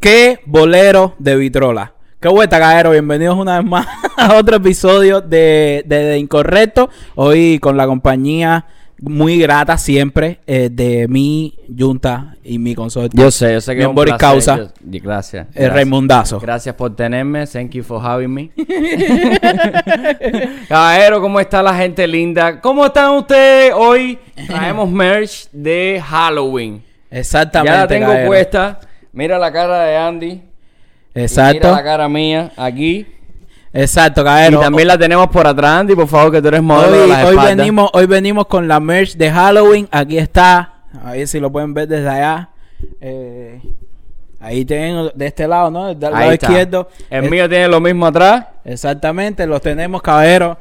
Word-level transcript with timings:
qué 0.00 0.40
bolero 0.46 1.14
de 1.18 1.36
Vitrola. 1.36 1.92
Qué 2.20 2.28
vuelta, 2.28 2.58
cajero. 2.58 2.90
Bienvenidos 2.90 3.36
una 3.36 3.58
vez 3.60 3.68
más 3.68 3.86
a 4.16 4.34
otro 4.34 4.56
episodio 4.56 5.20
de, 5.20 5.84
de, 5.86 5.96
de 6.04 6.18
Incorrecto. 6.18 6.90
Hoy 7.14 7.58
con 7.60 7.76
la 7.76 7.86
compañía 7.86 8.66
muy 9.00 9.38
grata 9.38 9.78
siempre 9.78 10.40
eh, 10.48 10.68
de 10.72 11.06
mi 11.06 11.54
junta 11.78 12.34
y 12.42 12.58
mi 12.58 12.74
consorte. 12.74 13.16
Yo 13.16 13.30
sé, 13.30 13.52
yo 13.52 13.60
sé 13.60 13.72
que 13.74 13.78
Mi 13.78 13.82
es 13.84 13.88
un 13.90 13.94
placer. 13.94 14.18
Causa. 14.18 14.56
Yo- 14.56 14.68
gracias. 14.82 15.46
El 15.48 15.52
gracias. 15.54 15.72
Raimundazo. 15.74 16.40
Gracias 16.40 16.74
por 16.74 16.96
tenerme. 16.96 17.46
Thank 17.46 17.70
you 17.70 17.84
for 17.84 18.04
having 18.04 18.34
me. 18.34 18.50
Caballero, 20.68 21.20
¿cómo 21.20 21.38
está 21.38 21.62
la 21.62 21.74
gente 21.76 22.04
linda? 22.08 22.60
¿Cómo 22.60 22.86
están 22.86 23.12
ustedes? 23.14 23.72
Hoy 23.76 24.18
traemos 24.48 24.90
merch 24.90 25.48
de 25.52 26.02
Halloween. 26.04 26.82
Exactamente. 27.10 27.72
ya 27.72 27.80
la 27.82 27.86
tengo 27.86 28.26
puesta. 28.26 28.80
Mira 29.12 29.38
la 29.38 29.52
cara 29.52 29.84
de 29.84 29.96
Andy. 29.96 30.26
y 30.26 30.30
Mira 30.32 30.42
Exacto. 31.14 31.70
la 31.72 31.82
cara 31.82 32.08
mía 32.08 32.52
aquí. 32.56 33.06
Exacto, 33.72 34.22
Y 34.22 34.24
cajero. 34.24 34.60
también 34.60 34.88
la 34.88 34.96
tenemos 34.98 35.28
por 35.28 35.46
atrás, 35.46 35.80
Andy, 35.80 35.94
por 35.94 36.08
favor, 36.08 36.32
que 36.32 36.40
tú 36.42 36.48
eres 36.48 36.62
modelo 36.62 36.92
de 36.92 37.02
Hoy, 37.02 37.08
las 37.08 37.24
hoy 37.24 37.30
espaldas. 37.30 37.56
venimos, 37.56 37.90
hoy 37.92 38.06
venimos 38.06 38.46
con 38.46 38.66
la 38.66 38.80
merch 38.80 39.14
de 39.16 39.30
Halloween. 39.30 39.88
Aquí 39.90 40.18
está. 40.18 40.72
A 41.04 41.12
ver 41.12 41.28
si 41.28 41.38
lo 41.38 41.52
pueden 41.52 41.74
ver 41.74 41.86
desde 41.86 42.08
allá. 42.08 42.48
Eh, 43.00 43.60
ahí 44.40 44.64
tienen 44.64 45.10
de 45.14 45.26
este 45.26 45.46
lado, 45.46 45.70
¿no? 45.70 45.94
Del 45.94 46.14
Ahí 46.14 46.20
lado 46.20 46.32
está. 46.32 46.46
izquierdo. 46.46 46.88
El 47.10 47.30
mío 47.30 47.48
tiene 47.48 47.68
lo 47.68 47.80
mismo 47.80 48.06
atrás. 48.06 48.46
Exactamente, 48.64 49.46
los 49.46 49.60
tenemos, 49.60 50.00
caballeros. 50.00 50.56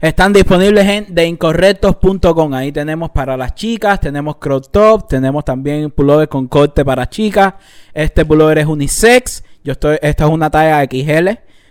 Están 0.00 0.32
disponibles 0.32 0.86
en 0.86 1.06
deincorrectos.com. 1.14 2.52
Ahí 2.54 2.70
tenemos 2.70 3.10
para 3.10 3.36
las 3.36 3.54
chicas, 3.54 3.98
tenemos 4.00 4.36
crop 4.36 4.66
top, 4.70 5.08
tenemos 5.08 5.44
también 5.44 5.90
pullover 5.90 6.28
con 6.28 6.46
corte 6.48 6.84
para 6.84 7.08
chicas. 7.08 7.54
Este 7.94 8.24
pullover 8.24 8.58
es 8.58 8.66
unisex. 8.66 9.42
Yo 9.64 9.72
estoy, 9.72 9.96
esta 10.02 10.24
es 10.26 10.30
una 10.30 10.50
talla 10.50 10.84
XL. 10.84 11.30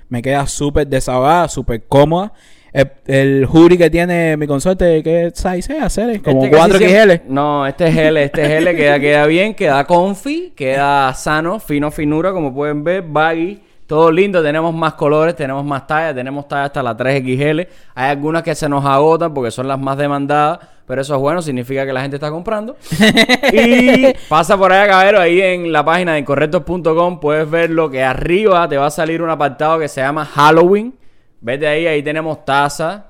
Me 0.10 0.22
queda 0.22 0.46
súper 0.48 0.88
desahogada, 0.88 1.48
súper 1.48 1.84
cómoda. 1.88 2.34
El, 2.74 2.92
el 3.06 3.46
hoodie 3.50 3.78
que 3.78 3.90
tiene 3.90 4.36
mi 4.36 4.48
consorte, 4.48 5.02
¿qué 5.02 5.32
size 5.34 5.78
es? 5.78 5.84
Hacer? 5.84 6.22
Como 6.22 6.44
Este 6.44 6.52
casi 6.58 6.72
4 6.72 6.78
siempre- 6.80 7.18
XL. 7.20 7.32
No, 7.34 7.66
este 7.66 7.88
es 7.88 7.96
L, 7.98 8.24
este 8.24 8.44
es 8.44 8.50
L, 8.62 8.76
queda, 8.76 9.00
queda 9.00 9.26
bien, 9.28 9.54
queda 9.54 9.86
comfy, 9.86 10.52
queda 10.56 11.14
sano, 11.14 11.60
fino, 11.60 11.90
finura, 11.90 12.34
como 12.34 12.54
pueden 12.54 12.84
ver, 12.84 13.04
baggy, 13.04 13.62
todo 13.88 14.12
lindo, 14.12 14.42
tenemos 14.42 14.74
más 14.74 14.94
colores, 14.94 15.36
tenemos 15.36 15.64
más 15.64 15.86
tallas, 15.86 16.16
tenemos 16.16 16.48
tallas 16.48 16.68
hasta 16.68 16.82
la 16.82 16.98
3XL, 16.98 17.68
hay 17.94 18.10
algunas 18.10 18.42
que 18.42 18.56
se 18.56 18.68
nos 18.68 18.84
agotan 18.84 19.34
porque 19.34 19.52
son 19.52 19.68
las 19.68 19.80
más 19.80 19.98
demandadas, 19.98 20.60
pero 20.88 21.02
eso 21.02 21.16
es 21.16 21.22
bueno, 21.22 21.42
significa 21.42 21.86
que 21.86 21.94
la 21.94 22.02
gente 22.02 22.18
está 22.18 22.32
comprando. 22.32 22.76
y 23.54 24.14
pasa 24.28 24.58
por 24.58 24.72
allá, 24.72 24.88
caballero, 24.88 25.20
ahí 25.20 25.42
en 25.42 25.72
la 25.72 25.86
página 25.86 26.14
de 26.14 26.20
incorrectos.com 26.20 27.20
puedes 27.20 27.50
ver 27.50 27.70
lo 27.70 27.90
que 27.90 28.04
arriba 28.04 28.68
te 28.68 28.78
va 28.78 28.88
a 28.88 28.92
salir 28.92 29.22
un 29.22 29.30
apartado 29.30 29.80
que 29.80 29.88
se 29.88 30.02
llama 30.02 30.26
Halloween. 30.26 30.94
Vete 31.42 31.68
ahí, 31.68 31.86
ahí 31.86 32.02
tenemos 32.02 32.44
taza. 32.44 33.06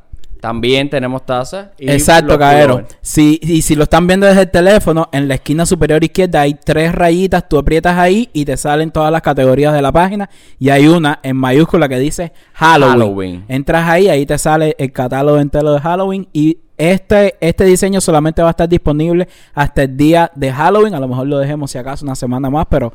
También 0.45 0.91
tenemos 0.91 1.25
taza. 1.25 1.71
y 1.75 1.89
Exacto, 1.89 2.37
pullovers. 2.37 2.97
Si, 3.01 3.39
y 3.41 3.63
si 3.63 3.73
lo 3.73 3.85
están 3.85 4.05
viendo 4.05 4.27
desde 4.27 4.41
el 4.41 4.51
teléfono, 4.51 5.09
en 5.11 5.27
la 5.27 5.33
esquina 5.33 5.65
superior 5.65 6.03
izquierda 6.03 6.41
hay 6.41 6.53
tres 6.53 6.93
rayitas, 6.93 7.49
tú 7.49 7.57
aprietas 7.57 7.97
ahí 7.97 8.29
y 8.31 8.45
te 8.45 8.55
salen 8.55 8.91
todas 8.91 9.11
las 9.11 9.23
categorías 9.23 9.73
de 9.73 9.81
la 9.81 9.91
página. 9.91 10.29
Y 10.59 10.69
hay 10.69 10.85
una 10.87 11.17
en 11.23 11.35
mayúscula 11.35 11.89
que 11.89 11.97
dice 11.97 12.31
Halloween. 12.53 12.91
Halloween. 12.91 13.45
Entras 13.47 13.89
ahí, 13.89 14.07
ahí 14.07 14.23
te 14.27 14.37
sale 14.37 14.75
el 14.77 14.91
catálogo 14.91 15.39
entero 15.39 15.73
de 15.73 15.79
Halloween. 15.79 16.27
Y 16.31 16.59
este, 16.77 17.33
este 17.39 17.63
diseño 17.65 17.99
solamente 17.99 18.43
va 18.43 18.49
a 18.49 18.51
estar 18.51 18.69
disponible 18.69 19.27
hasta 19.55 19.81
el 19.81 19.97
día 19.97 20.31
de 20.35 20.51
Halloween. 20.51 20.93
A 20.93 20.99
lo 20.99 21.07
mejor 21.07 21.25
lo 21.25 21.39
dejemos 21.39 21.71
si 21.71 21.79
acaso 21.79 22.05
una 22.05 22.13
semana 22.13 22.51
más, 22.51 22.67
pero 22.69 22.93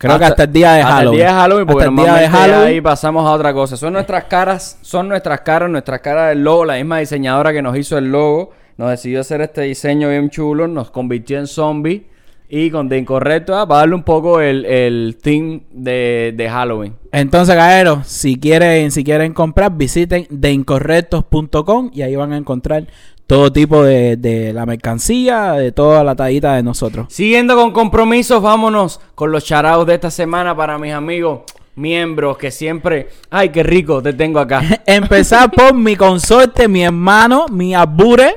creo 0.00 0.18
que 0.18 0.24
hasta 0.24 0.44
el 0.44 0.52
día 0.52 0.72
de 0.72 0.80
hasta 0.80 0.94
Halloween. 0.94 1.12
el 1.12 1.18
día 1.20 1.26
de 1.28 1.40
Halloween, 1.40 1.66
porque 1.66 1.84
Hasta 1.84 1.90
el 1.90 2.06
día 2.06 2.14
de 2.14 2.28
Halloween. 2.28 2.66
ahí 2.68 2.80
pasamos 2.80 3.26
a 3.26 3.32
otra 3.32 3.52
cosa. 3.52 3.76
Son 3.76 3.92
nuestras 3.92 4.24
caras, 4.24 4.78
son 4.82 5.08
nuestras 5.08 5.42
caras, 5.42 5.70
nuestras 5.70 6.00
caras 6.00 6.30
del 6.30 6.42
logo. 6.42 6.64
La 6.64 6.74
misma 6.76 6.98
diseñadora 6.98 7.52
que 7.52 7.62
nos 7.62 7.76
hizo 7.76 7.96
el 7.98 8.10
logo 8.10 8.50
nos 8.76 8.90
decidió 8.90 9.20
hacer 9.20 9.42
este 9.42 9.60
diseño 9.62 10.08
bien 10.08 10.30
chulo, 10.30 10.66
nos 10.66 10.90
convirtió 10.90 11.38
en 11.38 11.46
zombie. 11.46 12.08
Y 12.52 12.70
con 12.72 12.88
De 12.88 12.98
Incorrecto, 12.98 13.56
ah, 13.56 13.68
para 13.68 13.82
darle 13.82 13.94
un 13.94 14.02
poco 14.02 14.40
el, 14.40 14.64
el 14.64 15.18
theme 15.22 15.60
de, 15.70 16.34
de 16.36 16.48
Halloween. 16.50 16.96
Entonces, 17.12 17.54
caeros, 17.54 18.08
si 18.08 18.40
quieren, 18.40 18.90
si 18.90 19.04
quieren 19.04 19.32
comprar, 19.34 19.76
visiten 19.76 20.26
deincorrectos.com 20.30 21.90
y 21.92 22.02
ahí 22.02 22.16
van 22.16 22.32
a 22.32 22.36
encontrar 22.36 22.86
todo 23.30 23.52
tipo 23.52 23.84
de, 23.84 24.16
de 24.16 24.52
la 24.52 24.66
mercancía, 24.66 25.52
de 25.52 25.70
toda 25.70 26.02
la 26.02 26.16
tallita 26.16 26.56
de 26.56 26.64
nosotros. 26.64 27.06
Siguiendo 27.10 27.54
con 27.54 27.70
compromisos, 27.70 28.42
vámonos 28.42 29.00
con 29.14 29.30
los 29.30 29.44
charados 29.44 29.86
de 29.86 29.94
esta 29.94 30.10
semana 30.10 30.56
para 30.56 30.78
mis 30.78 30.92
amigos 30.92 31.42
miembros 31.76 32.36
que 32.36 32.50
siempre... 32.50 33.08
¡Ay, 33.30 33.50
qué 33.50 33.62
rico 33.62 34.02
te 34.02 34.14
tengo 34.14 34.40
acá! 34.40 34.62
Empezar 34.84 35.48
por 35.52 35.74
mi 35.74 35.94
consorte, 35.94 36.66
mi 36.66 36.82
hermano, 36.82 37.46
mi 37.48 37.72
abure, 37.72 38.34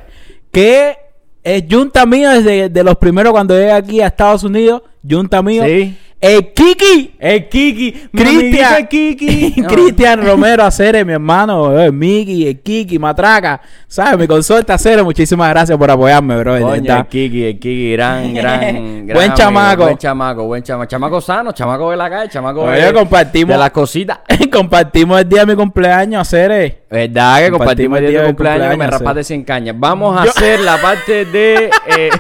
que 0.52 0.96
es 1.42 1.64
junta 1.68 2.06
mío 2.06 2.30
desde 2.30 2.70
de 2.70 2.84
los 2.84 2.96
primeros 2.98 3.34
cuando 3.34 3.56
llegué 3.58 3.72
aquí 3.72 4.00
a 4.00 4.06
Estados 4.06 4.44
Unidos, 4.44 4.84
junta 5.10 5.42
mío. 5.42 5.64
Sí. 5.66 5.98
El 6.24 6.54
Kiki. 6.54 7.16
¡El 7.20 7.50
Kiki! 7.50 7.92
Cristian, 8.14 8.88
Kiki! 8.88 9.56
No. 9.64 9.68
Cristian 9.68 10.26
Romero 10.26 10.64
Aceres, 10.64 11.06
mi 11.06 11.12
hermano, 11.12 11.78
el 11.78 11.92
Miki, 11.92 12.48
el 12.48 12.62
Kiki, 12.62 12.98
Matraca, 12.98 13.60
¿sabes? 13.90 14.18
Mi 14.18 14.26
consorte 14.26 14.72
Aceres, 14.72 15.04
muchísimas 15.04 15.50
gracias 15.50 15.78
por 15.78 15.92
apoyarme, 15.92 16.38
bro. 16.38 16.60
Coño, 16.62 16.98
el 16.98 17.06
Kiki, 17.08 17.44
el 17.44 17.60
Kiki, 17.60 17.92
gran, 17.92 18.34
gran, 18.36 18.62
gran 19.06 19.16
Buen 19.16 19.32
amigo, 19.32 19.36
chamaco. 19.36 19.84
Buen 19.84 19.98
chamaco, 19.98 20.46
buen 20.46 20.64
chamaco. 20.64 20.90
Chamaco 20.90 21.20
sano, 21.22 21.52
chamaco 21.52 21.92
de 21.92 21.98
la 21.98 22.10
calle, 22.10 22.30
chamaco 22.30 22.62
Oye, 22.62 22.86
de, 22.86 22.94
compartimos. 22.94 23.50
de 23.50 23.58
las 23.58 23.72
cositas. 23.72 24.20
Compartimos 24.52 25.20
el 25.20 25.28
día 25.28 25.42
de 25.42 25.48
mi 25.48 25.56
cumpleaños, 25.56 26.22
Aceres. 26.22 26.76
¿Verdad 26.94 27.40
que 27.40 27.52
compartimos 27.52 28.00
el 28.00 28.08
día 28.08 28.22
de 28.22 28.28
cumpleaños 28.28 28.62
que 28.62 28.68
me 28.68 28.76
cumpleaños, 28.76 29.00
rapaste 29.00 29.24
sí. 29.24 29.28
100 29.30 29.44
cañas? 29.44 29.76
Vamos 29.80 30.16
a 30.20 30.26
Yo- 30.26 30.30
hacer 30.30 30.60
la 30.60 30.78
parte 30.82 31.26
de... 31.26 31.70
eh, 31.88 32.10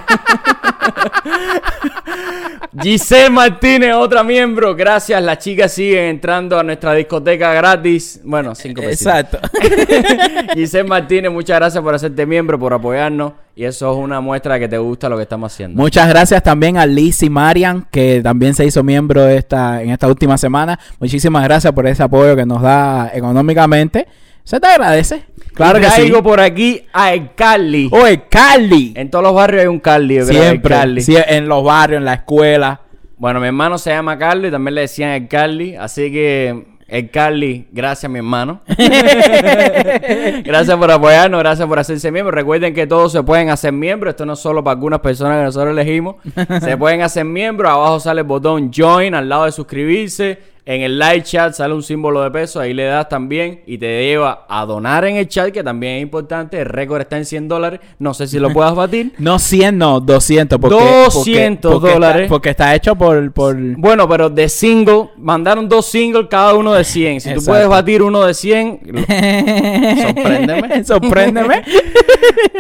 Giselle 2.82 3.30
Martínez, 3.30 3.94
otra 3.94 4.24
miembro. 4.24 4.76
Gracias, 4.76 5.22
las 5.22 5.38
chicas 5.38 5.72
siguen 5.72 6.06
entrando 6.06 6.58
a 6.58 6.64
nuestra 6.64 6.94
discoteca 6.94 7.54
gratis. 7.54 8.20
Bueno, 8.24 8.56
cinco 8.56 8.82
pesos. 8.82 9.06
Exacto. 9.06 9.38
Giselle 10.56 10.88
Martínez, 10.90 11.32
muchas 11.32 11.58
gracias 11.60 11.84
por 11.84 11.94
hacerte 11.94 12.26
miembro, 12.26 12.58
por 12.58 12.74
apoyarnos. 12.74 13.34
Y 13.56 13.66
eso 13.66 13.92
es 13.92 13.98
una 14.00 14.20
muestra 14.22 14.56
de 14.56 14.62
que 14.62 14.68
te 14.68 14.80
gusta 14.80 15.08
lo 15.08 15.18
que 15.18 15.24
estamos 15.24 15.54
haciendo. 15.54 15.80
Muchas 15.80 16.10
gracias 16.10 16.42
también 16.42 16.78
a 16.78 16.88
Liz 16.88 17.22
y 17.22 17.30
Marian, 17.30 17.86
que 17.92 18.22
también 18.24 18.56
se 18.56 18.66
hizo 18.66 18.82
miembro 18.82 19.28
esta, 19.28 19.84
en 19.84 19.92
esta 19.92 20.08
última 20.08 20.40
semana. 20.40 20.80
Muchísimas 21.00 21.44
gracias 21.44 21.72
por 21.74 21.86
ese 21.86 22.02
apoyo 22.02 22.36
que 22.36 22.46
nos 22.48 22.64
da 22.64 23.12
económicamente. 23.14 24.08
Se 24.44 24.59
te 24.59 24.68
agradece. 24.68 25.26
Claro 25.54 25.80
que 25.80 25.90
sí. 25.90 26.12
por 26.24 26.40
aquí 26.40 26.84
a 26.92 27.14
el 27.14 27.34
Carly. 27.34 27.90
Oye, 27.92 28.24
Carly. 28.30 28.94
En 28.96 29.09
todos 29.09 29.24
los 29.24 29.34
barrios 29.34 29.62
hay 29.62 29.68
un 29.68 29.80
Carly, 29.80 30.16
yo 30.16 30.26
creo, 30.26 30.42
el 30.42 30.48
Siempre. 30.50 30.76
Carly. 30.76 31.02
sí, 31.02 31.16
en 31.28 31.48
los 31.48 31.64
barrios, 31.64 32.00
en 32.00 32.06
la 32.06 32.16
escuela. 32.16 32.81
Bueno, 33.18 33.40
mi 33.40 33.48
hermano 33.48 33.78
se 33.78 33.92
llama 33.92 34.18
Carly, 34.18 34.52
también 34.52 34.76
le 34.76 34.81
decían 34.81 35.12
el 35.12 35.28
Carly, 35.28 35.76
así 35.76 36.12
que 36.12 36.74
el 36.88 37.09
Carly, 37.09 37.68
gracias 37.72 38.12
mi 38.12 38.20
hermano. 38.20 38.62
gracias 40.44 40.78
por 40.78 40.92
apoyarnos, 40.92 41.40
gracias 41.40 41.68
por 41.68 41.80
hacerse 41.80 42.12
miembro. 42.12 42.31
Recuerden 42.36 42.74
que 42.74 42.86
todos 42.86 43.12
se 43.12 43.24
pueden 43.24 43.50
hacer 43.50 43.72
miembros, 43.72 44.12
esto 44.12 44.25
no 44.25 44.34
es 44.34 44.40
solo 44.40 44.64
para 44.64 44.74
algunas 44.74 45.00
personas 45.00 45.38
que 45.38 45.44
nosotros 45.46 45.72
elegimos. 45.72 46.18
se 46.62 46.75
pueden 46.78 47.02
hacer 47.02 47.25
miembros, 47.25 47.72
abajo 47.72 48.00
sale 48.00 48.22
el 48.22 48.28
botón 48.28 48.72
join 48.74 49.16
al 49.16 49.30
lado 49.30 49.46
de 49.46 49.52
suscribirse. 49.52 50.53
En 50.66 50.81
el 50.81 50.97
live 50.97 51.24
chat 51.24 51.53
sale 51.53 51.74
un 51.74 51.84
símbolo 51.84 52.22
de 52.22 52.31
peso, 52.31 52.57
ahí 52.59 52.74
le 52.74 52.85
das 52.85 53.09
también 53.09 53.62
y 53.66 53.78
te 53.78 54.06
lleva 54.06 54.46
a 54.47 54.66
donar 54.66 55.03
en 55.03 55.18
el 55.18 55.28
chat, 55.28 55.51
que 55.51 55.62
también 55.62 55.96
es 55.97 56.03
importante. 56.03 56.57
El 56.59 56.68
récord 56.68 57.01
está 57.01 57.18
en 57.18 57.25
100 57.25 57.50
dólares, 57.50 57.81
no 58.00 58.13
sé 58.13 58.28
si 58.28 58.40
lo 58.40 58.50
puedas 58.53 58.74
batir. 58.74 59.12
No 59.18 59.40
100, 59.40 59.78
no, 59.78 60.00
200. 60.00 60.59
Porque, 60.59 60.75
200 60.75 61.69
porque- 61.69 61.79
porque 61.81 61.94
dólares. 61.94 62.22
Está, 62.24 62.29
porque 62.29 62.50
está 62.51 62.75
hecho 62.75 62.96
por... 62.96 63.31
por... 63.34 63.57
Bueno, 63.78 64.07
pero 64.07 64.29
de 64.29 64.47
single, 64.47 65.09
mandaron 65.18 65.68
dos 65.68 65.85
singles 65.85 66.27
cada 66.30 66.54
uno 66.54 66.74
de 66.74 66.86
100. 66.86 67.19
Si 67.19 67.33
tú 67.33 67.42
puedes 67.44 67.68
batir 67.68 68.01
uno 68.01 68.24
de 68.24 68.33
100, 68.33 68.80
Sorpréndeme. 70.01 70.83
Sorpréndeme. 70.86 71.63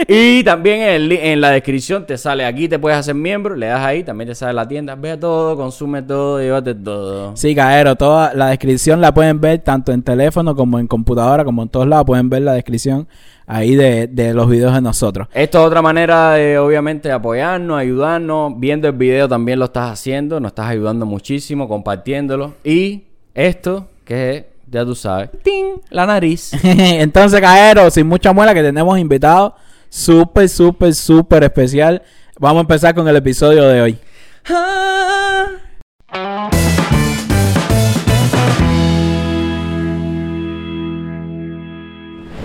y 0.07 0.43
también 0.43 0.81
en, 0.81 0.89
el 0.89 1.11
en 1.11 1.41
la 1.41 1.51
descripción 1.51 2.05
te 2.05 2.17
sale 2.17 2.45
aquí, 2.45 2.67
te 2.67 2.79
puedes 2.79 2.97
hacer 2.99 3.15
miembro, 3.15 3.55
le 3.55 3.67
das 3.67 3.81
ahí, 3.81 4.03
también 4.03 4.27
te 4.29 4.35
sale 4.35 4.53
la 4.53 4.67
tienda, 4.67 4.95
ve 4.95 5.17
todo, 5.17 5.55
consume 5.55 6.01
todo, 6.01 6.41
llévate 6.41 6.75
todo. 6.75 7.35
Sí, 7.37 7.55
Caero, 7.55 7.92
toda 7.95 8.33
la 8.33 8.47
descripción 8.47 9.01
la 9.01 9.13
pueden 9.13 9.39
ver 9.39 9.59
tanto 9.59 9.91
en 9.91 10.03
teléfono 10.03 10.55
como 10.55 10.79
en 10.79 10.87
computadora, 10.87 11.43
como 11.43 11.63
en 11.63 11.69
todos 11.69 11.87
lados. 11.87 12.05
Pueden 12.05 12.29
ver 12.29 12.41
la 12.43 12.53
descripción 12.53 13.07
ahí 13.45 13.75
de, 13.75 14.07
de 14.07 14.33
los 14.33 14.49
videos 14.49 14.73
de 14.73 14.81
nosotros. 14.81 15.27
Esto 15.33 15.59
es 15.59 15.65
otra 15.65 15.81
manera 15.81 16.31
de, 16.31 16.57
obviamente, 16.57 17.11
apoyarnos, 17.11 17.77
ayudarnos. 17.77 18.53
Viendo 18.57 18.87
el 18.87 18.93
video 18.93 19.27
también 19.27 19.59
lo 19.59 19.65
estás 19.65 19.91
haciendo, 19.91 20.39
nos 20.39 20.51
estás 20.51 20.67
ayudando 20.67 21.05
muchísimo, 21.05 21.67
compartiéndolo. 21.67 22.53
Y 22.63 23.03
esto, 23.33 23.87
que 24.05 24.37
es, 24.37 24.43
ya 24.69 24.85
tú 24.85 24.95
sabes, 24.95 25.29
¡ting! 25.43 25.81
la 25.89 26.05
nariz. 26.05 26.51
Entonces, 26.63 27.39
Caero, 27.41 27.89
sin 27.89 28.07
mucha 28.07 28.33
muela, 28.33 28.53
que 28.53 28.61
tenemos 28.61 28.97
invitado 28.97 29.55
súper, 29.89 30.49
súper, 30.49 30.93
súper 30.93 31.43
especial. 31.43 32.01
Vamos 32.39 32.57
a 32.57 32.61
empezar 32.61 32.95
con 32.95 33.07
el 33.07 33.15
episodio 33.15 33.67
de 33.67 33.81
hoy. 33.81 33.97
Ah. 34.49 35.45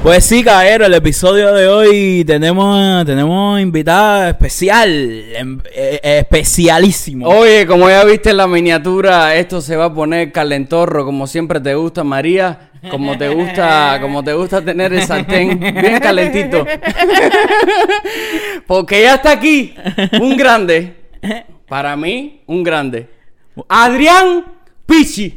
Pues 0.09 0.25
sí, 0.25 0.43
caballero, 0.43 0.87
el 0.87 0.95
episodio 0.95 1.53
de 1.53 1.69
hoy 1.69 2.25
tenemos 2.27 3.05
tenemos 3.05 3.61
invitada 3.61 4.31
especial, 4.31 4.89
em- 5.37 5.61
eh, 5.67 6.01
eh, 6.03 6.19
especialísimo. 6.21 7.29
Oye, 7.29 7.67
como 7.67 7.91
ya 7.91 8.03
viste 8.05 8.31
en 8.31 8.39
la 8.39 8.47
miniatura, 8.47 9.35
esto 9.35 9.61
se 9.61 9.77
va 9.77 9.85
a 9.85 9.93
poner 9.95 10.33
calentorro, 10.33 11.05
como 11.05 11.27
siempre 11.27 11.61
te 11.61 11.75
gusta, 11.75 12.05
María. 12.05 12.71
Como 12.91 13.19
te 13.19 13.29
gusta, 13.29 13.99
como 14.01 14.25
te 14.25 14.33
gusta 14.33 14.63
tener 14.63 14.95
el 14.95 15.03
sartén 15.03 15.61
bien 15.61 16.01
calentito. 16.01 16.65
Porque 18.67 19.03
ya 19.03 19.17
está 19.17 19.33
aquí 19.33 19.75
un 20.19 20.39
grande. 20.39 20.97
Para 21.69 21.95
mí, 21.99 22.41
un 22.47 22.63
grande. 22.65 23.11
Adrián 23.69 24.47
Pichi. 24.89 25.35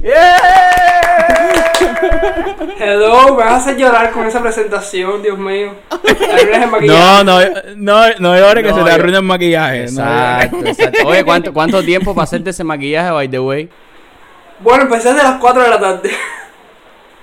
Hello, 2.79 3.35
me 3.35 3.43
vas 3.43 3.51
a 3.51 3.55
hacer 3.57 3.77
llorar 3.77 4.11
con 4.11 4.25
esa 4.25 4.41
presentación, 4.41 5.21
Dios 5.21 5.37
mío. 5.37 5.73
El 6.07 6.61
No, 6.61 6.67
maquillaje. 6.67 7.23
no, 7.25 7.39
no, 7.75 8.01
no 8.19 8.37
llores 8.37 8.63
que 8.63 8.69
No, 8.71 8.77
se 8.77 8.83
te 8.85 8.91
arruina 8.91 9.17
el 9.17 9.23
maquillaje. 9.25 9.77
no 9.79 9.83
Exacto, 9.83 10.57
llores. 10.57 10.79
exacto. 10.79 11.07
Oye, 11.07 11.25
¿cuánto, 11.25 11.53
¿cuánto 11.53 11.83
tiempo 11.83 12.15
para 12.15 12.23
hacerte 12.23 12.51
ese 12.51 12.63
maquillaje, 12.63 13.11
by 13.11 13.27
the 13.29 13.39
way? 13.39 13.69
Bueno, 14.61 14.83
empecé 14.83 15.09
desde 15.13 15.23
las 15.23 15.37
4 15.39 15.61
de 15.63 15.69
la 15.69 15.79
tarde. 15.79 16.11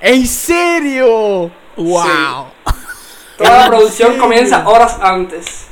¿En 0.02 0.26
serio? 0.26 1.50
Wow. 1.76 2.46
Toda 3.38 3.58
la 3.58 3.66
producción 3.68 4.18
comienza 4.18 4.68
horas 4.68 4.98
antes. 5.00 5.67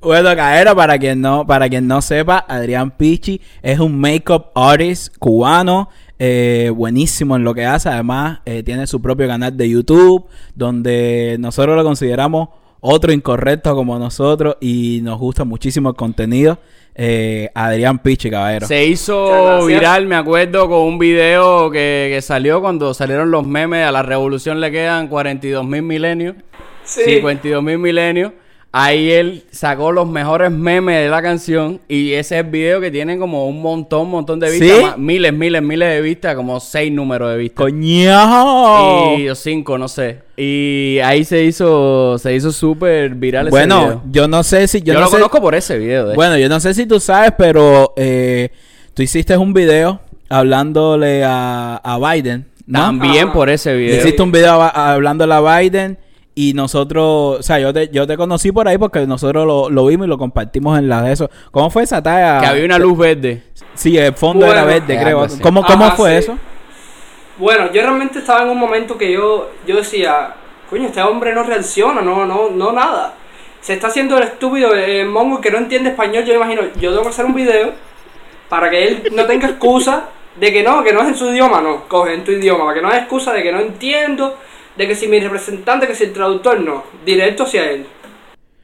Bueno, 0.00 0.36
Caero, 0.36 0.76
para 0.76 0.98
quien 0.98 1.20
no, 1.20 1.46
para 1.46 1.68
quien 1.68 1.86
no 1.86 2.00
sepa, 2.00 2.44
Adrián 2.48 2.90
Pichi 2.90 3.40
es 3.62 3.78
un 3.78 3.98
makeup 3.98 4.50
artist 4.54 5.16
cubano, 5.18 5.88
eh, 6.18 6.70
buenísimo 6.74 7.36
en 7.36 7.44
lo 7.44 7.54
que 7.54 7.64
hace. 7.64 7.88
Además, 7.88 8.40
eh, 8.44 8.62
tiene 8.62 8.86
su 8.86 9.00
propio 9.00 9.26
canal 9.26 9.56
de 9.56 9.68
YouTube, 9.68 10.26
donde 10.54 11.36
nosotros 11.38 11.76
lo 11.76 11.84
consideramos 11.84 12.48
otro 12.80 13.12
incorrecto 13.12 13.74
como 13.74 13.98
nosotros 13.98 14.56
y 14.60 15.00
nos 15.02 15.18
gusta 15.18 15.44
muchísimo 15.44 15.88
el 15.90 15.96
contenido. 15.96 16.58
Eh, 16.94 17.50
Adrián 17.54 17.98
Pichi, 17.98 18.30
caballero. 18.30 18.66
Se 18.66 18.86
hizo 18.86 19.66
viral, 19.66 20.06
me 20.06 20.16
acuerdo, 20.16 20.68
con 20.68 20.80
un 20.80 20.98
video 20.98 21.70
que, 21.70 22.10
que 22.12 22.22
salió 22.22 22.60
cuando 22.60 22.94
salieron 22.94 23.30
los 23.30 23.46
memes. 23.46 23.86
A 23.86 23.92
la 23.92 24.02
revolución 24.02 24.60
le 24.60 24.70
quedan 24.70 25.08
42 25.08 25.64
mil 25.66 25.82
milenios. 25.82 26.36
Sí. 26.84 27.02
52 27.04 27.62
mil 27.62 27.78
milenios. 27.78 28.32
Ahí 28.72 29.10
él 29.10 29.44
sacó 29.50 29.90
los 29.90 30.06
mejores 30.06 30.50
memes 30.50 31.02
de 31.04 31.08
la 31.08 31.22
canción. 31.22 31.80
Y 31.88 32.12
ese 32.12 32.38
es 32.38 32.44
el 32.44 32.50
video 32.50 32.78
que 32.80 32.90
tiene 32.90 33.16
como 33.16 33.48
un 33.48 33.62
montón, 33.62 34.10
montón 34.10 34.38
de 34.38 34.50
vistas. 34.50 34.98
Miles, 34.98 35.32
miles, 35.32 35.62
miles 35.62 35.88
de 35.88 36.00
vistas. 36.02 36.34
Como 36.36 36.60
seis 36.60 36.92
números 36.92 37.30
de 37.30 37.38
vistas. 37.38 37.56
¡Coñajo! 37.64 39.16
Y 39.18 39.28
o 39.28 39.34
cinco, 39.34 39.78
no 39.78 39.88
sé. 39.88 40.18
Y 40.36 40.98
ahí 41.02 41.24
se 41.24 41.42
hizo, 41.44 42.18
se 42.18 42.34
hizo 42.34 42.52
súper 42.52 43.14
viral 43.14 43.46
ese 43.46 43.50
Bueno, 43.50 43.80
video. 43.82 44.02
yo 44.10 44.28
no 44.28 44.42
sé 44.42 44.68
si 44.68 44.80
Yo, 44.80 44.86
yo, 44.92 44.94
no 44.94 45.00
lo 45.00 45.06
sé- 45.06 45.12
conozco 45.16 45.40
por 45.40 45.54
ese 45.54 45.78
video. 45.78 46.04
de 46.04 46.10
hecho. 46.12 46.16
Bueno, 46.16 46.36
yo 46.36 46.48
no 46.48 46.60
sé 46.60 46.74
si 46.74 46.84
tú 46.86 47.00
sabes, 47.00 47.32
pero 47.38 47.94
eh, 47.96 48.50
tú 48.92 49.02
hiciste 49.02 49.36
un 49.38 49.54
video 49.54 50.00
hablándole 50.28 51.24
a, 51.24 51.76
a 51.82 51.98
Biden, 52.12 52.46
¿no? 52.66 52.80
También 52.80 53.28
Ah. 53.28 53.32
por 53.32 53.48
ese 53.48 53.74
video. 53.74 53.96
Hiciste 54.00 54.22
un 54.22 54.32
video 54.32 54.60
a- 54.60 54.92
hablándole 54.92 55.32
a 55.32 55.40
Biden 55.60 55.96
y 56.38 56.52
nosotros, 56.52 57.40
o 57.40 57.42
sea, 57.42 57.58
yo 57.58 57.72
te, 57.72 57.88
yo 57.88 58.06
te 58.06 58.14
conocí 58.18 58.52
por 58.52 58.68
ahí 58.68 58.76
porque 58.76 59.06
nosotros 59.06 59.46
lo, 59.46 59.70
lo 59.70 59.86
vimos 59.86 60.06
y 60.06 60.10
lo 60.10 60.18
compartimos 60.18 60.78
en 60.78 60.86
las 60.86 61.02
de 61.02 61.12
eso. 61.12 61.30
¿Cómo 61.50 61.70
fue 61.70 61.84
esa 61.84 62.02
talla? 62.02 62.40
Que 62.40 62.46
había 62.46 62.66
una 62.66 62.78
luz 62.78 62.98
verde. 62.98 63.42
Sí, 63.72 63.96
el 63.96 64.12
fondo 64.12 64.44
era 64.44 64.62
verde, 64.64 64.96
Eh, 64.96 65.00
creo. 65.02 65.26
¿Cómo, 65.40 65.64
cómo 65.64 65.86
Ajá, 65.86 65.96
fue 65.96 66.10
sí. 66.10 66.16
eso? 66.18 66.38
Bueno, 67.38 67.72
yo 67.72 67.80
realmente 67.80 68.18
estaba 68.18 68.42
en 68.42 68.50
un 68.50 68.58
momento 68.58 68.98
que 68.98 69.10
yo, 69.10 69.50
yo 69.66 69.76
decía, 69.76 70.34
coño, 70.68 70.88
este 70.88 71.00
hombre 71.00 71.34
no 71.34 71.42
reacciona, 71.42 72.02
no, 72.02 72.26
no, 72.26 72.50
no 72.50 72.70
nada. 72.70 73.14
Se 73.62 73.72
está 73.72 73.86
haciendo 73.86 74.18
el 74.18 74.24
estúpido, 74.24 74.74
el 74.74 75.06
mongo 75.06 75.40
que 75.40 75.50
no 75.50 75.56
entiende 75.56 75.88
español. 75.88 76.26
Yo 76.26 76.34
imagino, 76.34 76.62
yo 76.78 76.90
tengo 76.90 77.02
que 77.02 77.08
hacer 77.08 77.24
un 77.24 77.34
video 77.34 77.72
para 78.50 78.68
que 78.68 78.88
él 78.88 79.08
no 79.12 79.24
tenga 79.24 79.48
excusa 79.48 80.10
de 80.38 80.52
que 80.52 80.62
no, 80.62 80.84
que 80.84 80.92
no 80.92 81.00
es 81.00 81.08
en 81.08 81.14
su 81.16 81.30
idioma, 81.30 81.62
no, 81.62 81.88
coge 81.88 82.12
en 82.12 82.24
tu 82.24 82.32
idioma, 82.32 82.64
para 82.64 82.74
que 82.74 82.82
no 82.82 82.88
haya 82.88 82.98
excusa 82.98 83.32
de 83.32 83.42
que 83.42 83.52
no 83.52 83.60
entiendo, 83.60 84.36
de 84.76 84.86
que 84.88 84.94
si 84.94 85.08
mi 85.08 85.18
representante, 85.20 85.86
que 85.86 85.94
si 85.94 86.04
el 86.04 86.12
traductor, 86.12 86.60
no, 86.60 86.84
directo 87.04 87.44
hacia 87.44 87.70
él. 87.70 87.86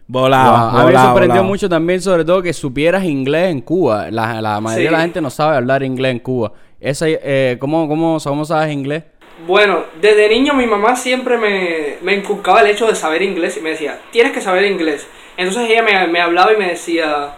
Wow, 0.09 0.27
a 0.35 0.85
mí 0.85 0.93
me 0.93 0.99
sorprendió 0.99 1.43
mucho 1.43 1.69
también, 1.69 2.01
sobre 2.03 2.25
todo, 2.25 2.43
que 2.43 2.53
supieras 2.53 3.05
inglés 3.05 3.51
en 3.51 3.61
Cuba. 3.63 4.11
La, 4.11 4.41
la 4.43 4.61
mayoría 4.61 4.89
Sí. 4.89 4.93
de 4.93 4.97
la 4.99 5.03
gente 5.03 5.21
no 5.23 5.31
sabe 5.31 5.57
hablar 5.57 5.83
inglés 5.83 6.13
en 6.13 6.19
Cuba. 6.19 6.53
Ese, 6.81 7.19
eh, 7.23 7.57
¿cómo, 7.59 7.89
cómo, 7.89 8.19
¿Cómo 8.23 8.45
sabes 8.45 8.73
inglés? 8.73 9.05
Bueno, 9.47 9.85
desde 10.01 10.29
niño 10.29 10.53
mi 10.55 10.67
mamá 10.67 10.97
siempre 10.97 11.39
me, 11.39 11.97
me 12.03 12.15
inculcaba 12.15 12.61
el 12.61 12.67
hecho 12.67 12.87
de 12.87 12.95
saber 12.95 13.23
inglés 13.23 13.57
y 13.57 13.61
me 13.61 13.71
decía, 13.71 13.99
tienes 14.11 14.33
que 14.33 14.41
saber 14.41 14.65
inglés. 14.67 15.07
Entonces 15.37 15.71
ella 15.71 15.83
me, 15.83 16.07
me 16.09 16.21
hablaba 16.21 16.53
y 16.53 16.57
me 16.59 16.69
decía, 16.69 17.31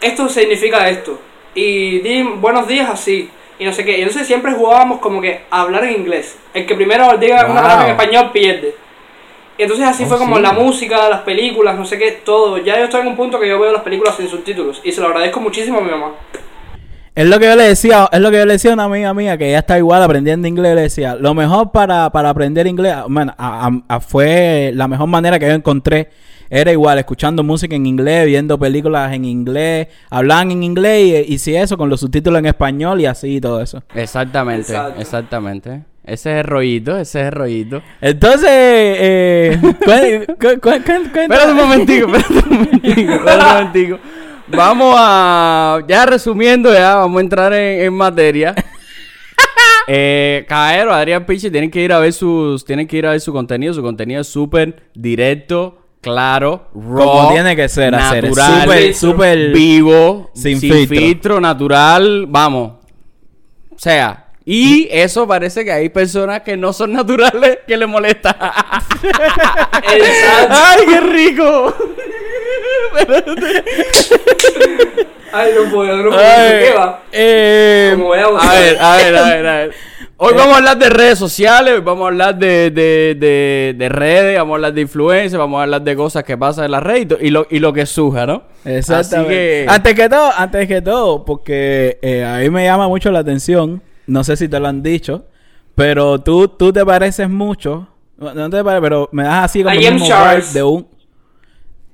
esto 0.00 0.28
significa 0.28 0.88
esto. 0.88 1.20
Y 1.54 2.00
di 2.00 2.22
buenos 2.22 2.66
días 2.66 2.90
así. 2.90 3.30
Y 3.58 3.64
no 3.64 3.72
sé 3.72 3.84
qué. 3.84 3.98
Y 3.98 4.02
entonces 4.02 4.26
siempre 4.26 4.52
jugábamos 4.52 5.00
como 5.00 5.20
que 5.20 5.42
a 5.50 5.62
hablar 5.62 5.84
en 5.84 6.00
inglés. 6.00 6.36
El 6.52 6.66
que 6.66 6.74
primero 6.74 7.16
diga 7.18 7.46
una 7.46 7.62
palabra 7.62 7.84
en 7.86 7.90
español 7.92 8.30
pierde. 8.32 8.74
Y 9.58 9.62
entonces 9.62 9.86
así 9.86 10.04
Oh, 10.04 10.08
fue 10.08 10.18
como 10.18 10.36
sí. 10.36 10.42
la 10.42 10.52
música, 10.52 11.08
las 11.08 11.20
películas, 11.22 11.74
no 11.76 11.86
sé 11.86 11.98
qué, 11.98 12.12
todo. 12.12 12.58
Ya 12.58 12.78
yo 12.78 12.84
estoy 12.84 13.00
en 13.00 13.06
un 13.08 13.16
punto 13.16 13.40
que 13.40 13.48
yo 13.48 13.58
veo 13.58 13.72
las 13.72 13.82
películas 13.82 14.14
sin 14.16 14.28
subtítulos. 14.28 14.80
Y 14.84 14.92
se 14.92 15.00
lo 15.00 15.06
agradezco 15.06 15.40
muchísimo 15.40 15.78
a 15.78 15.80
mi 15.80 15.90
mamá. 15.90 16.12
Es 17.14 17.26
lo 17.26 17.38
que 17.38 17.46
yo 17.46 17.56
le 17.56 17.62
decía, 17.64 18.06
es 18.12 18.20
lo 18.20 18.30
que 18.30 18.36
yo 18.36 18.44
le 18.44 18.52
decía 18.52 18.72
a 18.72 18.74
una 18.74 18.84
amiga 18.84 19.14
mía 19.14 19.38
que 19.38 19.48
ella 19.48 19.60
está 19.60 19.78
igual 19.78 20.02
aprendiendo 20.02 20.46
inglés, 20.46 20.74
le 20.74 20.82
decía, 20.82 21.14
lo 21.18 21.32
mejor 21.32 21.70
para, 21.72 22.10
para 22.10 22.28
aprender 22.28 22.66
inglés, 22.66 22.94
bueno, 23.08 23.34
a- 23.38 23.68
a- 23.68 23.94
a- 23.96 24.00
fue 24.00 24.70
la 24.74 24.86
mejor 24.86 25.06
manera 25.06 25.38
que 25.38 25.46
yo 25.46 25.52
encontré, 25.52 26.10
era 26.50 26.72
igual, 26.72 26.98
escuchando 26.98 27.42
música 27.42 27.74
en 27.74 27.86
inglés, 27.86 28.26
viendo 28.26 28.58
películas 28.58 29.12
en 29.12 29.24
inglés, 29.24 29.88
hablaban 30.10 30.50
en 30.50 30.62
inglés 30.62 31.26
y, 31.28 31.34
y 31.34 31.38
si 31.38 31.54
eso, 31.56 31.76
con 31.76 31.88
los 31.88 32.00
subtítulos 32.00 32.38
en 32.38 32.46
español 32.46 33.00
y 33.00 33.06
así 33.06 33.36
y 33.36 33.40
todo 33.40 33.60
eso. 33.60 33.82
Exactamente, 33.94 34.72
Exacto. 34.72 35.00
exactamente. 35.00 35.82
Ese 36.04 36.32
es 36.32 36.36
el 36.38 36.44
rollito, 36.44 36.96
ese 36.96 37.20
es 37.20 37.26
el 37.26 37.32
rollito. 37.32 37.82
Entonces, 38.00 38.48
eh, 38.48 39.58
Espérate 39.80 41.50
un 41.50 41.56
momentico, 41.56 42.16
espérate 42.16 42.48
un 42.48 42.56
momentico, 42.56 43.14
espérate 43.14 43.38
un 43.38 43.52
momentico. 43.52 43.98
Vamos 44.48 44.94
a... 44.96 45.80
Ya 45.88 46.06
resumiendo, 46.06 46.72
ya 46.72 46.94
vamos 46.94 47.18
a 47.18 47.20
entrar 47.20 47.52
en, 47.52 47.84
en 47.84 47.94
materia. 47.94 48.54
Eh, 49.88 50.44
Caero, 50.48 50.92
Adrián 50.92 51.24
Pichi, 51.24 51.48
tienen 51.48 51.70
que 51.70 51.80
ir 51.80 51.92
a 51.92 52.00
ver 52.00 52.12
sus... 52.12 52.64
Tienen 52.64 52.88
que 52.88 52.96
ir 52.96 53.06
a 53.06 53.10
ver 53.10 53.20
su 53.20 53.32
contenido. 53.32 53.72
Su 53.72 53.82
contenido 53.82 54.20
es 54.20 54.26
súper 54.26 54.82
directo, 54.94 55.78
claro, 56.06 56.68
raw, 56.72 57.04
Como 57.04 57.32
tiene 57.32 57.56
que 57.56 57.68
ser, 57.68 57.92
hacer, 57.94 58.24
natural, 58.24 58.62
súper, 58.62 58.94
súper 58.94 59.52
vivo, 59.52 60.30
Sin 60.34 60.60
sin, 60.60 60.70
filtro. 60.72 60.96
filtro. 60.96 61.40
natural, 61.40 62.26
vamos. 62.28 62.74
O 63.70 63.78
sea, 63.78 64.28
y 64.44 64.86
eso 64.92 65.26
parece 65.26 65.64
que 65.64 65.72
hay 65.72 65.88
personas 65.88 66.42
que 66.42 66.56
no 66.56 66.72
son 66.72 66.92
naturales 66.92 67.58
que 67.66 67.76
le 67.76 67.86
molesta. 67.86 68.30
Exacto. 69.82 70.48
¡Ay, 70.50 70.84
qué 70.86 71.00
rico! 71.00 71.74
Ay, 75.32 75.52
no 75.54 75.70
puedo, 75.70 75.96
no 75.96 76.10
puedo. 76.10 76.20
¿Qué 76.20 76.72
va? 76.76 77.02
eh, 77.12 77.90
Como 77.94 78.06
voy 78.06 78.18
a 78.18 78.24
A 78.26 78.54
ver, 78.54 78.78
a 78.80 78.96
ver, 78.96 79.16
a 79.16 79.28
ver, 79.28 79.46
a 79.46 79.56
ver. 79.58 79.70
Hoy 80.18 80.32
vamos 80.34 80.54
a 80.54 80.58
hablar 80.58 80.78
de 80.78 80.88
redes 80.88 81.18
sociales, 81.18 81.74
hoy 81.74 81.80
vamos 81.80 82.04
a 82.04 82.08
hablar 82.08 82.38
de, 82.38 82.70
de, 82.70 83.14
de, 83.20 83.74
de 83.76 83.88
redes, 83.90 84.38
vamos 84.38 84.52
a 84.52 84.56
hablar 84.56 84.72
de 84.72 84.80
influencia, 84.80 85.38
vamos 85.38 85.58
a 85.58 85.64
hablar 85.64 85.82
de 85.82 85.94
cosas 85.94 86.24
que 86.24 86.38
pasan 86.38 86.64
en 86.64 86.70
las 86.70 86.82
redes 86.82 87.18
y, 87.20 87.28
lo, 87.28 87.46
y 87.50 87.58
lo 87.58 87.70
que 87.74 87.84
surja, 87.84 88.24
¿no? 88.24 88.44
Exactamente. 88.64 89.66
Así 89.66 89.66
que... 89.66 89.66
Antes 89.68 89.94
que 89.94 90.08
todo, 90.08 90.30
antes 90.34 90.68
que 90.68 90.80
todo, 90.80 91.22
porque 91.22 91.98
eh, 92.00 92.24
a 92.24 92.38
mí 92.38 92.48
me 92.48 92.64
llama 92.64 92.88
mucho 92.88 93.10
la 93.10 93.18
atención, 93.18 93.82
no 94.06 94.24
sé 94.24 94.38
si 94.38 94.48
te 94.48 94.58
lo 94.58 94.68
han 94.68 94.82
dicho, 94.82 95.26
pero 95.74 96.18
tú, 96.22 96.48
tú 96.48 96.72
te 96.72 96.82
pareces 96.86 97.28
mucho, 97.28 97.86
no 98.16 98.32
no 98.32 98.48
te 98.48 98.64
pareces, 98.64 98.82
pero 98.82 99.10
me 99.12 99.24
das 99.24 99.44
así 99.44 99.62
como 99.62 99.74
vibe 99.74 100.44
de 100.54 100.62
un... 100.62 100.88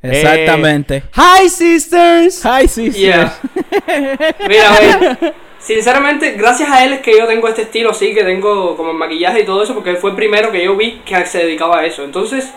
Exactamente. 0.03 0.97
Eh, 0.97 1.03
Hi, 1.17 1.49
sisters. 1.49 2.35
Sí, 2.35 2.69
sí. 2.69 2.91
Yeah. 2.91 3.39
Mira, 4.49 4.71
ver, 4.81 5.35
sinceramente, 5.59 6.33
gracias 6.33 6.69
a 6.71 6.85
él 6.85 6.95
es 6.95 7.01
que 7.01 7.17
yo 7.17 7.27
tengo 7.27 7.49
este 7.49 7.63
estilo 7.63 7.91
así, 7.91 8.13
que 8.15 8.25
tengo 8.25 8.77
como 8.77 8.91
el 8.91 8.97
maquillaje 8.97 9.41
y 9.41 9.45
todo 9.45 9.63
eso, 9.63 9.75
porque 9.75 9.91
él 9.91 9.97
fue 9.99 10.11
el 10.11 10.17
primero 10.17 10.51
que 10.51 10.65
yo 10.65 10.77
vi 10.77 11.01
que 11.05 11.25
se 11.27 11.39
dedicaba 11.39 11.81
a 11.81 11.87
eso. 11.87 12.05
Entonces, 12.05 12.53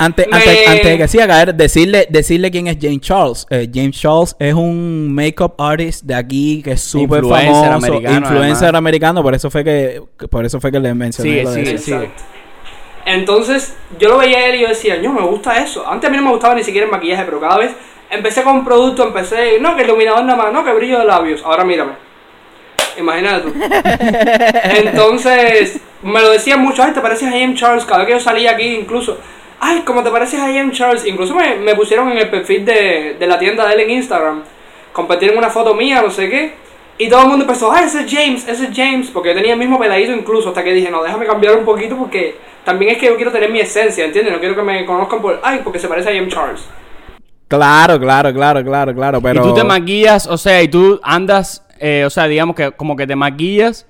Antes, 0.00 0.28
Me- 0.28 0.36
antes, 0.36 0.68
antes 0.68 0.86
de 0.86 0.96
que 0.98 1.08
siga 1.08 1.26
caer, 1.26 1.54
decirle, 1.56 2.06
decirle 2.08 2.52
quién 2.52 2.68
es 2.68 2.76
James 2.80 3.00
Charles. 3.00 3.44
Eh, 3.50 3.68
James 3.74 3.98
Charles 4.00 4.36
es 4.38 4.54
un 4.54 5.12
makeup 5.12 5.60
artist 5.60 6.04
de 6.04 6.14
aquí 6.14 6.62
que 6.62 6.72
es 6.72 6.80
súper 6.82 7.24
Influencer 7.24 7.52
famoso, 7.52 7.72
americano, 7.88 8.16
influencer 8.18 8.64
además. 8.66 8.78
americano, 8.78 9.22
por 9.24 9.34
eso 9.34 9.50
fue 9.50 9.64
que, 9.64 10.00
por 10.30 10.44
eso 10.46 10.60
fue 10.60 10.70
que 10.70 10.78
le 10.78 10.94
mencioné 10.94 11.30
Sigue, 11.30 11.42
lo 11.42 11.50
de 11.50 11.62
eso. 11.74 11.84
sigue. 11.84 11.96
exacto. 12.04 12.22
Entonces, 13.08 13.74
yo 13.98 14.10
lo 14.10 14.18
veía 14.18 14.38
a 14.38 14.46
él 14.48 14.56
y 14.56 14.60
yo 14.60 14.68
decía, 14.68 14.98
no, 15.02 15.14
me 15.14 15.22
gusta 15.22 15.62
eso. 15.62 15.88
Antes 15.88 16.08
a 16.08 16.10
mí 16.10 16.18
no 16.18 16.24
me 16.24 16.30
gustaba 16.30 16.54
ni 16.54 16.62
siquiera 16.62 16.84
el 16.84 16.90
maquillaje, 16.90 17.24
pero 17.24 17.40
cada 17.40 17.56
vez 17.56 17.72
empecé 18.10 18.42
con 18.42 18.56
un 18.56 18.64
producto, 18.66 19.02
empecé, 19.02 19.58
no, 19.60 19.74
que 19.76 19.84
iluminador 19.84 20.24
nada 20.24 20.36
más, 20.36 20.52
no, 20.52 20.62
que 20.62 20.74
brillo 20.74 20.98
de 20.98 21.06
labios. 21.06 21.42
Ahora 21.42 21.64
mírame. 21.64 21.92
Imagínate 22.98 23.48
tú. 23.48 23.54
Entonces, 24.84 25.80
me 26.02 26.20
lo 26.20 26.30
decían 26.30 26.60
mucho, 26.60 26.82
ay, 26.82 26.92
te 26.92 27.00
pareces 27.00 27.32
a 27.32 27.36
Ian 27.38 27.54
Charles, 27.54 27.86
cada 27.86 28.00
vez 28.00 28.08
que 28.08 28.12
yo 28.12 28.20
salía 28.20 28.50
aquí 28.50 28.74
incluso, 28.74 29.16
ay, 29.58 29.80
como 29.86 30.02
te 30.02 30.10
pareces 30.10 30.40
a 30.40 30.50
Ian 30.50 30.72
Charles, 30.72 31.06
incluso 31.06 31.34
me, 31.34 31.54
me 31.54 31.74
pusieron 31.74 32.10
en 32.12 32.18
el 32.18 32.28
perfil 32.28 32.66
de, 32.66 33.16
de 33.18 33.26
la 33.26 33.38
tienda 33.38 33.66
de 33.66 33.74
él 33.74 33.80
en 33.80 33.90
Instagram, 33.90 34.42
compartieron 34.92 35.38
una 35.38 35.48
foto 35.48 35.74
mía, 35.74 36.02
no 36.02 36.10
sé 36.10 36.28
qué, 36.28 36.52
y 36.98 37.08
todo 37.08 37.22
el 37.22 37.28
mundo 37.28 37.44
empezó, 37.44 37.72
ay, 37.72 37.86
ese 37.86 38.00
es 38.02 38.12
James, 38.12 38.46
ese 38.46 38.64
es 38.64 38.70
James, 38.76 39.08
porque 39.10 39.30
yo 39.30 39.36
tenía 39.36 39.52
el 39.52 39.58
mismo 39.58 39.78
peladito 39.78 40.12
incluso, 40.12 40.48
hasta 40.48 40.62
que 40.62 40.74
dije, 40.74 40.90
no, 40.90 41.02
déjame 41.02 41.24
cambiar 41.24 41.56
un 41.56 41.64
poquito 41.64 41.96
porque 41.96 42.36
también 42.68 42.92
es 42.92 42.98
que 42.98 43.06
yo 43.06 43.16
quiero 43.16 43.32
tener 43.32 43.50
mi 43.50 43.60
esencia, 43.60 44.04
¿entiendes? 44.04 44.30
No 44.30 44.40
quiero 44.40 44.54
que 44.54 44.60
me 44.60 44.84
conozcan 44.84 45.22
por, 45.22 45.40
ay, 45.42 45.62
porque 45.64 45.78
se 45.78 45.88
parece 45.88 46.10
a 46.10 46.12
Ian 46.12 46.28
Charles. 46.28 46.68
Claro, 47.48 47.98
claro, 47.98 48.30
claro, 48.34 48.62
claro, 48.62 48.94
claro. 48.94 49.22
Pero... 49.22 49.40
Y 49.40 49.42
tú 49.42 49.54
te 49.54 49.64
maquillas, 49.64 50.26
o 50.26 50.36
sea, 50.36 50.62
y 50.62 50.68
tú 50.68 51.00
andas, 51.02 51.66
eh, 51.78 52.04
o 52.04 52.10
sea, 52.10 52.28
digamos 52.28 52.54
que 52.54 52.72
como 52.72 52.94
que 52.94 53.06
te 53.06 53.16
maquillas 53.16 53.86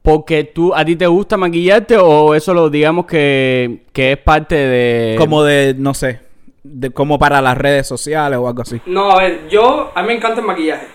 porque 0.00 0.44
tú, 0.44 0.74
a 0.74 0.82
ti 0.82 0.96
te 0.96 1.06
gusta 1.06 1.36
maquillarte 1.36 1.98
o 1.98 2.34
eso 2.34 2.54
lo 2.54 2.70
digamos 2.70 3.04
que, 3.04 3.82
que 3.92 4.12
es 4.12 4.18
parte 4.18 4.54
de... 4.54 5.16
Como 5.18 5.42
de, 5.44 5.74
no 5.76 5.92
sé, 5.92 6.20
de 6.62 6.88
como 6.88 7.18
para 7.18 7.42
las 7.42 7.58
redes 7.58 7.86
sociales 7.86 8.38
o 8.38 8.48
algo 8.48 8.62
así. 8.62 8.80
No, 8.86 9.10
a 9.10 9.18
ver, 9.18 9.46
yo, 9.50 9.92
a 9.94 10.00
mí 10.00 10.08
me 10.08 10.14
encanta 10.14 10.40
el 10.40 10.46
maquillaje. 10.46 10.86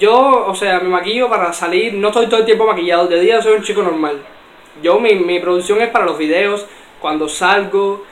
Yo, 0.00 0.46
o 0.46 0.54
sea, 0.54 0.80
me 0.80 0.88
maquillo 0.88 1.28
para 1.28 1.52
salir, 1.52 1.92
no 1.92 2.08
estoy 2.08 2.26
todo 2.26 2.40
el 2.40 2.46
tiempo 2.46 2.66
maquillado, 2.66 3.06
de 3.06 3.20
día 3.20 3.42
soy 3.42 3.52
un 3.52 3.62
chico 3.62 3.82
normal. 3.82 4.22
Yo, 4.82 4.98
mi, 5.00 5.14
mi 5.14 5.40
producción 5.40 5.80
es 5.80 5.88
para 5.90 6.04
los 6.04 6.18
videos, 6.18 6.66
cuando 7.00 7.28
salgo, 7.28 8.04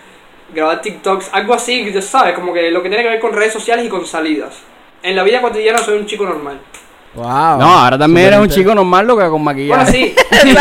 grabar 0.52 0.80
TikToks, 0.80 1.30
algo 1.32 1.54
así, 1.54 1.90
ya 1.92 2.02
sabes, 2.02 2.34
como 2.34 2.52
que 2.52 2.70
lo 2.70 2.82
que 2.82 2.88
tiene 2.88 3.04
que 3.04 3.10
ver 3.10 3.20
con 3.20 3.32
redes 3.32 3.52
sociales 3.52 3.84
y 3.86 3.88
con 3.88 4.06
salidas. 4.06 4.62
En 5.02 5.16
la 5.16 5.22
vida 5.22 5.40
cotidiana 5.40 5.78
soy 5.78 5.98
un 5.98 6.06
chico 6.06 6.24
normal. 6.24 6.60
Wow. 7.14 7.58
No, 7.58 7.78
ahora 7.78 7.98
también 7.98 8.26
eres 8.26 8.40
un 8.40 8.48
chico 8.48 8.74
normal 8.74 9.06
lo 9.06 9.16
que 9.16 9.26
con 9.28 9.42
maquillaje. 9.42 10.14
Bueno, 10.30 10.44
sí. 10.44 10.54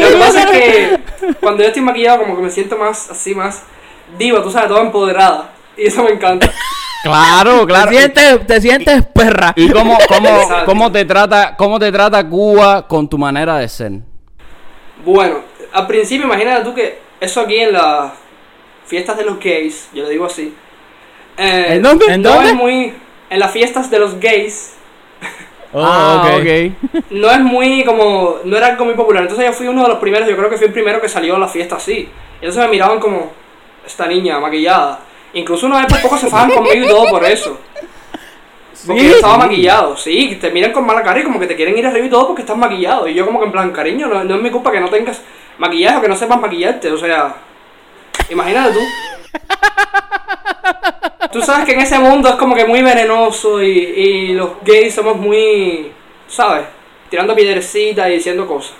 lo 0.00 0.08
que 0.08 0.16
pasa 0.18 0.42
es 0.42 0.50
que 0.50 0.98
cuando 1.40 1.62
yo 1.62 1.68
estoy 1.68 1.82
maquillado, 1.82 2.20
como 2.20 2.36
que 2.36 2.42
me 2.42 2.50
siento 2.50 2.78
más, 2.78 3.10
así, 3.10 3.34
más 3.34 3.62
diva, 4.18 4.42
tú 4.42 4.50
sabes, 4.50 4.68
toda 4.68 4.80
empoderada. 4.80 5.50
Y 5.76 5.86
eso 5.86 6.02
me 6.02 6.12
encanta. 6.12 6.50
Claro, 7.04 7.66
claro. 7.66 7.90
Te 7.90 7.96
sientes, 7.98 8.46
te 8.46 8.60
sientes 8.62 9.06
perra. 9.14 9.52
¿Y 9.56 9.70
cómo, 9.70 9.98
cómo, 10.08 10.28
cómo 10.64 10.90
te 10.90 11.04
trata, 11.04 11.54
cómo 11.56 11.78
te 11.78 11.92
trata 11.92 12.26
Cuba 12.28 12.88
con 12.88 13.08
tu 13.08 13.18
manera 13.18 13.58
de 13.58 13.68
ser? 13.68 13.92
Bueno, 15.04 15.40
al 15.72 15.86
principio 15.86 16.24
imagínate 16.26 16.64
tú 16.64 16.74
que 16.74 16.98
eso 17.20 17.42
aquí 17.42 17.58
en 17.58 17.74
las 17.74 18.12
fiestas 18.86 19.18
de 19.18 19.24
los 19.24 19.38
gays, 19.38 19.90
yo 19.92 20.04
le 20.04 20.10
digo 20.10 20.24
así. 20.24 20.54
eh, 21.36 21.66
¿En 21.70 21.82
dónde? 21.82 22.06
¿En 22.06 22.22
no 22.22 22.30
dónde? 22.30 22.48
es 22.50 22.54
muy... 22.54 22.94
En 23.30 23.38
las 23.38 23.50
fiestas 23.52 23.90
de 23.90 23.98
los 23.98 24.18
gays, 24.18 24.70
Oh, 25.76 25.82
ah, 25.84 26.36
ok. 26.36 26.40
ok. 26.40 27.04
no 27.10 27.30
es 27.32 27.40
muy 27.40 27.84
como... 27.84 28.36
No 28.44 28.56
era 28.56 28.68
algo 28.68 28.84
muy 28.84 28.94
popular. 28.94 29.22
Entonces 29.24 29.44
yo 29.44 29.52
fui 29.52 29.66
uno 29.66 29.82
de 29.82 29.88
los 29.88 29.98
primeros, 29.98 30.28
yo 30.28 30.36
creo 30.36 30.48
que 30.48 30.56
fui 30.56 30.68
el 30.68 30.72
primero 30.72 31.00
que 31.00 31.08
salió 31.08 31.34
a 31.34 31.38
la 31.38 31.48
fiesta 31.48 31.74
así. 31.76 31.92
Y 32.40 32.44
entonces 32.44 32.62
me 32.62 32.68
miraban 32.70 33.00
como... 33.00 33.32
Esta 33.84 34.06
niña 34.06 34.38
maquillada. 34.38 35.00
Incluso 35.34 35.66
una 35.66 35.80
vez 35.80 35.86
por 35.86 36.00
poco 36.02 36.18
se 36.18 36.28
fajan 36.28 36.50
conmigo 36.50 36.84
y 36.84 36.88
todo 36.88 37.10
por 37.10 37.24
eso. 37.24 37.58
Porque 38.86 39.00
¿Sí? 39.00 39.08
yo 39.08 39.14
estaba 39.14 39.38
maquillado, 39.38 39.96
sí, 39.96 40.36
te 40.40 40.50
miran 40.50 40.72
con 40.72 40.84
mala 40.84 41.02
cara 41.02 41.20
y 41.20 41.24
como 41.24 41.40
que 41.40 41.46
te 41.46 41.56
quieren 41.56 41.76
ir 41.76 41.86
arriba 41.86 42.06
y 42.06 42.10
todo 42.10 42.26
porque 42.28 42.42
estás 42.42 42.56
maquillado. 42.56 43.08
Y 43.08 43.14
yo 43.14 43.24
como 43.24 43.40
que 43.40 43.46
en 43.46 43.52
plan, 43.52 43.70
cariño, 43.72 44.06
no, 44.08 44.24
no 44.24 44.34
es 44.36 44.42
mi 44.42 44.50
culpa 44.50 44.70
que 44.70 44.80
no 44.80 44.88
tengas 44.88 45.22
maquillaje 45.58 45.96
o 45.98 46.00
que 46.02 46.08
no 46.08 46.16
sepas 46.16 46.40
maquillarte, 46.40 46.90
o 46.90 46.98
sea, 46.98 47.34
imagínate 48.30 48.72
tú. 48.72 48.80
Tú 51.32 51.42
sabes 51.42 51.64
que 51.64 51.72
en 51.72 51.80
ese 51.80 51.98
mundo 51.98 52.28
es 52.28 52.36
como 52.36 52.54
que 52.54 52.64
muy 52.64 52.80
venenoso 52.82 53.60
y, 53.60 53.68
y 53.68 54.32
los 54.34 54.50
gays 54.62 54.94
somos 54.94 55.16
muy, 55.16 55.90
¿sabes? 56.28 56.64
Tirando 57.10 57.34
piedrecitas 57.34 58.08
y 58.08 58.12
diciendo 58.12 58.46
cosas. 58.46 58.74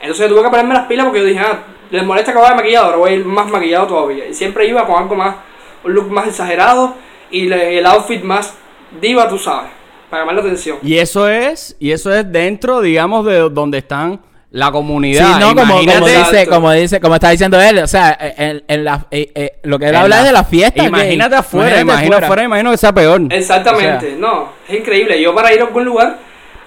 Entonces 0.00 0.28
yo 0.28 0.34
tuve 0.34 0.44
que 0.44 0.50
ponerme 0.50 0.74
las 0.74 0.86
pilas 0.86 1.06
porque 1.06 1.20
yo 1.20 1.26
dije, 1.26 1.40
ah, 1.40 1.62
les 1.90 2.04
molesta 2.04 2.32
que 2.32 2.38
vaya 2.38 2.54
maquillado, 2.54 2.86
ahora 2.86 2.96
voy 2.96 3.10
a 3.10 3.14
ir 3.14 3.24
más 3.24 3.46
maquillado 3.48 3.86
todavía. 3.86 4.26
Y 4.26 4.34
siempre 4.34 4.66
iba 4.66 4.86
con 4.86 4.96
algo 4.96 5.14
más, 5.14 5.36
un 5.84 5.92
look 5.94 6.10
más 6.10 6.26
exagerado 6.28 6.94
y 7.30 7.42
le- 7.48 7.78
el 7.78 7.86
outfit 7.86 8.22
más 8.22 8.54
diva, 9.00 9.28
tú 9.28 9.38
sabes, 9.38 9.70
para 10.10 10.22
llamar 10.22 10.34
la 10.36 10.40
atención. 10.42 10.78
Y 10.82 10.98
eso 10.98 11.28
es, 11.28 11.76
y 11.78 11.92
eso 11.92 12.12
es 12.12 12.30
dentro, 12.30 12.80
digamos, 12.80 13.24
de 13.24 13.48
donde 13.50 13.78
están 13.78 14.20
la 14.52 14.66
Sí, 14.66 14.72
comunidad. 14.72 15.38
no, 15.38 15.48
como, 15.54 15.60
como 15.60 15.80
Imagínate- 15.82 16.18
dice, 16.18 16.46
como 16.48 16.72
dice, 16.72 17.00
como 17.00 17.14
está 17.14 17.30
diciendo 17.30 17.60
él, 17.60 17.78
o 17.78 17.86
sea, 17.86 18.18
en, 18.36 18.64
en 18.66 18.84
la, 18.84 19.06
eh, 19.12 19.30
eh, 19.32 19.52
lo 19.62 19.78
que 19.78 19.84
él 19.84 19.90
en 19.94 19.96
habla 20.00 20.16
la- 20.16 20.22
es 20.22 20.26
de 20.26 20.32
la 20.32 20.42
fiesta. 20.44 20.84
Imagínate 20.84 21.36
afuera, 21.36 21.80
imagino 21.80 22.16
afuera, 22.16 22.42
imagino 22.42 22.70
que 22.72 22.76
sea 22.76 22.92
peor. 22.92 23.20
Exactamente, 23.30 24.06
O 24.06 24.10
sea, 24.10 24.18
no, 24.18 24.48
es 24.68 24.80
increíble. 24.80 25.22
Yo 25.22 25.32
para 25.36 25.54
ir 25.54 25.60
a 25.60 25.66
algún 25.66 25.84
lugar, 25.84 26.18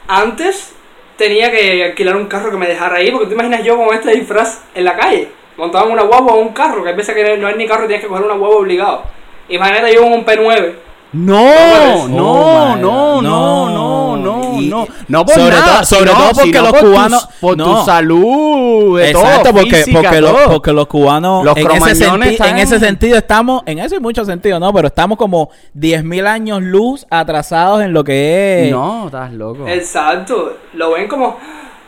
antes 0.07 0.73
tenía 1.17 1.51
que 1.51 1.83
alquilar 1.85 2.15
un 2.15 2.27
carro 2.27 2.51
que 2.51 2.57
me 2.57 2.67
dejara 2.67 2.95
ahí, 2.97 3.11
porque 3.11 3.27
tú 3.27 3.33
imaginas 3.33 3.63
yo 3.63 3.77
con 3.77 3.93
este 3.93 4.11
disfraz 4.11 4.61
en 4.73 4.85
la 4.85 4.95
calle, 4.95 5.27
montado 5.57 5.85
en 5.87 5.91
una 5.93 6.03
guagua 6.03 6.33
o 6.33 6.39
un 6.39 6.49
carro, 6.49 6.83
que 6.83 6.89
hay 6.89 6.95
veces 6.95 7.13
que 7.15 7.37
no 7.37 7.47
hay 7.47 7.55
ni 7.55 7.67
carro 7.67 7.85
y 7.85 7.87
tienes 7.87 8.03
que 8.03 8.09
coger 8.09 8.25
una 8.25 8.35
guagua 8.35 8.57
obligado. 8.57 9.03
Imagínate 9.49 9.93
yo 9.93 10.01
con 10.03 10.13
un 10.13 10.25
P9. 10.25 10.73
No, 11.15 11.43
Oh 11.43 12.07
no, 12.07 12.75
no, 12.75 13.21
no, 13.21 13.69
no, 13.69 14.17
no, 14.17 14.59
Y- 14.59 14.67
no. 14.67 14.87
No 15.07 15.23
por 15.25 15.35
sobre 15.35 15.49
nada, 15.51 15.75
todo- 15.75 15.85
sobre 15.85 16.09
sino- 16.09 16.19
todo 16.23 16.31
porque 16.33 16.59
los 16.59 16.69
por 16.71 16.79
tu- 16.79 16.85
cubanos- 16.87 17.27
por 17.39 17.57
no. 17.57 17.65
tu 17.79 17.85
salud, 17.85 18.97
de 18.99 19.09
Exacto, 19.11 19.43
todo, 19.49 19.53
porque, 19.61 19.75
física, 19.75 20.01
porque, 20.01 20.21
los, 20.21 20.41
porque 20.47 20.73
los 20.73 20.87
cubanos 20.87 21.45
Los 21.45 21.55
en, 21.57 21.69
ese 21.71 21.95
senti- 22.05 22.37
en 22.49 22.57
ese 22.57 22.75
en- 22.75 22.81
sentido 22.81 23.17
estamos, 23.17 23.61
en 23.67 23.77
ese 23.77 23.99
mucho 23.99 24.25
sentido, 24.25 24.59
¿no? 24.59 24.73
Pero 24.73 24.87
estamos 24.87 25.19
como 25.19 25.51
10.000 25.75 26.25
años 26.25 26.63
luz 26.63 27.05
atrasados 27.11 27.83
en 27.83 27.93
lo 27.93 28.03
que 28.03 28.65
es... 28.65 28.71
No, 28.71 29.05
estás 29.05 29.31
loco. 29.33 29.67
Exacto, 29.67 30.57
lo 30.73 30.93
ven 30.93 31.07
como, 31.07 31.37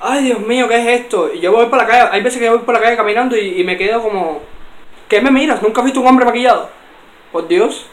ay 0.05 0.23
Dios 0.23 0.39
mío, 0.39 0.67
¿qué 0.67 0.77
es 0.77 1.01
esto? 1.01 1.33
Y 1.33 1.39
yo 1.39 1.51
voy 1.51 1.65
por 1.67 1.79
la 1.79 1.87
calle, 1.87 2.09
hay 2.11 2.21
veces 2.21 2.39
que 2.39 2.49
voy 2.49 2.59
por 2.59 2.73
la 2.73 2.81
calle 2.81 2.95
caminando 2.95 3.35
y, 3.35 3.63
me 3.63 3.77
quedo 3.77 4.01
como, 4.01 4.41
¿qué 5.09 5.21
me 5.21 5.31
miras? 5.31 5.61
¿Nunca 5.61 5.81
has 5.81 5.85
visto 5.85 6.01
un 6.01 6.07
hombre 6.07 6.25
maquillado? 6.25 6.69
Por 7.31 7.47
Dios, 7.47 7.87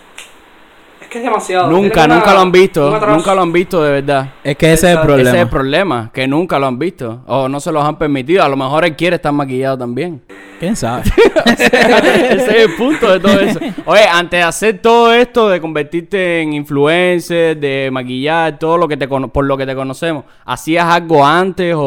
que 1.12 1.18
es 1.18 1.24
demasiado. 1.24 1.70
Nunca, 1.70 2.06
una- 2.06 2.14
nunca 2.16 2.32
lo 2.34 2.40
han 2.40 2.50
visto, 2.52 2.90
nunca 3.08 3.34
lo 3.34 3.42
han 3.42 3.52
visto 3.52 3.82
de 3.84 3.90
verdad. 3.92 4.30
Es 4.42 4.56
que 4.56 4.72
ese 4.72 4.90
es 4.90 4.96
el 4.96 5.02
problema. 5.02 5.28
Ese 5.28 5.36
es 5.38 5.42
el 5.44 5.48
problema, 5.50 6.10
que 6.12 6.26
nunca 6.26 6.58
lo 6.58 6.66
han 6.66 6.78
visto. 6.78 7.22
O 7.26 7.48
no 7.48 7.60
se 7.60 7.70
los 7.70 7.84
han 7.84 7.96
permitido. 7.98 8.42
A 8.42 8.48
lo 8.48 8.56
mejor 8.56 8.84
él 8.84 8.96
quiere 8.96 9.16
estar 9.16 9.32
maquillado 9.32 9.76
también. 9.78 10.22
¿Quién 10.58 10.74
sabe? 10.76 11.02
Ese 11.58 12.34
es 12.36 12.48
el 12.48 12.74
punto 12.76 13.10
de 13.12 13.20
todo 13.20 13.40
eso. 13.40 13.58
Oye, 13.84 14.04
antes 14.10 14.38
de 14.38 14.44
hacer 14.44 14.78
todo 14.80 15.12
esto, 15.12 15.48
de 15.48 15.60
convertirte 15.60 16.40
en 16.40 16.52
influencer, 16.52 17.56
de 17.58 17.90
maquillar, 17.92 18.58
todo 18.58 18.78
lo 18.78 18.86
que 18.88 18.96
te 18.96 19.08
cono- 19.08 19.28
por 19.28 19.44
lo 19.44 19.56
que 19.56 19.66
te 19.66 19.74
conocemos, 19.74 20.24
¿hacías 20.44 20.86
algo 20.86 21.24
antes 21.26 21.74
o, 21.76 21.80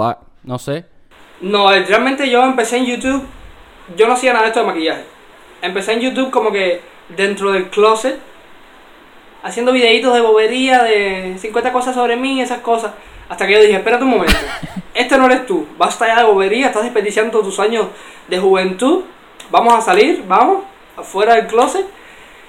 o, 0.00 0.16
no 0.44 0.58
sé? 0.58 0.86
No, 1.40 1.68
realmente 1.70 2.28
yo 2.30 2.42
empecé 2.42 2.78
en 2.78 2.86
YouTube, 2.86 3.22
yo 3.96 4.06
no 4.08 4.14
hacía 4.14 4.32
nada 4.32 4.44
de 4.44 4.48
esto 4.48 4.60
de 4.60 4.66
maquillaje. 4.66 5.04
Empecé 5.60 5.92
en 5.92 6.00
YouTube 6.00 6.30
como 6.30 6.50
que 6.50 6.80
dentro 7.16 7.52
del 7.52 7.68
closet, 7.70 8.18
haciendo 9.42 9.72
videitos 9.72 10.14
de 10.14 10.20
bobería, 10.20 10.82
de 10.82 11.36
50 11.38 11.72
cosas 11.72 11.94
sobre 11.94 12.16
mí, 12.16 12.40
esas 12.40 12.60
cosas. 12.60 12.92
Hasta 13.28 13.46
que 13.46 13.54
yo 13.54 13.60
dije, 13.60 13.76
espérate 13.76 14.04
un 14.04 14.10
momento, 14.10 14.34
este 14.94 15.16
no 15.18 15.26
eres 15.26 15.46
tú, 15.46 15.66
basta 15.78 16.06
ya 16.06 16.18
de 16.18 16.24
bobería, 16.24 16.66
estás 16.66 16.82
desperdiciando 16.82 17.40
tus 17.40 17.58
años 17.58 17.86
de 18.28 18.38
juventud, 18.38 19.02
vamos 19.50 19.74
a 19.74 19.80
salir, 19.80 20.24
vamos, 20.28 20.64
afuera 20.96 21.34
del 21.34 21.46
closet, 21.46 21.86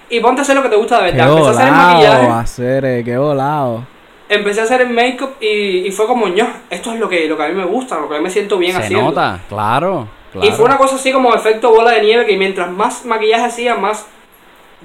y 0.10 0.19
ponte 0.19 0.41
a 0.41 0.43
hacer 0.43 0.55
lo 0.55 0.62
que 0.62 0.69
te 0.69 0.75
gusta 0.75 1.01
de 1.01 1.12
qué 1.12 1.17
verdad. 1.17 1.38
Empecé 1.38 1.48
a 1.48 1.51
hacer 1.51 1.67
el 1.67 1.74
maquillaje, 1.74 2.27
hacer, 2.27 2.86
eh, 2.86 3.03
qué 3.03 3.17
volado. 3.17 3.84
empecé 4.29 4.62
a 4.62 4.63
hacer 4.63 4.81
el 4.81 4.89
make-up 4.89 5.36
y, 5.39 5.88
y 5.88 5.91
fue 5.91 6.07
como, 6.07 6.27
ño, 6.27 6.48
esto 6.69 6.91
es 6.93 7.00
lo 7.00 7.07
que, 7.10 7.27
lo 7.27 7.38
que 7.38 7.43
a 7.43 7.48
mí 7.48 7.55
me 7.55 7.65
gusta, 7.65 8.00
lo 8.00 8.07
que 8.10 8.15
a 8.15 8.17
mí 8.17 8.24
me 8.24 8.29
siento 8.29 8.57
bien 8.57 8.74
Se 8.74 8.79
haciendo. 8.79 9.05
nota, 9.05 9.39
claro. 9.50 10.07
claro. 10.31 10.48
Y 10.48 10.51
fue 10.51 10.65
una 10.65 10.77
cosa 10.77 10.95
así 10.95 11.12
como 11.12 11.34
efecto 11.34 11.72
bola 11.72 11.91
de 11.91 12.01
nieve 12.01 12.25
que 12.25 12.38
mientras 12.38 12.69
más 12.69 13.05
maquillaje 13.05 13.45
hacía, 13.45 13.75
más 13.75 14.05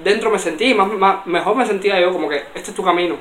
dentro 0.03 0.29
me 0.29 0.39
sentía 0.39 0.69
y 0.69 0.73
más, 0.73 0.87
más- 0.93 1.25
mejor 1.25 1.55
me 1.55 1.65
sentía 1.65 1.99
yo, 1.99 2.11
como 2.11 2.29
que 2.29 2.37
este 2.55 2.71
es 2.71 2.75
tu 2.75 2.83
camino. 2.83 3.15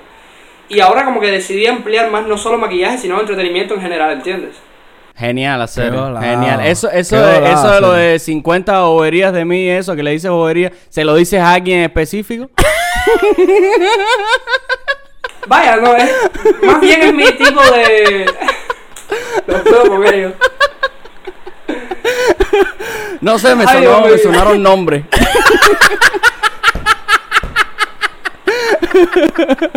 Y 0.69 0.81
ahora 0.81 1.05
como 1.05 1.21
que 1.21 1.31
decidí 1.31 1.67
ampliar 1.67 2.11
más 2.11 2.27
no 2.27 2.39
solo 2.39 2.57
maquillaje, 2.59 2.99
sino 2.99 3.19
entretenimiento 3.21 3.75
en 3.75 3.81
general, 3.81 4.13
¿entiendes? 4.13 4.55
Genial 5.17 5.61
volado. 5.91 6.21
Genial. 6.25 6.61
Eso, 6.65 6.91
eso, 6.91 7.17
de, 7.21 7.53
eso 7.53 7.71
de 7.73 7.81
lo 7.81 7.93
de 7.93 8.19
50 8.19 8.83
boberías 8.85 9.33
de 9.35 9.45
mí, 9.45 9.69
eso 9.69 9.95
que 9.97 10.03
le 10.03 10.13
dices 10.13 10.31
bobería, 10.31 10.73
¿se 10.89 11.05
lo 11.05 11.15
dices 11.15 11.41
a 11.41 11.53
alguien 11.53 11.81
específico? 11.81 12.49
Vaya, 15.47 15.77
no, 15.77 15.95
es, 15.97 16.11
más 16.63 16.81
bien 16.81 17.03
es 17.03 17.15
mi 17.15 17.25
tipo 17.33 17.61
de... 17.63 18.27
Lo 19.47 19.65
puedo 19.65 20.05
ellos. 20.05 20.33
No 23.21 23.39
sé, 23.39 23.55
me, 23.57 23.65
Ay, 23.67 23.85
sonó- 23.85 24.07
me 24.07 24.19
sonaron 24.19 24.63
nombres. 24.63 25.05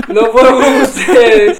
No 0.07 0.31
puedo 0.31 0.59
con 0.59 0.81
ustedes. 0.81 1.57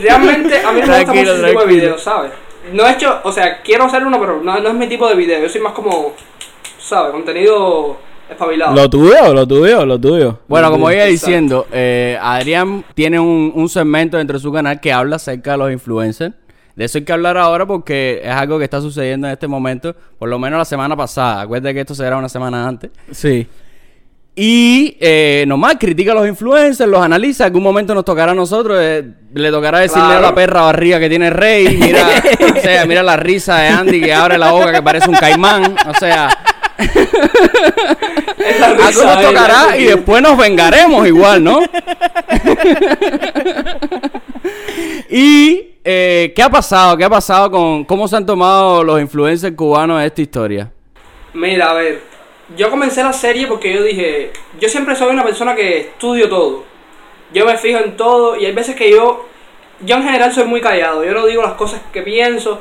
Realmente 0.00 0.58
a 0.64 0.72
mí 0.72 0.80
no 0.80 0.86
me 0.86 0.98
gusta 0.98 1.14
mucho 1.14 1.34
ese 1.34 1.46
tipo 1.46 1.60
de 1.60 1.66
videos, 1.66 2.02
¿sabes? 2.02 2.32
No 2.72 2.86
he 2.86 2.92
hecho, 2.92 3.20
o 3.24 3.32
sea, 3.32 3.60
quiero 3.62 3.84
hacer 3.84 4.04
uno, 4.06 4.18
pero 4.20 4.40
no, 4.42 4.60
no 4.60 4.68
es 4.68 4.74
mi 4.74 4.88
tipo 4.88 5.08
de 5.08 5.14
video. 5.14 5.40
Yo 5.40 5.48
soy 5.48 5.60
más 5.60 5.72
como, 5.72 6.12
¿sabes? 6.78 7.12
Contenido 7.12 7.96
espabilado. 8.30 8.74
Lo 8.74 8.88
tuyo, 8.88 9.34
lo 9.34 9.46
tuyo, 9.46 9.84
lo 9.84 9.98
tuyo. 9.98 10.38
Bueno, 10.48 10.70
como 10.70 10.90
iba 10.90 11.04
diciendo, 11.04 11.66
eh, 11.72 12.18
Adrián 12.20 12.84
tiene 12.94 13.18
un, 13.18 13.52
un 13.54 13.68
segmento 13.68 14.16
dentro 14.16 14.38
de 14.38 14.42
su 14.42 14.52
canal 14.52 14.80
que 14.80 14.92
habla 14.92 15.16
acerca 15.16 15.52
de 15.52 15.58
los 15.58 15.72
influencers. 15.72 16.34
De 16.76 16.84
eso 16.86 16.98
hay 16.98 17.04
que 17.04 17.12
hablar 17.12 17.36
ahora 17.36 17.66
porque 17.66 18.20
es 18.24 18.30
algo 18.32 18.58
que 18.58 18.64
está 18.64 18.80
sucediendo 18.80 19.26
en 19.26 19.32
este 19.34 19.46
momento, 19.46 19.94
por 20.18 20.28
lo 20.28 20.38
menos 20.38 20.58
la 20.58 20.64
semana 20.64 20.96
pasada. 20.96 21.42
Acuérdate 21.42 21.74
que 21.74 21.80
esto 21.80 21.94
será 21.94 22.16
una 22.16 22.28
semana 22.30 22.66
antes. 22.66 22.90
Sí. 23.10 23.46
Y 24.34 24.96
eh, 24.98 25.44
nomás 25.46 25.74
critica 25.78 26.12
a 26.12 26.14
los 26.14 26.26
influencers, 26.26 26.88
los 26.88 27.02
analiza. 27.02 27.44
En 27.44 27.48
algún 27.48 27.62
momento 27.62 27.94
nos 27.94 28.02
tocará 28.06 28.32
a 28.32 28.34
nosotros. 28.34 28.78
eh, 28.80 29.04
le 29.34 29.50
tocará 29.50 29.80
decirle 29.80 30.04
Claro. 30.06 30.18
a 30.26 30.30
la 30.30 30.34
perra 30.34 30.62
barriga 30.62 30.98
que 30.98 31.10
tiene 31.10 31.28
rey. 31.28 31.76
Mira, 31.78 32.06
o 32.56 32.60
sea, 32.62 32.86
mira 32.86 33.02
la 33.02 33.18
risa 33.18 33.58
de 33.58 33.68
Andy 33.68 34.00
que 34.00 34.14
abre 34.14 34.38
la 34.38 34.50
boca 34.52 34.72
que 34.72 34.80
parece 34.82 35.10
un 35.10 35.16
caimán. 35.16 35.76
O 35.86 35.94
sea, 36.00 36.30
algo 38.62 39.04
nos 39.04 39.22
tocará 39.22 39.76
y 39.76 39.84
después 39.84 40.22
nos 40.22 40.38
vengaremos 40.38 41.06
igual, 41.06 41.44
¿no? 41.44 41.60
y 45.12 45.74
eh, 45.84 46.32
¿qué 46.34 46.42
ha 46.42 46.48
pasado? 46.48 46.96
¿Qué 46.96 47.04
ha 47.04 47.10
pasado 47.10 47.50
con 47.50 47.84
cómo 47.84 48.08
se 48.08 48.16
han 48.16 48.24
tomado 48.24 48.82
los 48.82 49.00
influencers 49.00 49.54
cubanos 49.54 50.02
esta 50.02 50.22
historia? 50.22 50.72
Mira, 51.34 51.70
a 51.70 51.74
ver, 51.74 52.00
yo 52.56 52.70
comencé 52.70 53.02
la 53.02 53.12
serie 53.12 53.46
porque 53.46 53.74
yo 53.74 53.82
dije, 53.82 54.32
yo 54.58 54.68
siempre 54.68 54.96
soy 54.96 55.12
una 55.12 55.22
persona 55.24 55.54
que 55.54 55.80
estudio 55.80 56.28
todo. 56.28 56.64
Yo 57.32 57.46
me 57.46 57.56
fijo 57.58 57.78
en 57.78 57.96
todo 57.96 58.36
y 58.36 58.46
hay 58.46 58.52
veces 58.52 58.74
que 58.74 58.90
yo, 58.90 59.26
yo 59.84 59.96
en 59.96 60.02
general 60.04 60.32
soy 60.32 60.44
muy 60.44 60.60
callado, 60.60 61.04
yo 61.04 61.12
no 61.12 61.26
digo 61.26 61.42
las 61.42 61.54
cosas 61.54 61.80
que 61.92 62.02
pienso. 62.02 62.60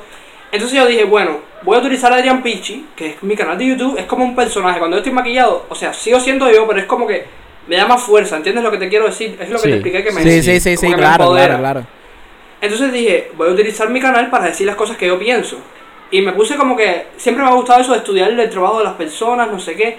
Entonces 0.51 0.77
yo 0.77 0.85
dije, 0.85 1.05
bueno, 1.05 1.37
voy 1.61 1.77
a 1.77 1.79
utilizar 1.79 2.11
a 2.11 2.17
Adrian 2.17 2.43
Pichi, 2.43 2.87
que 2.95 3.11
es 3.11 3.23
mi 3.23 3.35
canal 3.35 3.57
de 3.57 3.67
YouTube, 3.67 3.97
es 3.97 4.05
como 4.05 4.25
un 4.25 4.35
personaje. 4.35 4.79
Cuando 4.79 4.97
yo 4.97 4.99
estoy 4.99 5.13
maquillado, 5.13 5.65
o 5.69 5.75
sea, 5.75 5.93
sigo 5.93 6.19
siendo 6.19 6.51
yo, 6.51 6.67
pero 6.67 6.79
es 6.79 6.85
como 6.85 7.07
que 7.07 7.25
me 7.67 7.77
da 7.77 7.85
más 7.87 8.01
fuerza, 8.01 8.35
¿entiendes 8.35 8.63
lo 8.63 8.71
que 8.71 8.77
te 8.77 8.89
quiero 8.89 9.05
decir? 9.05 9.37
Es 9.39 9.49
lo 9.49 9.55
que 9.55 9.61
Sí. 9.63 9.69
te 9.69 9.73
expliqué 9.75 10.03
que 10.03 10.11
me 10.11 10.23
Sí, 10.23 10.41
sí, 10.41 10.59
sí, 10.59 10.75
sí, 10.75 10.91
claro, 10.93 11.31
claro. 11.33 11.85
Entonces 12.61 12.93
dije, 12.93 13.31
voy 13.35 13.49
a 13.49 13.51
utilizar 13.51 13.89
mi 13.89 13.99
canal 13.99 14.29
para 14.29 14.45
decir 14.45 14.67
las 14.67 14.75
cosas 14.75 14.95
que 14.95 15.07
yo 15.07 15.17
pienso. 15.17 15.57
Y 16.11 16.21
me 16.21 16.33
puse 16.33 16.55
como 16.55 16.77
que 16.77 17.07
siempre 17.17 17.43
me 17.43 17.49
ha 17.49 17.53
gustado 17.53 17.81
eso 17.81 17.93
de 17.93 17.99
estudiar 17.99 18.29
el 18.29 18.49
trabajo 18.49 18.77
de 18.77 18.83
las 18.83 18.93
personas, 18.93 19.49
no 19.51 19.59
sé 19.59 19.75
qué. 19.75 19.97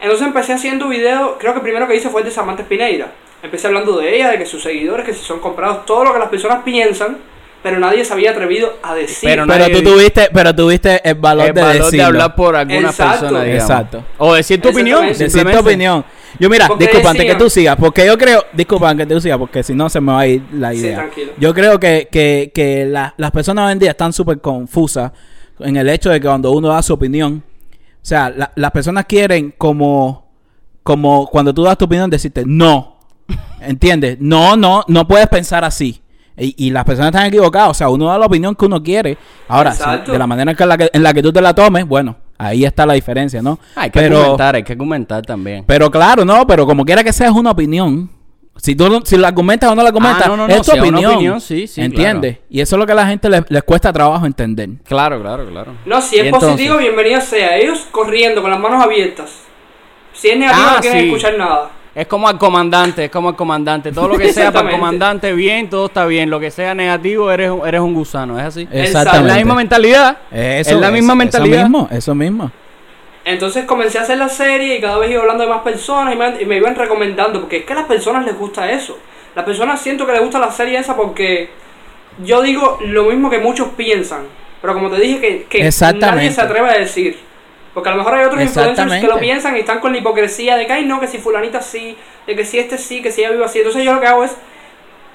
Entonces 0.00 0.26
empecé 0.26 0.52
haciendo 0.52 0.88
videos, 0.88 1.32
creo 1.38 1.52
que 1.52 1.58
el 1.58 1.62
primero 1.62 1.88
que 1.88 1.96
hice 1.96 2.10
fue 2.10 2.20
el 2.20 2.26
de 2.26 2.30
Samantha 2.30 2.62
Espineira. 2.62 3.10
Empecé 3.42 3.66
hablando 3.66 3.96
de 3.98 4.14
ella, 4.14 4.30
de 4.30 4.38
que 4.38 4.46
sus 4.46 4.62
seguidores, 4.62 5.04
que 5.04 5.12
si 5.12 5.24
son 5.24 5.40
comprados, 5.40 5.84
todo 5.86 6.04
lo 6.04 6.12
que 6.12 6.18
las 6.18 6.28
personas 6.28 6.62
piensan, 6.64 7.18
pero 7.62 7.78
nadie 7.78 8.04
se 8.04 8.12
había 8.12 8.30
atrevido 8.30 8.74
a 8.82 8.94
decir. 8.94 9.28
Pero 9.28 9.46
Pero 9.46 9.70
tú 9.70 9.82
tuviste, 9.82 10.28
pero 10.32 10.54
tuviste 10.54 11.00
el 11.08 11.14
valor 11.14 11.48
el 11.48 11.54
de 11.54 11.62
valor 11.62 11.90
de 11.90 12.02
hablar 12.02 12.34
por 12.34 12.54
alguna 12.54 12.90
Exacto. 12.90 13.20
persona, 13.20 13.42
digamos. 13.42 13.70
Exacto. 13.70 14.04
O 14.18 14.34
decir 14.34 14.60
tu 14.60 14.68
opinión. 14.68 15.06
Decir 15.08 15.50
tu 15.50 15.58
opinión. 15.58 16.04
Yo 16.40 16.50
mira, 16.50 16.68
disculpa, 16.78 17.10
antes 17.10 17.26
que 17.26 17.34
tú 17.36 17.48
sigas, 17.48 17.76
porque 17.76 18.04
yo 18.06 18.18
creo, 18.18 18.44
disculpa, 18.52 18.90
antes 18.90 19.06
que 19.06 19.14
tú 19.14 19.20
sigas, 19.20 19.38
porque 19.38 19.62
si 19.62 19.74
no 19.74 19.88
se 19.88 20.00
me 20.00 20.12
va 20.12 20.20
a 20.20 20.26
ir 20.26 20.42
la 20.52 20.72
Sí, 20.72 20.78
idea. 20.78 20.96
tranquilo. 20.96 21.32
Yo 21.38 21.54
creo 21.54 21.78
que, 21.78 22.08
que, 22.10 22.50
que 22.54 22.84
la- 22.86 23.14
las 23.16 23.30
personas 23.30 23.66
hoy 23.66 23.72
en 23.72 23.78
día 23.78 23.90
están 23.92 24.12
súper 24.12 24.40
confusas 24.40 25.12
en 25.60 25.76
el 25.76 25.88
hecho 25.88 26.10
de 26.10 26.20
que 26.20 26.26
cuando 26.26 26.50
uno 26.52 26.68
da 26.68 26.82
su 26.82 26.92
opinión, 26.92 27.42
o 27.72 27.76
sea, 28.02 28.30
la- 28.30 28.50
las 28.56 28.70
personas 28.72 29.04
quieren 29.06 29.54
como, 29.56 30.28
como 30.82 31.26
cuando 31.28 31.54
tú 31.54 31.62
das 31.62 31.78
tu 31.78 31.84
opinión 31.84 32.10
decirte 32.10 32.42
no, 32.44 32.98
¿entiendes? 33.60 34.16
No, 34.20 34.56
no, 34.56 34.84
no 34.88 35.06
puedes 35.06 35.28
pensar 35.28 35.64
así. 35.64 36.00
Y, 36.36 36.66
y 36.66 36.70
las 36.70 36.84
personas 36.84 37.10
están 37.14 37.26
equivocadas, 37.28 37.70
o 37.70 37.74
sea, 37.74 37.88
uno 37.88 38.06
da 38.08 38.18
la 38.18 38.26
opinión 38.26 38.56
que 38.56 38.64
uno 38.64 38.82
quiere. 38.82 39.16
Ahora, 39.46 39.72
si- 39.72 40.10
de 40.10 40.18
la 40.18 40.26
manera 40.26 40.50
en, 40.50 40.56
que 40.56 40.66
la 40.66 40.76
que, 40.76 40.90
en 40.92 41.02
la 41.02 41.14
que 41.14 41.22
tú 41.22 41.32
te 41.32 41.40
la 41.40 41.54
tomes, 41.54 41.86
bueno, 41.86 42.16
ahí 42.38 42.64
está 42.64 42.84
la 42.86 42.94
diferencia, 42.94 43.40
¿no? 43.42 43.58
Hay 43.76 43.90
que 43.90 44.00
Pero- 44.00 44.18
argumentar, 44.18 44.54
hay 44.56 44.62
que 44.62 44.72
argumentar 44.72 45.24
también. 45.24 45.64
pero 45.66 45.90
claro, 45.90 46.24
no, 46.24 46.46
pero 46.46 46.66
como 46.66 46.84
quiera 46.84 47.02
que 47.04 47.12
sea, 47.12 47.28
es 47.28 47.34
una 47.34 47.50
opinión. 47.52 48.10
Si 48.56 48.76
tú 48.76 48.88
no- 48.88 49.04
si 49.04 49.16
la 49.16 49.28
argumentas 49.28 49.68
o 49.70 49.74
no 49.74 49.82
la 49.82 49.88
argumentas, 49.88 50.22
Ah, 50.26 50.28
no, 50.28 50.36
no, 50.36 50.46
no, 50.46 50.54
es 50.54 50.58
tu 50.58 50.64
si 50.64 50.70
es 50.70 50.76
una 50.76 50.88
opinión. 50.90 51.12
opinión, 51.14 51.40
sí, 51.40 51.66
sí, 51.66 51.80
¿Entiendes? 51.80 52.38
Y 52.48 52.60
eso 52.60 52.76
es 52.76 52.78
lo 52.80 52.86
que 52.86 52.92
a 52.92 52.94
la 52.94 53.06
gente 53.06 53.28
le- 53.28 53.44
les 53.48 53.62
cuesta 53.64 53.92
trabajo 53.92 54.26
entender. 54.26 54.68
Claro, 54.84 55.20
claro, 55.20 55.44
claro. 55.48 55.72
No, 55.84 56.00
si 56.00 56.18
es 56.18 56.26
entonces- 56.26 56.50
positivo, 56.52 56.76
bienvenido 56.78 57.20
sea. 57.20 57.56
Ellos 57.56 57.86
corriendo 57.90 58.42
con 58.42 58.50
las 58.52 58.60
manos 58.60 58.80
abiertas. 58.82 59.40
Si 60.12 60.28
es 60.28 60.38
negativo, 60.38 60.66
Ah, 60.68 60.72
no 60.76 60.80
quieren 60.80 61.00
sí. 61.00 61.06
escuchar 61.08 61.36
nada. 61.36 61.70
Es 61.94 62.06
como 62.08 62.26
al 62.28 62.38
comandante, 62.38 63.04
es 63.04 63.10
como 63.10 63.28
al 63.28 63.36
comandante. 63.36 63.92
Todo 63.92 64.08
lo 64.08 64.18
que 64.18 64.32
sea 64.32 64.50
para 64.50 64.68
el 64.68 64.74
comandante, 64.74 65.32
bien, 65.32 65.70
todo 65.70 65.86
está 65.86 66.06
bien. 66.06 66.28
Lo 66.28 66.40
que 66.40 66.50
sea 66.50 66.74
negativo, 66.74 67.30
eres, 67.30 67.50
un- 67.50 67.66
eres 67.66 67.80
un 67.80 67.94
gusano, 67.94 68.38
¿es 68.38 68.44
así? 68.46 68.62
Exactamente. 68.72 69.26
Es 69.28 69.32
la 69.32 69.36
misma 69.36 69.54
mentalidad. 69.54 70.18
Eso, 70.32 70.70
es 70.74 70.80
la 70.80 70.90
misma 70.90 71.12
eso- 71.12 71.16
mentalidad. 71.16 71.58
Eso 71.60 71.68
mismo, 71.68 71.88
eso 71.92 72.14
mismo. 72.14 72.50
Entonces 73.24 73.64
comencé 73.64 73.98
a 73.98 74.02
hacer 74.02 74.18
la 74.18 74.28
serie 74.28 74.76
y 74.76 74.80
cada 74.80 74.98
vez 74.98 75.10
iba 75.10 75.20
hablando 75.22 75.44
de 75.44 75.50
más 75.50 75.62
personas 75.62 76.12
y 76.14 76.18
me, 76.18 76.42
y 76.42 76.46
me 76.46 76.56
iban 76.56 76.74
recomendando, 76.74 77.40
porque 77.40 77.58
es 77.58 77.64
que 77.64 77.72
a 77.72 77.76
las 77.76 77.86
personas 77.86 78.24
les 78.26 78.36
gusta 78.36 78.70
eso. 78.70 78.98
Las 79.34 79.44
personas 79.44 79.80
siento 79.80 80.04
que 80.04 80.12
les 80.12 80.20
gusta 80.20 80.38
la 80.38 80.50
serie 80.50 80.78
esa 80.78 80.94
porque 80.96 81.48
yo 82.24 82.42
digo 82.42 82.78
lo 82.84 83.04
mismo 83.04 83.30
que 83.30 83.38
muchos 83.38 83.68
piensan, 83.76 84.24
pero 84.60 84.74
como 84.74 84.90
te 84.90 85.00
dije 85.00 85.20
que, 85.20 85.46
que 85.48 85.64
nadie 86.16 86.30
se 86.32 86.40
atreve 86.42 86.68
a 86.70 86.78
decir. 86.78 87.18
Porque 87.74 87.88
a 87.88 87.92
lo 87.92 87.98
mejor 87.98 88.14
hay 88.14 88.24
otros 88.24 88.40
influencers 88.40 89.00
que 89.00 89.06
lo 89.08 89.18
piensan 89.18 89.56
y 89.56 89.60
están 89.60 89.80
con 89.80 89.92
la 89.92 89.98
hipocresía 89.98 90.56
de 90.56 90.66
que, 90.66 90.72
ay 90.72 90.84
no, 90.84 91.00
que 91.00 91.08
si 91.08 91.18
fulanita 91.18 91.60
sí, 91.60 91.96
de 92.26 92.36
que 92.36 92.44
si 92.44 92.60
este 92.60 92.78
sí, 92.78 93.02
que 93.02 93.10
si 93.10 93.20
ella 93.20 93.32
vive 93.32 93.44
así. 93.44 93.58
Entonces 93.58 93.84
yo 93.84 93.92
lo 93.92 94.00
que 94.00 94.06
hago 94.06 94.22
es 94.22 94.36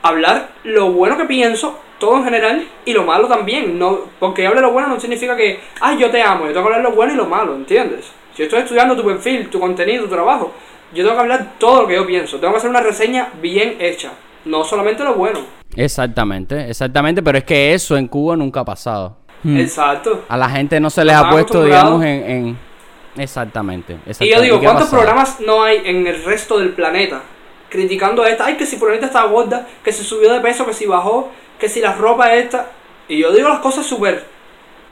hablar 0.02 0.50
lo 0.63 0.91
bueno 0.91 1.17
que 1.17 1.24
pienso, 1.24 1.80
todo 2.00 2.17
en 2.17 2.26
general, 2.26 2.67
y 2.84 2.93
lo 2.93 3.04
malo 3.04 3.28
también. 3.28 3.80
No, 3.80 4.00
porque 4.19 4.45
hable 4.45 4.60
lo 4.60 4.72
bueno 4.72 4.89
no 4.89 5.00
significa 5.00 5.38
que, 5.38 5.62
ay, 5.80 5.98
yo 5.98 6.12
te 6.12 6.22
amo, 6.22 6.48
yo 6.48 6.54
tengo 6.54 6.67
que 6.67 6.74
hablar 6.76 6.89
lo 6.89 6.95
bueno 6.95 7.13
y 7.13 7.15
lo 7.15 7.26
malo, 7.26 7.56
¿entiendes? 7.56 8.12
Si 8.34 8.39
yo 8.39 8.43
estoy 8.43 8.60
estudiando 8.60 8.95
tu 8.95 9.06
perfil, 9.06 9.50
tu 9.50 9.60
contenido, 9.60 10.04
tu 10.04 10.10
trabajo, 10.10 10.54
yo 10.93 11.04
tengo 11.04 11.15
que 11.15 11.22
hablar 11.22 11.54
todo 11.58 11.84
lo 11.84 11.88
que 11.88 11.95
yo 11.95 12.06
pienso. 12.06 12.39
Tengo 12.39 12.54
que 12.54 12.58
hacer 12.58 12.69
una 12.69 12.82
reseña 12.82 13.30
bien 13.41 13.78
hecha, 13.80 14.12
no 14.45 14.63
solamente 14.63 15.04
lo 15.04 15.13
bueno. 15.13 15.39
Exactamente, 15.76 16.69
exactamente. 16.69 17.24
Pero 17.24 17.38
es 17.38 17.43
que 17.43 17.74
eso 17.74 17.95
en 17.95 18.08
Cuba 18.08 18.36
nunca 18.36 18.62
ha 18.62 18.65
pasado. 18.65 19.18
Mm. 19.43 19.58
Exacto. 19.58 20.25
A 20.28 20.38
la 20.38 20.49
gente 20.49 20.80
no 20.80 20.89
se 20.89 21.06
les 21.06 21.15
ha 21.15 21.30
puesto, 21.30 21.63
digamos, 21.63 22.04
en... 22.04 22.30
en- 22.30 22.69
Exactamente, 23.17 23.93
Y 23.93 23.95
yo 23.95 24.02
exactamente. 24.12 24.43
digo, 24.45 24.60
¿Qué 24.60 24.67
ha 24.67 24.69
¿cuántos 24.71 24.89
programas 24.89 25.39
no 25.41 25.63
hay 25.63 25.82
en 25.84 26.08
el 26.08 26.23
resto 26.23 26.58
del 26.60 26.69
planeta? 26.69 27.21
Criticando 27.69 28.23
a 28.23 28.30
esta, 28.30 28.45
ay, 28.45 28.56
que 28.56 28.65
si 28.65 28.78
fulanita 28.78 29.08
está 29.08 29.23
gorda, 29.25 29.67
que 29.84 29.91
se 29.91 30.04
subió 30.04 30.32
de 30.32 30.39
peso, 30.39 30.65
que 30.65 30.73
si 30.73 30.86
bajó, 30.86 31.30
que 31.60 31.67
si 31.67 31.82
la 31.82 31.93
ropa 31.93 32.34
esta. 32.36 32.67
Y 33.10 33.17
yo 33.17 33.32
digo 33.34 33.49
las 33.49 33.60
cosas 33.60 33.86
súper 33.86 34.23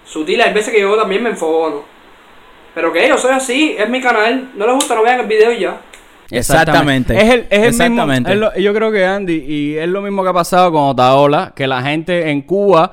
sutiles, 0.05 0.45
hay 0.45 0.53
veces 0.53 0.73
que 0.73 0.81
yo 0.81 0.95
también 0.97 1.23
me 1.23 1.29
enfogono. 1.29 1.83
Pero 2.75 2.91
que 2.91 3.07
yo 3.07 3.17
soy 3.17 3.31
así, 3.31 3.75
es 3.77 3.89
mi 3.89 4.01
canal, 4.01 4.49
no 4.55 4.65
les 4.65 4.75
gusta, 4.75 4.95
no 4.95 5.03
vean 5.03 5.19
el 5.21 5.25
video 5.27 5.51
y 5.53 5.59
ya. 5.61 5.77
Exactamente. 6.29 7.15
Es 7.15 7.33
el, 7.33 7.39
es 7.49 7.59
el 7.59 7.63
Exactamente. 7.65 8.31
mismo. 8.31 8.47
es 8.49 8.55
lo- 8.55 8.61
yo 8.61 8.73
creo 8.73 8.91
que 8.91 9.05
Andy, 9.05 9.45
y 9.47 9.77
es 9.77 9.87
lo 9.87 10.01
mismo 10.01 10.23
que 10.23 10.29
ha 10.29 10.33
pasado 10.33 10.71
con 10.71 10.83
Otaola, 10.83 11.53
que 11.55 11.65
la 11.67 11.81
gente 11.81 12.29
en 12.29 12.41
Cuba, 12.41 12.91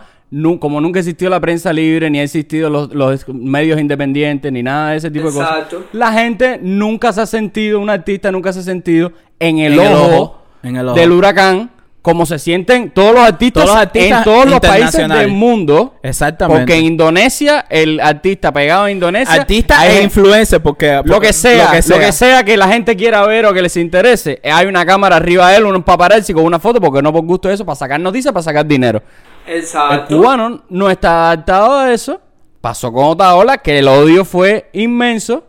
como 0.59 0.81
nunca 0.81 0.99
existió 0.99 1.29
la 1.31 1.41
prensa 1.41 1.73
libre, 1.73 2.11
ni 2.11 2.19
ha 2.19 2.23
existido 2.23 2.71
los, 2.71 2.93
los 2.95 3.27
medios 3.29 3.81
independientes, 3.81 4.51
ni 4.51 4.63
nada 4.63 4.91
de 4.91 4.97
ese 4.97 5.11
tipo 5.11 5.29
de 5.29 5.35
cosas, 5.35 5.67
la 5.93 6.13
gente 6.13 6.59
nunca 6.63 7.13
se 7.13 7.21
ha 7.21 7.27
sentido, 7.27 7.81
un 7.81 7.91
artista 7.91 8.33
nunca 8.33 8.53
se 8.53 8.61
ha 8.61 8.63
sentido 8.63 9.13
en 9.39 9.59
el, 9.59 9.75
En 9.75 9.81
el 9.81 9.87
ojo, 9.87 10.17
ojo, 10.17 10.43
en 10.63 10.77
el 10.77 10.89
ojo. 10.89 10.97
del 10.99 11.13
huracán, 11.13 11.71
como 12.03 12.27
se 12.27 12.39
sienten 12.39 12.91
todos 12.91 13.15
los 13.15 13.23
artistas, 13.25 13.63
Todos 13.65 13.75
los 13.77 13.83
artistas 13.83 14.19
en 14.19 14.25
todos 14.25 14.47
los 14.51 14.61
países 14.61 15.09
del 15.09 15.29
mundo. 15.29 15.95
Exactamente. 16.03 16.61
Porque 16.61 16.77
en 16.79 16.85
Indonesia, 16.85 17.65
el 17.71 17.99
artista 17.99 18.53
pegado 18.53 18.85
a 18.85 18.91
Indonesia. 18.91 19.33
Artista 19.33 19.87
es- 19.87 20.01
e 20.01 20.03
influencer, 20.03 20.61
porque, 20.63 21.01
lo 21.03 21.19
que 21.19 21.33
sea, 21.33 21.67
lo 21.67 21.99
que 21.99 22.13
sea. 22.13 22.45
que 22.45 22.59
la 22.59 22.69
gente 22.69 22.95
quiera 22.95 23.27
ver 23.27 23.47
o 23.47 23.55
que 23.55 23.63
les 23.63 23.75
interese. 23.79 24.39
Hay 24.45 24.67
una 24.67 24.85
cámara 24.85 25.17
arriba 25.17 25.49
de 25.51 25.57
él, 25.57 25.65
un 25.65 25.83
paparazzi 25.83 26.35
con 26.35 26.45
una 26.45 26.59
foto, 26.59 26.79
porque 26.79 27.01
no 27.01 27.11
por 27.11 27.25
gusto 27.25 27.49
de 27.49 27.55
eso, 27.55 27.65
para 27.65 27.77
sacar 27.77 27.99
noticias, 27.99 28.35
para 28.35 28.43
sacar 28.43 28.67
dinero. 28.67 29.01
El 29.47 29.59
Exacto. 29.61 30.17
cubano 30.17 30.63
no 30.71 30.91
está 30.91 31.27
adaptado 31.33 31.79
a 31.79 31.93
eso. 31.93 32.21
Pasó 32.61 32.93
con 32.93 33.05
otra 33.05 33.35
ola, 33.35 33.59
que 33.59 33.79
el 33.79 33.89
odio 33.89 34.25
fue 34.25 34.71
inmenso. 34.73 35.45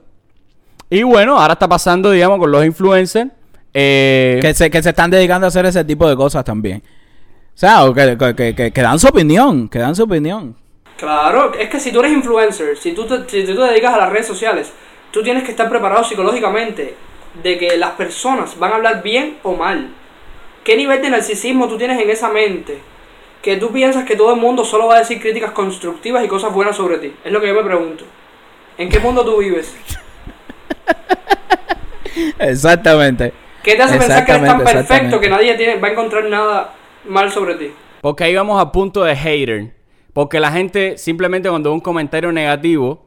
Y 0.90 1.04
bueno, 1.04 1.40
ahora 1.40 1.54
está 1.54 1.68
pasando, 1.68 2.12
digamos, 2.12 2.40
con 2.40 2.52
los 2.52 2.66
influencers. 2.66 3.30
Eh, 3.74 4.40
que 4.42 4.54
se, 4.54 4.70
que 4.70 4.82
se 4.82 4.90
están 4.90 5.12
dedicando 5.12 5.46
a 5.46 5.50
hacer 5.50 5.66
ese 5.66 5.84
tipo 5.84 6.08
de 6.08 6.16
cosas 6.16 6.44
también. 6.46 6.82
O 6.84 7.58
sea, 7.58 7.86
o 7.86 7.94
que, 7.94 8.18
que, 8.18 8.36
que- 8.36 8.56
que- 8.56 8.72
que 8.72 8.82
dan 8.82 9.00
su 9.00 9.08
opinión, 9.08 9.68
que 9.70 9.80
dan 9.80 9.96
su 9.96 10.04
opinión. 10.04 10.56
Claro, 10.98 11.54
es 11.54 11.70
que 11.70 11.80
si 11.80 11.92
tú 11.92 12.00
eres 12.00 12.14
influencer, 12.14 12.78
si 12.78 12.94
tú, 12.94 13.06
te, 13.06 13.30
si 13.30 13.46
tú 13.46 13.56
te 13.56 13.62
dedicas 13.64 13.94
a 13.94 13.98
las 13.98 14.10
redes 14.10 14.28
sociales, 14.28 14.72
tú 15.12 15.22
tienes 15.24 15.44
que 15.44 15.52
estar 15.52 15.70
preparado 15.70 16.04
psicológicamente 16.06 16.96
de 17.44 17.58
que 17.58 17.76
las 17.78 17.92
personas 17.92 18.58
van 18.58 18.72
a 18.72 18.76
hablar 18.76 19.04
bien 19.04 19.38
o 19.44 19.54
mal. 19.56 19.90
¿Qué 20.64 20.78
nivel 20.78 21.02
de 21.02 21.10
narcisismo 21.10 21.68
tú 21.68 21.78
tienes 21.78 22.02
en 22.02 22.10
esa 22.10 22.30
mente? 22.30 22.80
Que 23.46 23.58
tú 23.58 23.72
piensas 23.72 24.06
que 24.06 24.16
todo 24.16 24.34
el 24.34 24.42
mundo 24.42 24.66
solo 24.66 24.88
va 24.88 24.96
a 24.96 25.00
decir 25.02 25.22
críticas 25.22 25.52
constructivas 25.52 26.26
y 26.26 26.28
cosas 26.28 26.52
buenas 26.52 26.76
sobre 26.76 26.98
ti. 26.98 27.14
Es 27.24 27.32
lo 27.32 27.40
que 27.40 27.46
yo 27.46 27.54
me 27.54 27.64
pregunto. 27.64 28.04
¿En 28.76 28.90
qué 28.90 28.98
mundo 28.98 29.24
tú 29.24 29.38
vives? 29.38 29.78
Exactamente. 32.40 33.34
¿Qué 33.62 33.76
te 33.76 33.84
hace 33.84 34.00
pensar 34.00 34.26
que 34.26 34.32
eres 34.32 34.46
tan 34.48 34.64
perfecto 34.64 35.20
que 35.20 35.30
nadie 35.30 35.54
tiene, 35.54 35.76
va 35.76 35.90
a 35.90 35.92
encontrar 35.92 36.24
nada 36.26 36.74
mal 37.08 37.32
sobre 37.32 37.54
ti? 37.54 37.72
Porque 38.02 38.24
ahí 38.24 38.36
vamos 38.36 38.60
a 38.60 38.72
punto 38.72 39.04
de 39.04 39.16
hater. 39.16 39.76
Porque 40.12 40.40
la 40.40 40.52
gente 40.52 40.98
simplemente 40.98 41.48
cuando 41.48 41.70
ve 41.70 41.76
un 41.76 41.82
comentario 41.82 42.32
negativo, 42.32 43.06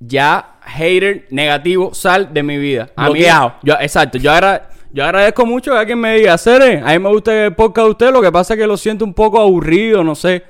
ya 0.00 0.58
hater 0.66 1.26
negativo, 1.30 1.94
sal 1.94 2.34
de 2.34 2.42
mi 2.42 2.58
vida. 2.58 2.90
Bloqueado. 2.94 3.54
yo, 3.62 3.74
exacto. 3.80 4.18
Yo, 4.18 4.32
agra- 4.32 4.68
yo 4.92 5.04
agradezco 5.04 5.44
mucho 5.46 5.72
que 5.72 5.78
alguien 5.78 5.98
me 6.00 6.16
diga, 6.18 6.36
Cere, 6.38 6.80
a 6.84 6.92
mí 6.92 6.98
me 6.98 7.08
gusta 7.10 7.46
el 7.46 7.54
podcast 7.54 7.84
de 7.86 7.90
usted, 7.90 8.12
lo 8.12 8.22
que 8.22 8.32
pasa 8.32 8.54
es 8.54 8.60
que 8.60 8.66
lo 8.66 8.76
siento 8.76 9.04
un 9.04 9.14
poco 9.14 9.38
aburrido, 9.40 10.02
no 10.02 10.14
sé. 10.14 10.42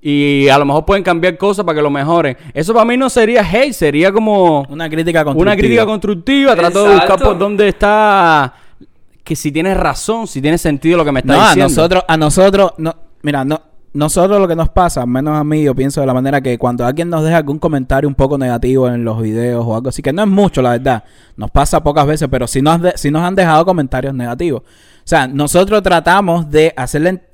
y 0.00 0.48
a 0.48 0.56
lo 0.58 0.64
mejor 0.64 0.84
pueden 0.84 1.02
cambiar 1.02 1.36
cosas 1.36 1.64
para 1.64 1.76
que 1.76 1.82
lo 1.82 1.90
mejoren. 1.90 2.36
Eso 2.54 2.72
para 2.72 2.84
mí 2.84 2.96
no 2.96 3.08
sería 3.10 3.40
hate, 3.42 3.72
sería 3.72 4.12
como 4.12 4.62
Una 4.68 4.88
crítica 4.88 5.24
constructiva. 5.24 5.52
una 5.52 5.56
crítica 5.60 5.86
constructiva. 5.86 6.54
Trato 6.56 6.84
de 6.84 6.94
buscar 6.94 7.18
por 7.18 7.36
dónde 7.38 7.68
está. 7.68 8.54
Que 9.24 9.34
si 9.36 9.50
tienes 9.52 9.76
razón, 9.76 10.26
si 10.26 10.40
tiene 10.40 10.56
sentido 10.56 10.96
lo 10.96 11.04
que 11.04 11.12
me 11.12 11.20
está 11.20 11.32
No, 11.34 11.40
a 11.40 11.46
diciendo. 11.48 11.68
nosotros, 11.68 12.04
a 12.06 12.16
nosotros, 12.16 12.72
no, 12.78 12.94
mira, 13.22 13.44
no, 13.44 13.60
nosotros 13.98 14.40
lo 14.40 14.46
que 14.46 14.54
nos 14.54 14.68
pasa, 14.68 15.04
menos 15.06 15.36
a 15.36 15.42
mí, 15.42 15.64
yo 15.64 15.74
pienso 15.74 16.00
de 16.00 16.06
la 16.06 16.14
manera 16.14 16.40
que 16.40 16.56
cuando 16.56 16.86
alguien 16.86 17.10
nos 17.10 17.24
deja 17.24 17.38
algún 17.38 17.58
comentario 17.58 18.06
un 18.06 18.14
poco 18.14 18.38
negativo 18.38 18.88
en 18.88 19.02
los 19.02 19.20
videos 19.20 19.64
o 19.66 19.74
algo 19.74 19.88
así, 19.88 20.02
que 20.02 20.12
no 20.12 20.22
es 20.22 20.28
mucho, 20.28 20.62
la 20.62 20.70
verdad, 20.70 21.02
nos 21.36 21.50
pasa 21.50 21.82
pocas 21.82 22.06
veces, 22.06 22.28
pero 22.30 22.46
sí 22.46 22.62
nos, 22.62 22.80
nos 22.80 23.22
han 23.22 23.34
dejado 23.34 23.64
comentarios 23.64 24.14
negativos. 24.14 24.62
O 24.62 25.02
sea, 25.02 25.26
nosotros 25.26 25.82
tratamos 25.82 26.48
de 26.48 26.72
hacerle, 26.76 27.24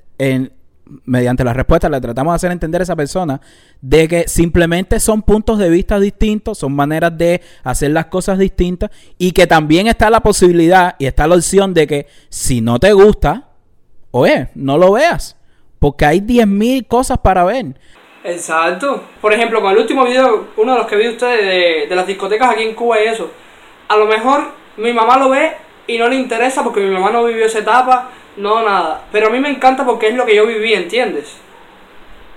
mediante 1.05 1.45
la 1.45 1.53
respuesta, 1.53 1.91
le 1.91 2.01
tratamos 2.01 2.33
de 2.33 2.37
hacer 2.37 2.51
entender 2.51 2.81
a 2.81 2.85
esa 2.85 2.97
persona 2.97 3.43
de 3.83 4.09
que 4.09 4.27
simplemente 4.27 5.01
son 5.01 5.21
puntos 5.21 5.59
de 5.59 5.69
vista 5.69 6.01
distintos, 6.01 6.57
son 6.57 6.75
maneras 6.75 7.15
de 7.19 7.43
hacer 7.63 7.91
las 7.91 8.07
cosas 8.07 8.39
distintas 8.39 8.91
y 9.19 9.33
que 9.33 9.47
también 9.47 9.87
está 9.87 10.09
la 10.09 10.21
posibilidad 10.21 10.97
y 10.99 11.05
está 11.05 11.27
la 11.27 11.35
opción 11.35 11.75
de 11.75 11.87
que 11.87 12.07
si 12.31 12.63
no 12.63 12.79
te 12.79 12.95
gusta, 12.95 13.51
oye, 14.13 14.49
no 14.55 14.79
lo 14.79 14.93
veas. 14.93 15.37
Porque 15.85 16.07
hay 16.07 16.21
10.000 16.21 16.87
cosas 16.89 17.19
para 17.19 17.45
ver. 17.45 17.67
Exacto. 18.25 19.03
Por 19.21 19.35
ejemplo, 19.35 19.61
con 19.61 19.71
el 19.73 19.77
último 19.77 20.07
video, 20.07 20.47
uno 20.57 20.73
de 20.73 20.79
los 20.79 20.87
que 20.87 20.97
vi 20.97 21.09
ustedes 21.09 21.43
de, 21.45 21.87
de 21.91 21.95
las 21.95 22.07
discotecas 22.07 22.53
aquí 22.53 22.63
en 22.63 22.75
Cuba 22.75 22.97
y 23.03 23.09
eso, 23.09 23.31
a 23.89 23.97
lo 23.99 24.07
mejor 24.07 24.45
mi 24.79 24.95
mamá 24.95 25.19
lo 25.19 25.29
ve 25.29 25.53
y 25.87 25.99
no 25.99 26.09
le 26.09 26.17
interesa 26.17 26.65
porque 26.65 26.81
mi 26.81 26.89
mamá 26.89 27.11
no 27.11 27.23
vivió 27.25 27.45
esa 27.45 27.59
etapa, 27.59 28.09
no 28.39 28.63
nada. 28.67 29.03
Pero 29.13 29.27
a 29.27 29.31
mí 29.31 29.39
me 29.41 29.51
encanta 29.51 29.85
porque 29.85 30.09
es 30.09 30.15
lo 30.15 30.25
que 30.25 30.35
yo 30.35 30.47
viví, 30.47 30.73
¿entiendes? 30.73 31.37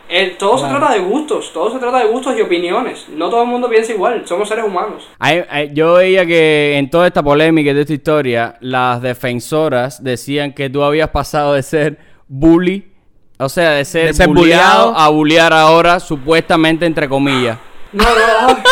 El- 0.10 0.36
todo 0.36 0.58
Claro. 0.58 0.74
se 0.74 0.78
trata 0.80 0.94
de 0.96 1.00
gustos, 1.00 1.54
todo 1.54 1.72
se 1.72 1.80
trata 1.80 2.00
de 2.00 2.08
gustos 2.08 2.38
y 2.38 2.42
opiniones. 2.42 3.08
No 3.08 3.30
todo 3.30 3.44
el 3.44 3.48
mundo 3.48 3.70
piensa 3.70 3.94
igual, 3.94 4.28
somos 4.28 4.50
seres 4.50 4.66
humanos. 4.66 5.08
Hay- 5.20 5.46
hay- 5.50 5.70
yo 5.74 5.94
veía 5.94 6.26
que 6.26 6.78
en 6.78 6.90
toda 6.90 7.08
esta 7.08 7.24
polémica 7.24 7.72
y 7.72 7.74
de 7.74 7.80
esta 7.80 7.94
historia, 7.94 8.56
las 8.60 9.02
defensoras 9.02 10.04
decían 10.04 10.52
que 10.52 10.70
tú 10.70 10.84
habías 10.84 11.12
pasado 11.12 11.54
de 11.54 11.64
ser 11.64 11.98
bully, 12.28 12.92
o 13.38 13.50
sea, 13.50 13.72
de 13.72 13.86
ser, 13.86 14.08
De 14.08 14.14
ser 14.14 14.28
bulleado 14.28 14.92
bulleado. 14.92 14.98
a 14.98 15.10
bullear 15.10 15.54
ahora, 15.54 16.00
supuestamente 16.00 16.86
entre 16.86 17.08
comillas. 17.10 17.58
No, 17.92 18.04
no, 18.04 18.10
ay, 18.48 18.58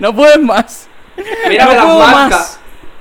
no 0.00 0.14
puedes 0.14 0.38
más. 0.40 0.88
mírame 1.48 1.74
No 1.74 1.98
las 1.98 2.08
marcas. 2.12 2.30
más. 2.40 2.60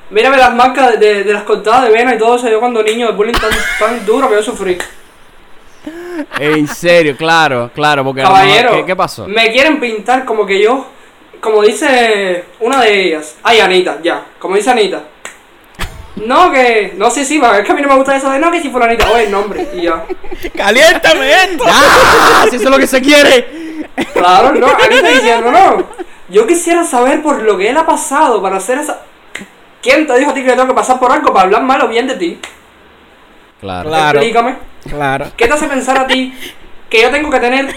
Mírame 0.09 0.37
las 0.37 0.53
marcas 0.55 0.91
de, 0.91 0.97
de- 1.15 1.23
de 1.25 1.33
las 1.33 1.43
cortadas 1.43 1.83
de 1.83 1.89
vena 1.91 2.15
y 2.15 2.17
todo 2.17 2.37
eso. 2.37 2.49
Yo 2.49 2.59
cuando 2.59 2.81
niño, 2.81 3.09
el 3.09 3.15
bullying 3.15 3.33
tan, 3.33 3.51
tan 3.79 4.05
duro 4.05 4.29
que 4.29 4.35
yo 4.35 4.43
sufrí. 4.43 4.77
En 6.39 6.67
serio, 6.67 7.15
claro, 7.17 7.69
claro, 7.73 8.03
porque 8.03 8.21
mejor- 8.21 8.35
Caballero, 8.37 8.71
¿qué, 8.71 8.85
qué 8.85 8.95
pasó? 8.95 9.27
Me 9.27 9.51
quieren 9.51 9.79
pintar 9.79 10.25
como 10.25 10.45
que 10.45 10.61
yo, 10.61 10.87
como 11.41 11.61
dice 11.61 12.45
una 12.61 12.81
de 12.81 13.07
ellas. 13.07 13.35
Ay, 13.43 13.59
Anita, 13.59 13.97
ya. 14.01 14.23
Como 14.39 14.55
dice 14.55 14.71
Anita. 14.71 15.03
No, 16.25 16.51
que. 16.51 16.93
No 16.97 17.09
sé 17.09 17.23
si, 17.23 17.37
es 17.37 17.65
que 17.65 17.71
a 17.71 17.75
mí 17.75 17.81
no 17.81 17.87
me 17.87 17.95
gusta 17.95 18.15
eso 18.15 18.29
de 18.29 18.39
no, 18.39 18.51
que 18.51 18.61
si 18.61 18.69
fulanita. 18.69 19.09
Oye, 19.11 19.25
el 19.25 19.31
nombre. 19.31 19.67
Y 19.73 19.83
ya. 19.83 20.05
¡Caliéntame 20.55 21.31
esto! 21.31 21.63
¡Ah! 21.67 22.45
Si 22.49 22.55
eso 22.55 22.65
es 22.65 22.71
lo 22.71 22.77
que 22.77 22.87
se 22.87 23.01
quiere. 23.01 23.87
Claro, 24.13 24.53
no. 24.53 24.67
Anita 24.67 25.09
diciendo, 25.09 25.51
no. 25.51 25.83
Yo 26.29 26.45
quisiera 26.45 26.83
saber 26.83 27.21
por 27.21 27.41
lo 27.41 27.57
que 27.57 27.69
él 27.69 27.77
ha 27.77 27.85
pasado 27.85 28.41
para 28.41 28.57
hacer 28.57 28.79
esa. 28.79 29.01
¿Quién 29.81 30.07
te 30.07 30.17
dijo 30.17 30.31
a 30.31 30.33
ti 30.33 30.41
que 30.41 30.47
yo 30.47 30.55
tengo 30.55 30.67
que 30.67 30.73
pasar 30.73 30.99
por 30.99 31.11
algo 31.11 31.31
para 31.31 31.45
hablar 31.45 31.63
mal 31.63 31.81
o 31.81 31.87
bien 31.87 32.07
de 32.07 32.15
ti? 32.15 32.39
Claro. 33.61 33.89
Claro. 33.89 34.19
Explícame. 34.19 34.55
Claro. 34.89 35.27
¿Qué 35.37 35.47
te 35.47 35.53
hace 35.53 35.67
pensar 35.67 35.97
a 35.97 36.07
ti 36.07 36.33
que 36.89 37.01
yo 37.01 37.11
tengo 37.11 37.29
que 37.29 37.39
tener 37.39 37.75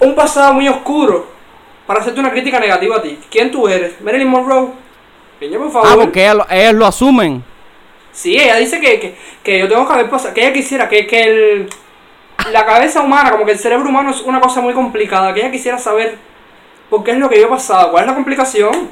un 0.00 0.14
pasado 0.14 0.52
muy 0.52 0.68
oscuro 0.68 1.26
para 1.86 2.00
hacerte 2.00 2.20
una 2.20 2.30
crítica 2.30 2.60
negativa 2.60 2.96
a 2.96 3.02
ti? 3.02 3.18
¿Quién 3.30 3.50
tú 3.50 3.68
eres? 3.68 4.00
Marilyn 4.00 4.28
Monroe. 4.28 4.87
Niña, 5.40 5.58
por 5.58 5.70
favor. 5.70 5.88
Ah, 5.90 5.96
porque 5.96 6.22
ellas 6.22 6.34
lo, 6.36 6.46
ellas 6.50 6.74
lo 6.74 6.86
asumen. 6.86 7.44
Sí, 8.12 8.36
ella 8.36 8.56
dice 8.56 8.80
que, 8.80 8.98
que, 8.98 9.16
que 9.42 9.58
yo 9.60 9.68
tengo 9.68 9.86
que 9.86 9.92
haber 9.92 10.10
pasado, 10.10 10.34
que 10.34 10.40
ella 10.40 10.52
quisiera, 10.52 10.88
que, 10.88 11.06
que 11.06 11.22
el, 11.22 11.68
la 12.50 12.66
cabeza 12.66 13.00
humana, 13.00 13.30
como 13.30 13.44
que 13.44 13.52
el 13.52 13.58
cerebro 13.58 13.88
humano 13.88 14.10
es 14.10 14.20
una 14.22 14.40
cosa 14.40 14.60
muy 14.60 14.74
complicada, 14.74 15.32
que 15.32 15.40
ella 15.40 15.50
quisiera 15.50 15.78
saber 15.78 16.16
por 16.90 17.04
qué 17.04 17.12
es 17.12 17.18
lo 17.18 17.28
que 17.28 17.38
yo 17.38 17.46
he 17.46 17.50
pasado, 17.50 17.92
cuál 17.92 18.04
es 18.04 18.08
la 18.08 18.14
complicación. 18.14 18.90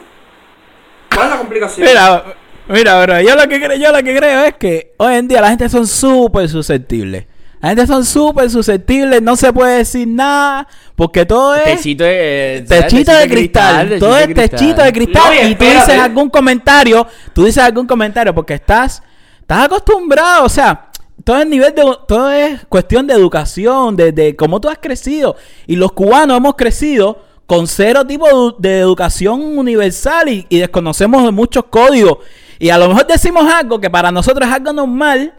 ¿Cuál 1.12 1.26
es 1.26 1.32
la 1.32 1.38
complicación? 1.38 1.88
Mira, 1.88 2.24
mira, 2.68 3.02
bro, 3.02 3.20
yo 3.20 3.35
lo 3.35 3.48
que 3.48 3.61
creo, 3.61 3.76
yo 3.76 3.90
lo 3.90 4.02
que 4.02 4.16
creo 4.16 4.44
es 4.44 4.54
que 4.54 4.92
hoy 4.98 5.14
en 5.14 5.28
día 5.28 5.40
la 5.40 5.48
gente 5.48 5.68
son 5.68 5.87
súper 5.87 6.48
susceptibles. 6.48 7.26
La 7.61 7.71
gente 7.71 7.87
son 7.87 8.05
súper 8.05 8.51
susceptibles, 8.51 9.23
no 9.23 9.35
se 9.35 9.53
puede 9.53 9.79
decir 9.79 10.07
nada, 10.07 10.69
porque 10.95 11.25
todo 11.25 11.55
es 11.55 11.64
Techito 11.64 12.05
de, 12.05 12.64
techito 12.69 13.12
de 13.12 13.29
cristal, 13.29 13.97
todo 13.99 14.19
es 14.19 14.35
techito 14.35 14.83
de 14.83 14.92
cristal. 14.92 15.35
No, 15.42 15.49
y 15.49 15.55
tú 15.55 15.64
dices 15.64 15.99
algún 15.99 16.29
comentario, 16.29 17.07
tú 17.33 17.45
dices 17.45 17.62
algún 17.62 17.87
comentario 17.87 18.35
porque 18.35 18.55
estás 18.55 19.03
estás 19.40 19.64
acostumbrado, 19.64 20.45
o 20.45 20.49
sea, 20.49 20.90
todo 21.25 21.38
es 21.38 21.47
nivel 21.47 21.75
de 21.75 21.83
todo 22.07 22.31
es 22.31 22.64
cuestión 22.66 23.07
de 23.07 23.14
educación, 23.14 23.97
de, 23.97 24.12
de 24.12 24.37
cómo 24.37 24.61
tú 24.61 24.69
has 24.69 24.79
crecido. 24.79 25.37
Y 25.66 25.77
los 25.77 25.92
cubanos 25.92 26.37
hemos 26.37 26.57
crecido 26.57 27.23
con 27.47 27.66
cero 27.66 28.07
tipo 28.07 28.53
de, 28.59 28.81
educación 28.81 29.40
universal 29.40 30.29
y, 30.29 30.47
y 30.49 30.59
desconocemos 30.59 31.25
de 31.25 31.31
muchos 31.31 31.64
códigos. 31.71 32.19
Y 32.59 32.71
a 32.71 32.79
lo 32.79 32.88
mejor 32.88 33.07
decimos 33.07 33.51
algo 33.51 33.81
que 33.81 33.88
para 33.88 34.12
nosotros 34.12 34.47
es 34.47 34.55
algo 34.55 34.73
normal 34.73 35.33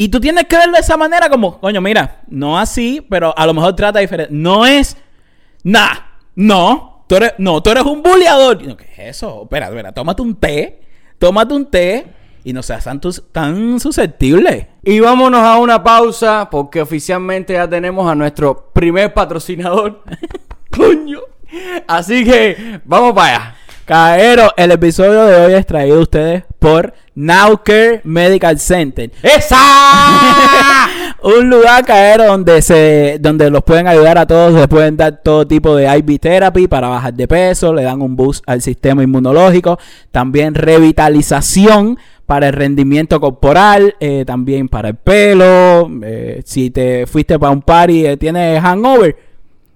y 0.00 0.08
tú 0.08 0.18
tienes 0.18 0.44
que 0.46 0.56
verlo 0.56 0.72
de 0.72 0.80
esa 0.80 0.96
manera 0.96 1.28
como, 1.28 1.60
coño, 1.60 1.82
mira, 1.82 2.22
no 2.28 2.58
así, 2.58 3.06
pero 3.10 3.34
a 3.36 3.44
lo 3.44 3.52
mejor 3.52 3.76
trata 3.76 3.98
diferente. 3.98 4.32
No 4.34 4.64
es, 4.64 4.96
nah, 5.62 5.90
no, 6.34 7.04
tú 7.06 7.16
eres, 7.16 7.34
no, 7.36 7.62
tú 7.62 7.68
eres 7.68 7.84
un 7.84 8.02
bulleador. 8.02 8.66
No, 8.66 8.78
¿Qué 8.78 8.84
es 8.84 9.16
eso? 9.16 9.42
Espera, 9.42 9.66
espera, 9.68 9.92
tómate 9.92 10.22
un 10.22 10.36
té, 10.36 10.80
tómate 11.18 11.52
un 11.52 11.66
té 11.66 12.06
y 12.44 12.54
no 12.54 12.62
seas 12.62 12.82
tan, 12.82 12.98
tan 13.30 13.78
susceptible. 13.78 14.70
Y 14.82 15.00
vámonos 15.00 15.42
a 15.42 15.58
una 15.58 15.82
pausa 15.82 16.48
porque 16.50 16.80
oficialmente 16.80 17.52
ya 17.52 17.68
tenemos 17.68 18.10
a 18.10 18.14
nuestro 18.14 18.70
primer 18.72 19.12
patrocinador. 19.12 20.02
Coño. 20.70 21.20
Así 21.86 22.24
que 22.24 22.80
vamos 22.86 23.12
para 23.12 23.28
allá. 23.28 23.56
Caero, 23.90 24.52
el 24.56 24.70
episodio 24.70 25.24
de 25.24 25.34
hoy 25.34 25.52
es 25.54 25.66
traído 25.66 25.98
a 25.98 26.02
ustedes 26.02 26.44
por 26.60 26.94
Nowcare 27.16 28.00
Medical 28.04 28.56
Center. 28.60 29.10
¡Esa! 29.20 29.56
Un 31.24 31.50
lugar, 31.50 31.84
Caero, 31.84 32.26
donde 32.26 32.62
se, 32.62 33.18
donde 33.20 33.50
los 33.50 33.64
pueden 33.64 33.88
ayudar 33.88 34.16
a 34.16 34.28
todos, 34.28 34.54
les 34.54 34.68
pueden 34.68 34.96
dar 34.96 35.20
todo 35.24 35.44
tipo 35.44 35.74
de 35.74 35.92
IV 35.92 36.20
therapy 36.20 36.68
para 36.68 36.86
bajar 36.86 37.14
de 37.14 37.26
peso, 37.26 37.74
le 37.74 37.82
dan 37.82 38.00
un 38.00 38.14
boost 38.14 38.44
al 38.46 38.62
sistema 38.62 39.02
inmunológico, 39.02 39.76
también 40.12 40.54
revitalización 40.54 41.98
para 42.26 42.46
el 42.46 42.52
rendimiento 42.52 43.20
corporal, 43.20 43.96
eh, 43.98 44.22
también 44.24 44.68
para 44.68 44.90
el 44.90 44.94
pelo, 44.94 45.90
eh, 46.04 46.42
si 46.44 46.70
te 46.70 47.08
fuiste 47.08 47.40
para 47.40 47.50
un 47.50 47.62
party 47.62 48.06
y 48.06 48.16
tienes 48.18 48.62
hangover, 48.62 49.16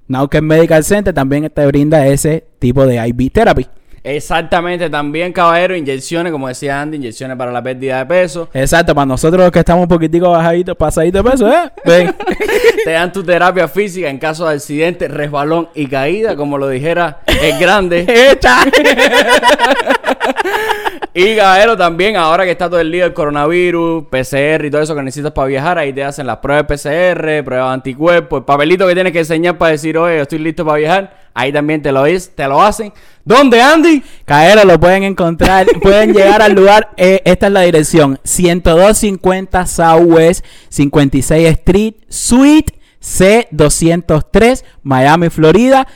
Nowcare 0.07 0.41
Medical 0.41 0.85
Center 0.85 1.13
también 1.13 1.51
te 1.53 1.67
brinda 1.67 2.07
ese 2.07 2.45
tipo 2.61 2.87
de 2.87 3.05
IV 3.09 3.33
therapy. 3.33 3.67
Exactamente, 4.05 4.91
también 4.91 5.33
caballero, 5.33 5.75
inyecciones, 5.75 6.31
como 6.31 6.47
decía 6.47 6.79
Andy, 6.79 6.99
inyecciones 6.99 7.39
para 7.39 7.51
la 7.51 7.63
pérdida 7.63 7.99
de 8.01 8.07
peso. 8.07 8.51
Exacto, 8.53 8.95
para 8.95 9.07
nosotros 9.07 9.43
los 9.43 9.51
que 9.51 9.61
estamos 9.61 9.85
un 9.85 9.89
poquitico 9.89 10.31
bajaditos, 10.31 10.77
pasaditos 10.77 11.25
de 11.25 11.31
peso, 11.31 11.49
¿eh? 11.51 11.73
Ven. 11.87 12.15
Te 12.85 12.91
dan 12.91 13.11
tu 13.11 13.25
terapia 13.25 13.67
física 13.67 14.11
en 14.11 14.19
caso 14.19 14.47
de 14.47 14.57
accidente, 14.57 15.09
resbalón 15.09 15.71
y 15.75 15.87
caída, 15.87 16.37
como 16.37 16.59
lo 16.59 16.69
dijera 16.69 17.21
el 17.27 17.59
grande. 17.59 18.05
Echa. 18.33 18.59
Y 21.17 21.37
caballero 21.37 21.77
también, 21.77 22.17
ahora 22.17 22.45
que 22.45 22.51
está 22.51 22.69
todo 22.69 22.81
el 22.81 22.91
lío 22.91 23.05
del 23.05 23.15
coronavirus, 23.15 24.05
PCR 24.11 24.65
y 24.65 24.71
todo 24.71 24.83
eso 24.83 24.97
que 24.97 25.03
necesitas 25.03 25.31
para 25.31 25.47
viajar, 25.47 25.79
ahí 25.79 25.93
te 25.93 26.03
hacen 26.03 26.27
las 26.27 26.39
pruebas 26.39 26.65
PCR, 26.65 27.45
pruebas 27.45 27.69
de 27.69 27.75
anticuerpos, 27.75 28.39
el 28.41 28.45
papelito 28.45 28.85
que 28.89 28.95
tienes 28.95 29.13
que 29.13 29.21
enseñar 29.21 29.57
para 29.57 29.71
decir, 29.73 29.97
oye, 29.97 30.21
estoy 30.21 30.41
listo 30.41 30.65
para 30.65 30.79
viajar, 30.79 31.17
ahí 31.33 31.53
también 31.53 31.83
te 31.83 31.93
lo, 31.93 32.05
es- 32.05 32.35
te 32.35 32.49
lo 32.49 32.61
hacen. 32.61 32.93
¿Dónde, 33.25 33.63
Andy? 33.63 34.03
Caero 34.25 34.65
lo 34.65 34.81
pueden 34.81 35.05
encontrar, 35.05 35.67
pueden 35.81 36.13
llegar 36.15 36.43
al 36.43 36.53
lugar, 36.53 36.91
eh, 36.97 37.23
esta 37.25 37.47
es 37.47 37.53
la 37.53 37.61
dirección, 37.61 38.19
10250 38.25 39.67
Southwest 39.67 40.45
56 40.69 41.49
Street, 41.49 41.95
Suite 42.09 42.75
C203, 43.01 44.65
Miami, 44.83 45.29
Florida, 45.31 45.87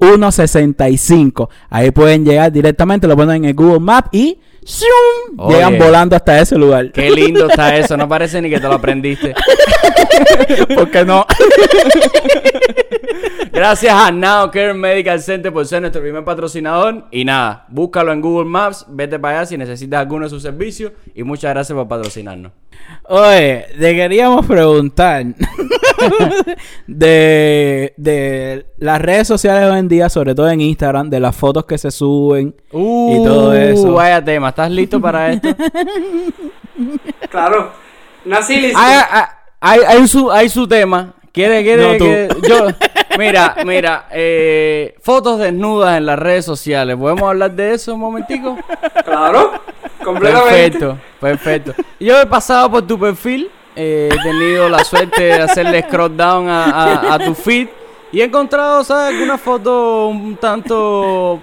33165. 0.00 1.48
Ahí 1.68 1.90
pueden 1.90 2.24
llegar 2.24 2.50
directamente, 2.50 3.06
lo 3.06 3.16
ponen 3.16 3.36
en 3.36 3.44
el 3.46 3.54
Google 3.54 3.80
Map 3.80 4.06
y. 4.12 4.38
Oye. 5.36 5.54
llegan 5.54 5.78
volando 5.78 6.16
hasta 6.16 6.40
ese 6.40 6.56
lugar. 6.56 6.92
Qué 6.92 7.10
lindo 7.10 7.48
está 7.48 7.76
eso, 7.78 7.96
no 7.96 8.08
parece 8.08 8.42
ni 8.42 8.50
que 8.50 8.60
te 8.60 8.68
lo 8.68 8.74
aprendiste. 8.74 9.34
¿Por 10.74 10.90
qué 10.90 11.04
no? 11.04 11.26
Gracias 13.52 13.92
a 13.92 14.10
Now 14.12 14.50
Care 14.50 14.72
Medical 14.74 15.20
Center 15.20 15.52
por 15.52 15.66
ser 15.66 15.80
nuestro 15.80 16.00
primer 16.00 16.24
patrocinador. 16.24 17.06
Y 17.10 17.24
nada, 17.24 17.66
búscalo 17.68 18.12
en 18.12 18.20
Google 18.20 18.48
Maps, 18.48 18.86
vete 18.88 19.18
para 19.18 19.40
allá 19.40 19.46
si 19.46 19.58
necesitas 19.58 20.00
alguno 20.00 20.24
de 20.24 20.30
sus 20.30 20.42
servicios. 20.42 20.92
Y 21.14 21.24
muchas 21.24 21.52
gracias 21.52 21.76
por 21.76 21.88
patrocinarnos. 21.88 22.52
Oye, 23.04 23.66
te 23.78 23.94
queríamos 23.94 24.46
preguntar 24.46 25.26
de, 26.86 27.92
de 27.96 28.66
las 28.80 29.00
redes 29.00 29.28
sociales 29.28 29.70
hoy 29.70 29.78
en 29.78 29.88
día, 29.88 30.08
sobre 30.08 30.34
todo 30.34 30.48
en 30.50 30.60
Instagram, 30.60 31.08
de 31.10 31.20
las 31.20 31.36
fotos 31.36 31.64
que 31.66 31.78
se 31.78 31.90
suben 31.90 32.54
y 32.72 33.24
todo 33.24 33.54
eso. 33.54 33.88
Uh, 33.88 33.92
Vaya 33.94 34.24
tema, 34.24 34.48
¿estás 34.48 34.70
listo 34.70 35.00
para 35.00 35.32
esto? 35.32 35.48
Claro. 37.30 37.70
Nací 38.24 38.56
listo. 38.60 38.78
hay, 38.80 39.80
hay, 39.86 40.08
su, 40.08 40.30
hay 40.30 40.48
su 40.48 40.66
tema. 40.66 41.12
¿Quiere, 41.32 41.62
quiere 41.62 41.98
No, 41.98 42.48
yo? 42.48 42.66
Mira, 43.18 43.54
mira, 43.64 44.06
eh, 44.10 44.96
fotos 45.00 45.38
desnudas 45.38 45.96
en 45.98 46.06
las 46.06 46.18
redes 46.18 46.44
sociales. 46.44 46.96
¿Podemos 46.96 47.22
hablar 47.24 47.52
de 47.52 47.74
eso 47.74 47.94
un 47.94 48.00
momentico? 48.00 48.58
Claro. 49.04 49.52
Completamente. 50.02 50.78
Perfecto, 50.78 50.98
perfecto. 51.20 51.74
Yo 52.00 52.20
he 52.20 52.26
pasado 52.26 52.70
por 52.70 52.86
tu 52.86 52.98
perfil, 52.98 53.50
eh, 53.76 54.08
he 54.10 54.22
tenido 54.22 54.68
la 54.68 54.82
suerte 54.82 55.22
de 55.22 55.32
hacerle 55.34 55.82
scroll 55.82 56.16
down 56.16 56.48
a, 56.48 56.64
a- 56.64 57.14
a 57.14 57.18
tu 57.18 57.34
feed 57.34 57.68
y 58.12 58.20
he 58.20 58.24
encontrado, 58.24 58.82
¿sabes? 58.84 59.14
Alguna 59.14 59.38
foto 59.38 60.08
un 60.08 60.36
tanto 60.36 61.40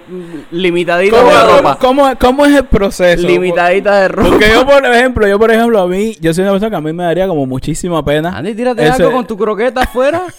limitadita 0.50 1.16
¿Cómo, 1.18 1.30
de 1.30 1.56
ropa. 1.56 1.78
cómo- 1.80 2.10
cómo 2.20 2.46
es 2.46 2.54
el 2.56 2.64
proceso? 2.66 3.26
Limitadita 3.26 4.00
de 4.00 4.08
ropa. 4.08 4.28
Porque 4.28 4.50
yo, 4.50 4.66
por 4.66 4.84
ejemplo, 4.84 5.26
yo 5.26 5.38
por 5.38 5.50
ejemplo, 5.50 5.80
a 5.80 5.86
mí, 5.86 6.16
yo 6.20 6.34
soy 6.34 6.42
una 6.42 6.52
persona 6.52 6.70
que 6.70 6.76
a 6.76 6.80
mí 6.80 6.92
me 6.92 7.04
daría 7.04 7.26
como 7.26 7.46
muchísima 7.46 8.04
pena. 8.04 8.36
Andy, 8.36 8.54
tírate 8.54 8.86
Ese- 8.86 9.02
algo 9.02 9.16
con 9.16 9.26
tu 9.26 9.36
croqueta 9.38 9.80
afuera. 9.82 10.22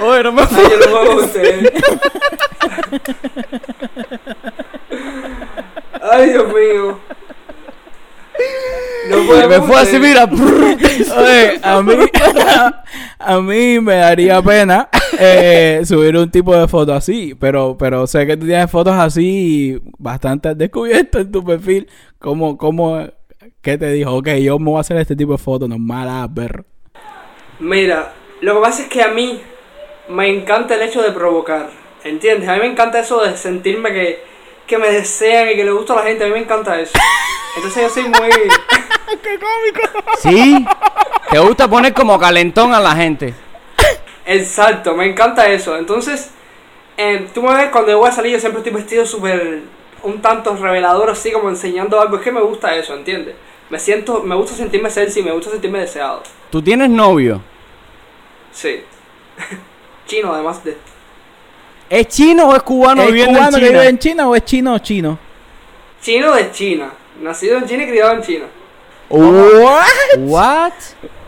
Oye, 0.00 0.22
no 0.22 0.32
me 0.32 0.42
Ay, 0.42 0.48
yo 0.52 0.78
no 0.78 0.86
puedo 0.90 1.06
con 1.06 1.18
ustedes. 1.24 1.72
Ay, 6.12 6.30
Dios 6.30 6.46
mío. 6.52 6.98
No 9.10 9.48
me 9.48 9.60
fue 9.60 9.76
así, 9.76 9.98
mira. 9.98 10.24
Oye, 10.24 11.60
a 11.62 11.82
mí, 11.82 11.94
a 13.18 13.40
mí 13.40 13.80
me 13.80 13.94
daría 13.96 14.42
pena 14.42 14.88
eh, 15.18 15.82
subir 15.84 16.16
un 16.16 16.30
tipo 16.30 16.54
de 16.56 16.66
foto 16.68 16.92
así, 16.92 17.34
pero, 17.38 17.76
pero 17.78 18.06
sé 18.06 18.26
que 18.26 18.36
tú 18.36 18.46
tienes 18.46 18.70
fotos 18.70 18.94
así 18.94 19.80
bastante 19.98 20.54
descubiertas 20.54 21.22
en 21.22 21.32
tu 21.32 21.44
perfil. 21.44 21.88
¿Cómo, 22.18 22.56
cómo, 22.56 23.06
qué 23.62 23.78
te 23.78 23.90
dijo? 23.92 24.14
Ok, 24.14 24.28
yo 24.42 24.58
me 24.58 24.70
voy 24.70 24.78
a 24.78 24.80
hacer 24.80 24.96
este 24.96 25.16
tipo 25.16 25.32
de 25.32 25.38
fotos 25.38 25.68
normal, 25.68 26.08
ah, 26.10 26.28
perro. 26.32 26.64
Mira, 27.60 28.12
lo 28.40 28.54
que 28.56 28.60
pasa 28.60 28.82
es 28.82 28.88
que 28.88 29.02
a 29.02 29.08
mí 29.08 29.40
me 30.08 30.28
encanta 30.28 30.74
el 30.74 30.82
hecho 30.82 31.02
de 31.02 31.12
provocar. 31.12 31.70
¿Entiendes? 32.04 32.48
A 32.48 32.54
mí 32.54 32.60
me 32.60 32.66
encanta 32.66 33.00
eso 33.00 33.22
de 33.24 33.36
sentirme 33.36 33.92
que, 33.92 34.22
que 34.66 34.78
me 34.78 34.90
desean 34.90 35.50
y 35.50 35.56
que 35.56 35.64
le 35.64 35.70
gusta 35.70 35.94
a 35.94 35.96
la 35.96 36.02
gente. 36.02 36.24
A 36.24 36.26
mí 36.26 36.32
me 36.32 36.40
encanta 36.40 36.80
eso. 36.80 36.92
Entonces 37.56 37.82
yo 37.82 37.90
soy 37.90 38.04
muy... 38.04 38.30
Sí. 40.18 40.66
Te 41.30 41.38
gusta 41.38 41.68
poner 41.68 41.92
como 41.94 42.18
calentón 42.18 42.74
a 42.74 42.80
la 42.80 42.94
gente. 42.96 43.34
Exacto, 44.24 44.94
me 44.94 45.06
encanta 45.06 45.46
eso. 45.48 45.76
Entonces, 45.76 46.30
eh, 46.96 47.28
tú 47.32 47.42
me 47.42 47.54
ves 47.54 47.70
cuando 47.70 47.92
yo 47.92 47.98
voy 47.98 48.08
a 48.08 48.12
salir, 48.12 48.32
yo 48.32 48.40
siempre 48.40 48.60
estoy 48.60 48.72
vestido 48.72 49.06
súper 49.06 49.62
un 50.02 50.20
tanto 50.20 50.56
revelador, 50.56 51.10
así 51.10 51.30
como 51.30 51.48
enseñando 51.48 52.00
algo. 52.00 52.16
Es 52.16 52.22
que 52.22 52.32
me 52.32 52.40
gusta 52.40 52.74
eso, 52.74 52.94
¿entiendes? 52.94 53.34
Me 53.70 53.78
siento, 53.78 54.22
me 54.22 54.34
gusta 54.34 54.54
sentirme 54.54 54.90
sexy, 54.90 55.22
me 55.22 55.32
gusta 55.32 55.50
sentirme 55.50 55.80
deseado. 55.80 56.22
¿Tú 56.50 56.62
tienes 56.62 56.90
novio? 56.90 57.40
Sí. 58.52 58.82
Chino, 60.06 60.32
además 60.32 60.62
de. 60.64 60.76
¿Es 61.88 62.08
chino 62.08 62.48
o 62.48 62.56
es 62.56 62.62
cubano 62.62 63.02
¿Es 63.02 63.08
viviendo 63.08 63.38
cubano 63.38 63.56
en 63.56 63.62
que 63.62 63.66
China? 63.68 63.78
vive 63.80 63.88
en 63.90 63.98
China 63.98 64.28
o 64.28 64.34
es 64.36 64.44
chino 64.44 64.74
o 64.74 64.78
chino? 64.78 65.18
Chino 66.02 66.34
de 66.34 66.50
China. 66.52 66.90
Nacido 67.20 67.58
en 67.58 67.66
China 67.66 67.84
y 67.84 67.88
criado 67.88 68.12
en 68.12 68.22
China. 68.22 68.44
What? 69.08 69.84
What? 70.18 70.72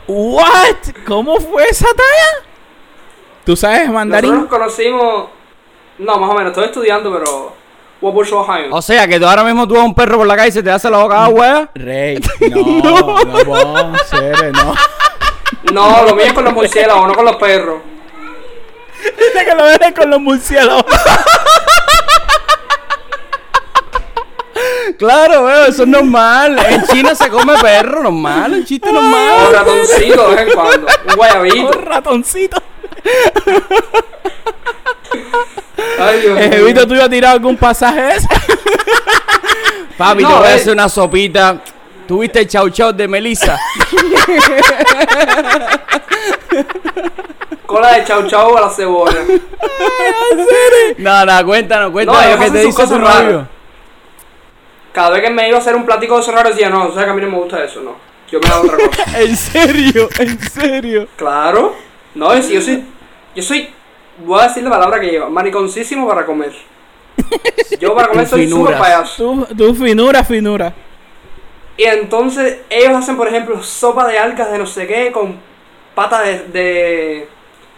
What? 0.06 0.76
¿Cómo 1.06 1.36
fue 1.40 1.64
esa 1.68 1.86
talla? 1.86 2.46
¿Tú 3.44 3.56
sabes 3.56 3.78
Nosotros 3.80 3.94
mandarín? 3.94 4.34
nos 4.34 4.46
conocimos. 4.48 5.28
No, 5.98 6.18
más 6.18 6.30
o 6.30 6.34
menos, 6.34 6.50
estoy 6.50 6.64
estudiando, 6.66 7.12
pero. 7.12 7.58
O 8.70 8.80
sea, 8.82 9.08
que 9.08 9.18
tú 9.18 9.26
ahora 9.26 9.42
mismo 9.42 9.66
tú 9.66 9.74
ves 9.74 9.82
a 9.82 9.86
un 9.86 9.94
perro 9.94 10.18
por 10.18 10.26
la 10.26 10.36
calle 10.36 10.50
y 10.50 10.52
se 10.52 10.62
te 10.62 10.70
hace 10.70 10.88
la 10.88 10.98
boca 10.98 11.24
agua. 11.24 11.68
Rey, 11.74 12.20
no, 12.50 13.24
no, 13.24 13.44
puedo 13.44 13.92
ser, 14.04 14.52
no. 14.52 14.74
No, 15.72 16.04
lo 16.04 16.14
mío 16.14 16.26
es 16.26 16.32
con 16.32 16.44
los 16.44 16.52
murciélagos, 16.52 17.08
no 17.08 17.14
con 17.14 17.24
los 17.24 17.36
perros. 17.36 17.80
Dice 19.16 19.44
que 19.44 19.54
lo 19.54 19.64
dejes 19.66 19.92
con 19.94 20.10
los 20.10 20.20
murciélagos. 20.20 20.84
Claro, 24.98 25.44
veo, 25.44 25.64
eso 25.66 25.82
es 25.82 25.88
normal. 25.88 26.58
En 26.68 26.82
China 26.86 27.14
se 27.14 27.28
come 27.28 27.56
perro, 27.60 28.02
normal, 28.02 28.52
un 28.54 28.64
chiste 28.64 28.88
Un 28.88 28.94
normal. 28.96 29.52
ratoncito 29.52 30.28
de 30.30 30.34
vez 30.36 30.48
en 30.48 30.54
cuando. 30.54 30.86
Un 31.08 31.14
guayabito. 31.14 31.78
Un 31.78 31.86
ratoncito. 31.86 32.62
Ay, 36.00 36.20
Dios 36.20 36.38
¿El 36.40 36.48
mío. 36.50 36.58
jevito 36.58 36.86
tuyo 36.88 37.04
ha 37.04 37.08
tirado 37.08 37.34
algún 37.34 37.56
pasaje 37.56 38.16
ese? 38.16 38.26
Papi, 39.96 40.22
No, 40.22 40.28
te 40.30 40.34
voy 40.34 40.46
a 40.46 40.50
eh. 40.52 40.54
hacer 40.54 40.72
una 40.72 40.88
sopita. 40.88 41.60
¿Tuviste 42.08 42.40
el 42.40 42.48
chau 42.48 42.68
chau 42.70 42.90
de 42.92 43.06
Melissa? 43.06 43.58
Cola 47.66 47.92
de 47.92 48.04
chau 48.04 48.26
chau 48.26 48.56
a 48.56 48.62
la 48.62 48.70
cebolla. 48.70 49.20
No, 50.96 51.24
no, 51.26 51.44
cuéntanos, 51.46 51.90
cuéntanos 51.92 52.24
ellos 52.24 52.36
qué 52.38 52.44
hacen 52.44 52.52
te 52.54 52.58
dice 52.60 52.70
tu 52.70 52.76
cosas 52.88 53.00
raras. 53.00 53.22
novio. 53.24 53.48
Cada 54.92 55.10
vez 55.10 55.22
que 55.22 55.30
me 55.30 55.46
iba 55.48 55.58
a 55.58 55.60
hacer 55.60 55.76
un 55.76 55.84
platico 55.84 56.14
de 56.16 56.22
eso 56.22 56.32
raro 56.32 56.48
decía, 56.48 56.70
no, 56.70 56.86
o 56.86 56.94
sea 56.94 57.04
que 57.04 57.10
a 57.10 57.12
mí 57.14 57.20
no 57.20 57.28
me 57.30 57.36
gusta 57.36 57.62
eso, 57.62 57.82
no. 57.82 57.94
Yo 58.30 58.40
me 58.40 58.48
hago 58.48 58.62
otra 58.62 58.78
cosa. 58.78 59.04
En 59.20 59.36
serio, 59.36 60.08
en 60.18 60.40
serio. 60.50 61.08
Claro. 61.16 61.76
No, 62.14 62.32
es- 62.32 62.48
yo 62.48 62.60
soy. 62.62 62.84
Yo 63.36 63.42
soy. 63.42 63.68
Voy 64.24 64.40
a 64.40 64.48
decir 64.48 64.62
la 64.64 64.70
palabra 64.70 64.98
que 64.98 65.08
lleva. 65.10 65.28
Mariconcísimo 65.28 66.08
para 66.08 66.24
comer. 66.26 66.52
Yo 67.78 67.94
para 67.94 68.08
comer 68.08 68.26
soy 68.26 68.44
finura. 68.46 68.62
súper 68.72 68.78
payaso. 68.78 69.46
Tu, 69.48 69.54
tu 69.54 69.74
finura, 69.74 70.24
finura. 70.24 70.72
Y 71.78 71.84
entonces 71.84 72.58
ellos 72.68 72.92
hacen, 72.96 73.16
por 73.16 73.28
ejemplo, 73.28 73.62
sopa 73.62 74.06
de 74.06 74.18
algas 74.18 74.50
de 74.52 74.58
no 74.58 74.66
sé 74.66 74.86
qué 74.86 75.10
con 75.12 75.40
pata 75.94 76.20
de, 76.22 76.44
de, 76.48 77.28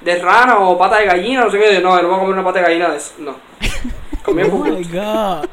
de 0.00 0.18
rana 0.22 0.58
o 0.58 0.76
pata 0.78 0.98
de 0.98 1.06
gallina, 1.06 1.44
no 1.44 1.50
sé 1.50 1.58
qué. 1.60 1.74
Yo, 1.74 1.80
no, 1.82 2.00
no 2.02 2.08
voy 2.08 2.16
a 2.16 2.20
comer 2.20 2.34
una 2.34 2.44
pata 2.44 2.58
de 2.60 2.64
gallina 2.64 2.88
de 2.90 2.96
eso. 2.96 3.12
No. 3.18 3.36
Comí 4.24 4.42
un 4.42 4.50
Oh 4.50 4.64
my 4.64 4.82
poquito. 4.82 4.88
god. 4.88 5.44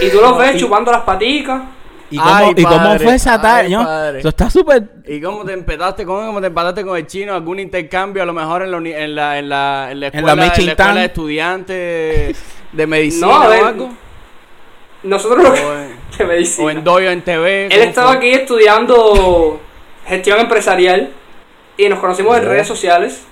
Y 0.00 0.10
tú 0.10 0.20
los 0.20 0.38
ves 0.38 0.56
chupando 0.56 0.92
las 0.92 1.02
paticas. 1.02 1.62
¿Y 2.10 2.20
cómo, 2.22 2.34
Ay, 2.34 2.54
¿y 2.56 2.66
cómo 2.66 2.76
padre. 2.76 3.04
fue 3.04 3.14
esa 3.16 3.38
Ay, 3.40 3.40
talla? 3.40 3.78
¿no? 3.78 3.84
padre. 3.84 4.20
Eso 4.20 4.28
está 4.28 4.50
súper. 4.50 4.90
¿Y 5.06 5.20
cómo 5.20 5.44
te 5.44 5.52
empataste 5.52 6.06
con, 6.06 6.26
cómo 6.26 6.40
te 6.40 6.46
empataste 6.48 6.84
con 6.84 6.96
el 6.96 7.06
chino? 7.06 7.34
¿Algún 7.34 7.60
intercambio 7.60 8.22
a 8.22 8.26
lo 8.26 8.32
mejor 8.32 8.62
en 8.62 8.70
la, 8.70 8.76
uni- 8.78 8.92
en 8.94 9.14
la, 9.14 9.38
en 9.38 9.48
la, 9.48 9.88
en 9.90 10.00
la 10.00 10.06
En 10.12 10.14
escuela, 10.14 10.34
la 10.36 10.54
en 10.56 10.66
la 10.66 10.72
escuela 10.72 11.00
de 11.00 11.04
estudiantes 11.06 12.44
de 12.72 12.86
medicina 12.86 13.26
No, 13.26 13.42
a 13.42 13.46
o 13.46 13.48
ver, 13.48 13.64
algo? 13.64 13.90
Nosotros 15.02 15.42
lo 15.42 15.52
que. 15.52 15.60
O 15.60 15.74
en, 15.74 15.97
de 16.18 16.24
medicina. 16.24 16.66
o 16.66 16.70
en 16.70 16.84
Doyo 16.84 17.10
en 17.10 17.22
TV. 17.22 17.66
Él 17.66 17.70
¿cómo 17.70 17.82
estaba 17.82 18.08
fue? 18.08 18.16
aquí 18.16 18.30
estudiando 18.30 19.60
gestión 20.06 20.40
empresarial 20.40 21.12
y 21.76 21.88
nos 21.88 21.98
conocimos 21.98 22.36
en 22.36 22.44
redes 22.44 22.66
sociales. 22.66 23.24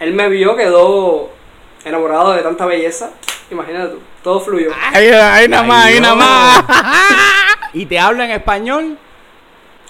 Él 0.00 0.14
me 0.14 0.28
vio, 0.28 0.56
quedó 0.56 1.30
enamorado 1.84 2.32
de 2.32 2.42
tanta 2.42 2.66
belleza. 2.66 3.10
Imagínate 3.50 3.94
tú, 3.94 4.00
todo 4.22 4.40
fluyó. 4.40 4.70
Ahí, 4.92 5.08
ahí 5.08 5.48
nada 5.48 5.62
más, 5.62 5.86
ahí 5.86 5.94
Ay, 5.94 6.00
nada 6.00 6.14
más. 6.14 6.64
¿Y 7.72 7.86
te 7.86 7.98
habla 7.98 8.24
en 8.24 8.30
español? 8.32 8.98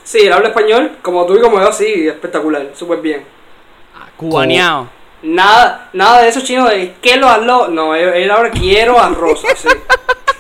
Sí, 0.03 0.21
él 0.21 0.33
habla 0.33 0.49
español, 0.49 0.99
como 1.03 1.27
tú 1.27 1.37
y 1.37 1.41
como 1.41 1.61
yo, 1.61 1.73
sí, 1.73 2.09
espectacular, 2.09 2.71
súper 2.75 3.01
bien. 3.01 3.25
Cubaneado. 4.17 4.89
Nada, 5.23 5.91
nada 5.93 6.23
de 6.23 6.29
esos 6.29 6.45
chinos 6.45 6.69
de 6.71 6.95
¿qué 7.03 7.17
lo 7.17 7.29
habló? 7.29 7.69
No, 7.69 7.95
él, 7.95 8.09
él 8.15 8.31
ahora 8.31 8.51
quiero 8.51 8.99
arroz, 8.99 9.45
así. 9.45 9.69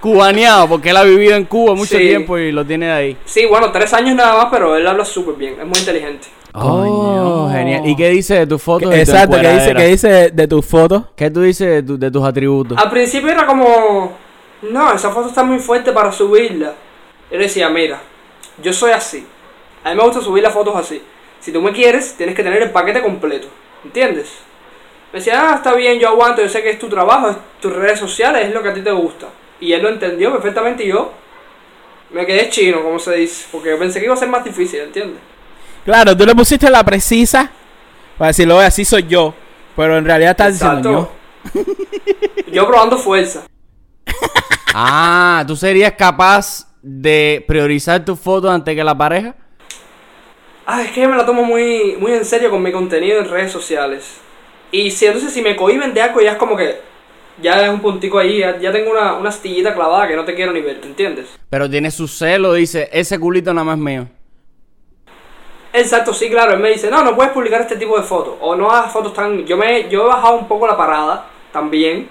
Cubaneado, 0.00 0.68
porque 0.68 0.90
él 0.90 0.96
ha 0.96 1.02
vivido 1.04 1.34
en 1.36 1.44
Cuba 1.44 1.74
mucho 1.74 1.96
Sí. 1.96 2.08
tiempo 2.08 2.38
y 2.38 2.52
lo 2.52 2.64
tiene 2.64 2.90
ahí. 2.90 3.16
Sí, 3.24 3.46
bueno, 3.46 3.70
tres 3.72 3.92
años 3.92 4.14
nada 4.16 4.34
más, 4.36 4.46
pero 4.50 4.76
él 4.76 4.86
habla 4.86 5.04
súper 5.04 5.34
bien, 5.34 5.56
es 5.60 5.66
muy 5.66 5.78
inteligente. 5.78 6.28
Oh, 6.52 7.46
Coño. 7.48 7.52
genial. 7.56 7.86
¿Y 7.86 7.94
qué 7.96 8.10
dice 8.10 8.34
de 8.40 8.46
tus 8.46 8.60
fotos? 8.62 8.90
tu 8.90 8.96
Exacto, 8.96 9.36
¿qué 9.40 9.52
dice? 9.52 9.74
¿qué 9.74 9.84
dice 9.86 10.30
de 10.32 10.48
tus 10.48 10.66
fotos? 10.66 11.04
¿Qué 11.14 11.30
tú 11.30 11.42
dices 11.42 11.68
de, 11.68 11.82
tu- 11.82 11.98
de 11.98 12.10
tus 12.10 12.24
atributos? 12.24 12.76
Al 12.76 12.90
principio 12.90 13.30
era 13.30 13.46
como, 13.46 14.12
no, 14.62 14.92
esa 14.92 15.10
foto 15.10 15.28
está 15.28 15.44
muy 15.44 15.58
fuerte 15.60 15.92
para 15.92 16.10
subirla. 16.10 16.72
Le 17.30 17.38
decía, 17.38 17.68
mira, 17.70 18.00
yo 18.62 18.72
soy 18.72 18.90
así. 18.90 19.24
A 19.84 19.90
mí 19.90 19.96
me 19.96 20.02
gusta 20.02 20.20
subir 20.20 20.42
las 20.42 20.52
fotos 20.52 20.74
así. 20.74 21.00
Si 21.38 21.52
tú 21.52 21.62
me 21.62 21.72
quieres, 21.72 22.14
tienes 22.16 22.34
que 22.34 22.42
tener 22.42 22.60
el 22.62 22.70
paquete 22.70 23.00
completo. 23.00 23.46
¿Entiendes? 23.84 24.32
Me 25.12 25.20
decía, 25.20 25.52
ah, 25.52 25.54
está 25.56 25.72
bien, 25.74 25.98
yo 26.00 26.08
aguanto, 26.08 26.42
yo 26.42 26.48
sé 26.48 26.62
que 26.62 26.70
es 26.70 26.78
tu 26.78 26.88
trabajo, 26.88 27.30
es 27.30 27.36
tus 27.60 27.72
redes 27.72 27.98
sociales, 27.98 28.46
es 28.48 28.52
lo 28.54 28.62
que 28.62 28.68
a 28.70 28.74
ti 28.74 28.80
te 28.82 28.90
gusta. 28.92 29.26
Y 29.60 29.72
él 29.72 29.82
lo 29.82 29.88
entendió 29.90 30.32
perfectamente 30.32 30.84
y 30.84 30.88
yo 30.88 31.12
me 32.10 32.26
quedé 32.26 32.48
chino, 32.48 32.82
como 32.82 32.98
se 32.98 33.14
dice, 33.14 33.46
porque 33.52 33.76
pensé 33.76 34.00
que 34.00 34.06
iba 34.06 34.14
a 34.14 34.16
ser 34.16 34.28
más 34.28 34.44
difícil, 34.44 34.80
¿entiendes? 34.80 35.20
Claro, 35.84 36.16
tú 36.16 36.26
le 36.26 36.34
pusiste 36.34 36.68
la 36.68 36.84
precisa 36.84 37.50
para 38.18 38.28
decirlo, 38.28 38.56
"Oye, 38.56 38.66
así 38.66 38.84
soy 38.84 39.06
yo. 39.06 39.34
Pero 39.76 39.96
en 39.96 40.04
realidad 40.04 40.32
estás 40.32 40.52
diciendo 40.54 41.10
Exacto. 41.44 41.72
Yo 42.52 42.66
probando 42.68 42.98
fuerza. 42.98 43.46
Ah, 44.72 45.42
¿tú 45.48 45.56
serías 45.56 45.94
capaz 45.94 46.68
de 46.80 47.44
priorizar 47.48 48.04
tu 48.04 48.14
foto 48.14 48.48
antes 48.48 48.72
que 48.76 48.84
la 48.84 48.96
pareja? 48.96 49.34
Ah, 50.64 50.82
es 50.82 50.92
que 50.92 51.00
yo 51.00 51.08
me 51.08 51.16
la 51.16 51.26
tomo 51.26 51.42
muy, 51.42 51.96
muy 51.98 52.12
en 52.12 52.24
serio 52.24 52.50
con 52.50 52.62
mi 52.62 52.70
contenido 52.70 53.18
en 53.18 53.28
redes 53.28 53.50
sociales. 53.50 54.18
Y 54.70 54.92
si 54.92 55.06
entonces 55.06 55.32
si 55.32 55.42
me 55.42 55.56
cohiben 55.56 55.92
de 55.92 56.02
algo 56.02 56.20
ya 56.20 56.32
es 56.32 56.36
como 56.38 56.56
que 56.56 56.80
ya 57.42 57.64
es 57.64 57.70
un 57.70 57.80
puntico 57.80 58.18
ahí, 58.18 58.38
ya, 58.38 58.58
ya 58.58 58.72
tengo 58.72 58.90
una, 58.90 59.14
una 59.14 59.28
astillita 59.28 59.74
clavada 59.74 60.08
que 60.08 60.16
no 60.16 60.24
te 60.24 60.34
quiero 60.34 60.52
ni 60.52 60.60
ver, 60.60 60.80
¿te 60.80 60.88
entiendes? 60.88 61.38
Pero 61.48 61.68
tiene 61.68 61.90
su 61.90 62.08
celo, 62.08 62.52
dice, 62.52 62.88
ese 62.92 63.18
culito 63.18 63.52
nada 63.52 63.64
más 63.64 63.76
es 63.76 63.84
mío. 63.84 64.06
Exacto, 65.72 66.12
sí, 66.12 66.28
claro. 66.28 66.52
Él 66.52 66.60
me 66.60 66.70
dice, 66.70 66.90
no, 66.90 67.04
no 67.04 67.14
puedes 67.14 67.32
publicar 67.32 67.60
este 67.60 67.76
tipo 67.76 67.96
de 67.96 68.02
fotos. 68.02 68.34
O 68.40 68.56
no 68.56 68.70
hagas 68.70 68.92
fotos 68.92 69.14
tan... 69.14 69.46
Yo, 69.46 69.56
me, 69.56 69.88
yo 69.88 70.04
he 70.04 70.08
bajado 70.08 70.36
un 70.36 70.48
poco 70.48 70.66
la 70.66 70.76
parada 70.76 71.26
también. 71.52 72.08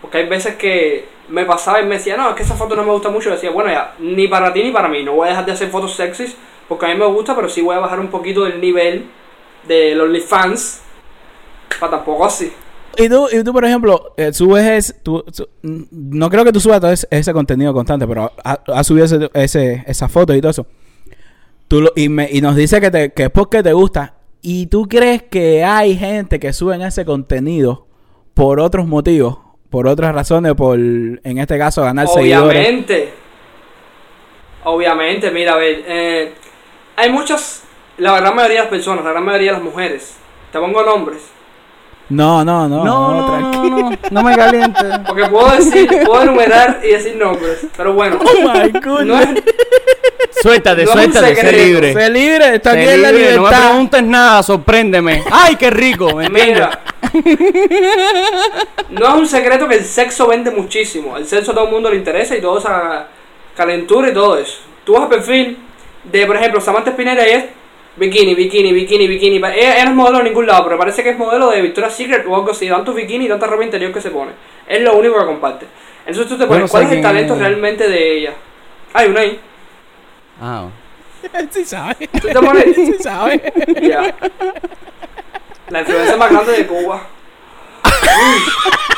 Porque 0.00 0.18
hay 0.18 0.28
veces 0.28 0.56
que 0.56 1.06
me 1.28 1.44
pasaba 1.44 1.80
y 1.80 1.86
me 1.86 1.96
decía, 1.96 2.16
no, 2.16 2.30
es 2.30 2.36
que 2.36 2.42
esa 2.42 2.54
foto 2.54 2.76
no 2.76 2.84
me 2.84 2.92
gusta 2.92 3.08
mucho. 3.08 3.30
Y 3.30 3.32
decía, 3.32 3.50
bueno, 3.50 3.70
ya, 3.70 3.94
ni 3.98 4.28
para 4.28 4.52
ti 4.52 4.62
ni 4.62 4.70
para 4.70 4.88
mí. 4.88 5.02
No 5.02 5.12
voy 5.12 5.26
a 5.26 5.30
dejar 5.30 5.46
de 5.46 5.52
hacer 5.52 5.70
fotos 5.70 5.94
sexys 5.94 6.36
porque 6.68 6.86
a 6.86 6.88
mí 6.90 6.96
me 6.96 7.06
gusta, 7.06 7.34
pero 7.34 7.48
sí 7.48 7.60
voy 7.60 7.76
a 7.76 7.80
bajar 7.80 8.00
un 8.00 8.08
poquito 8.08 8.44
del 8.44 8.60
nivel 8.60 9.06
de 9.64 9.94
los 9.94 10.06
OnlyFans. 10.06 10.82
Para 11.80 11.92
tampoco 11.92 12.26
así. 12.26 12.52
Y 12.96 13.08
tú, 13.08 13.28
y 13.32 13.42
tú 13.42 13.52
por 13.52 13.64
ejemplo, 13.64 14.14
eh, 14.16 14.32
subes 14.32 14.64
ese, 14.64 14.94
mm, 15.62 15.82
no 15.90 16.30
creo 16.30 16.44
que 16.44 16.52
tú 16.52 16.60
subas 16.60 17.06
ese, 17.10 17.32
contenido 17.32 17.72
constante, 17.72 18.06
pero 18.06 18.32
has 18.44 18.86
subido 18.86 19.06
ese, 19.06 19.30
ese, 19.34 19.84
esa 19.86 20.08
foto 20.08 20.34
y 20.34 20.40
todo 20.40 20.50
eso. 20.50 20.66
Tú 21.68 21.90
y, 21.96 22.08
nos 22.08 22.56
dice 22.56 22.80
que, 22.80 22.90
te, 22.90 23.12
que 23.12 23.24
es 23.24 23.30
porque 23.30 23.62
te 23.62 23.72
gusta. 23.72 24.14
¿Y 24.42 24.66
tú 24.66 24.88
crees 24.88 25.22
que 25.22 25.64
hay 25.64 25.96
gente 25.96 26.40
que 26.40 26.52
suben 26.52 26.82
ese 26.82 27.04
contenido 27.04 27.86
por 28.34 28.60
otros 28.60 28.86
motivos? 28.86 29.38
Por 29.70 29.86
otras 29.86 30.14
razones, 30.14 30.54
por, 30.54 30.78
en 30.78 31.38
este 31.38 31.56
caso, 31.56 31.82
ganar 31.82 32.08
seguidores. 32.08 32.60
Obviamente. 32.60 33.14
Obviamente, 34.64 35.30
mira, 35.30 35.54
a 35.54 35.56
ver. 35.56 35.84
eh, 35.86 36.34
hay 36.96 37.10
muchas... 37.10 37.64
La 37.98 38.18
gran 38.18 38.34
mayoría 38.34 38.58
de 38.58 38.64
las 38.64 38.70
personas, 38.70 39.04
la 39.04 39.12
gran 39.12 39.24
mayoría 39.24 39.52
de 39.52 39.58
las 39.58 39.64
mujeres. 39.64 40.16
Te 40.50 40.58
pongo 40.58 40.82
nombres. 40.82 41.22
No, 42.08 42.44
no, 42.44 42.68
no. 42.68 42.84
No, 42.84 43.12
no, 43.14 43.26
tranquilo. 43.26 43.76
no, 43.76 43.90
no, 43.90 43.98
no 44.10 44.22
me 44.22 44.36
caliente. 44.36 44.80
Porque 45.06 45.24
puedo 45.26 45.50
decir, 45.56 45.88
puedo 46.04 46.22
enumerar 46.22 46.80
y 46.84 46.88
decir 46.88 47.16
nombres. 47.16 47.66
Pero 47.76 47.94
bueno. 47.94 48.18
Oh 48.20 48.48
my 48.48 48.68
goodness. 48.80 49.06
No 49.06 49.18
es, 49.20 49.28
Suéltate, 50.42 50.86
suéltate, 50.86 51.34
sé 51.36 51.52
libre. 51.52 51.92
Sé 51.92 52.10
libre, 52.10 52.54
está 52.56 52.72
aquí 52.72 52.80
en 52.80 53.02
la 53.02 53.12
libre, 53.12 53.36
No 53.36 53.42
me 53.42 53.48
libertad. 53.48 53.68
preguntes 53.68 54.02
nada, 54.02 54.42
sorpréndeme. 54.42 55.22
¡Ay, 55.30 55.56
qué 55.56 55.70
rico! 55.70 56.10
Mira. 56.30 56.80
No 58.90 59.08
es 59.08 59.14
un 59.14 59.26
secreto 59.28 59.68
que 59.68 59.76
el 59.76 59.84
sexo 59.84 60.26
vende 60.28 60.50
muchísimo. 60.50 61.16
El 61.16 61.26
sexo 61.26 61.52
a 61.52 61.54
todo 61.54 61.64
el 61.66 61.70
mundo 61.72 61.90
le 61.90 61.96
interesa 61.96 62.36
y 62.36 62.40
toda 62.40 62.58
esa 62.60 63.06
calentura 63.56 64.08
y 64.10 64.14
todo 64.14 64.36
eso. 64.38 64.58
Tú 64.84 64.94
vas 64.94 65.02
al 65.02 65.08
perfil 65.08 65.58
de, 66.04 66.26
por 66.26 66.36
ejemplo, 66.36 66.60
Samantha 66.60 66.90
Spinetta 66.90 67.26
y 67.26 67.32
es 67.32 67.44
bikini, 67.96 68.34
bikini, 68.34 68.72
bikini, 68.72 69.08
bikini. 69.08 69.36
Ella, 69.36 69.74
ella 69.76 69.84
no 69.84 69.90
es 69.90 69.96
modelo 69.96 70.18
de 70.18 70.24
ningún 70.24 70.46
lado, 70.46 70.64
pero 70.64 70.78
parece 70.78 71.02
que 71.02 71.10
es 71.10 71.18
modelo 71.18 71.50
de 71.50 71.62
Victoria's 71.62 71.94
Secret 71.94 72.24
o 72.26 72.34
algo 72.34 72.50
así. 72.50 72.68
Tantos 72.68 72.94
bikini 72.94 73.26
y 73.26 73.28
tanta 73.28 73.46
ropa 73.46 73.64
interior 73.64 73.92
que 73.92 74.00
se 74.00 74.10
pone. 74.10 74.32
Es 74.66 74.80
lo 74.82 74.94
único 74.96 75.18
que 75.18 75.26
comparte. 75.26 75.66
Entonces 76.06 76.28
tú 76.28 76.38
te 76.38 76.46
pones, 76.46 76.70
¿cuál 76.70 76.84
es 76.84 76.92
el 76.92 77.02
talento 77.02 77.34
es. 77.34 77.38
realmente 77.38 77.88
de 77.88 78.18
ella? 78.18 78.34
Hay 78.94 79.08
una 79.08 79.20
ahí. 79.20 79.40
Ah, 80.40 80.68
Sí 81.50 81.64
sabe. 81.64 82.08
Tú 82.20 82.28
te 82.28 82.34
pones, 82.34 82.64
Sí 82.74 82.94
sabe. 83.00 83.52
ya. 83.80 84.14
La 85.68 85.80
influencia 85.80 86.16
más 86.16 86.30
grande 86.30 86.52
de 86.52 86.66
Cuba. 86.66 87.02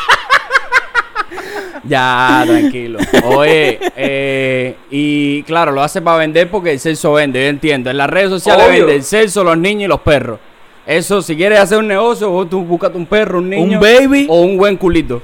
Ya, 1.87 2.44
tranquilo. 2.47 2.99
Oye, 3.25 3.79
eh, 3.97 4.77
y 4.90 5.42
claro, 5.42 5.70
lo 5.73 5.83
hace 5.83 6.01
para 6.01 6.16
vender 6.18 6.51
porque 6.51 6.73
el 6.73 6.81
sexo 6.81 7.12
vende, 7.12 7.42
yo 7.42 7.49
entiendo. 7.49 7.90
En 7.90 7.99
las 7.99 8.09
redes 8.09 8.31
sociales 8.31 8.64
Obvio. 8.66 8.79
vende 8.81 8.97
el 8.97 9.03
sexo, 9.03 9.44
los 9.44 9.59
niños 9.59 9.85
y 9.85 9.88
los 9.88 10.01
perros. 10.01 10.38
Eso, 10.87 11.20
si 11.20 11.37
quieres 11.37 11.59
hacer 11.59 11.79
un 11.79 11.87
negocio, 11.88 12.31
vos 12.31 12.49
tú 12.49 12.62
búscate 12.64 12.97
un 12.97 13.05
perro, 13.07 13.38
un 13.38 13.51
niño. 13.51 13.79
Un 13.79 13.81
baby. 13.81 14.27
O 14.31 14.40
un 14.42 14.57
buen 14.57 14.77
culito. 14.79 15.20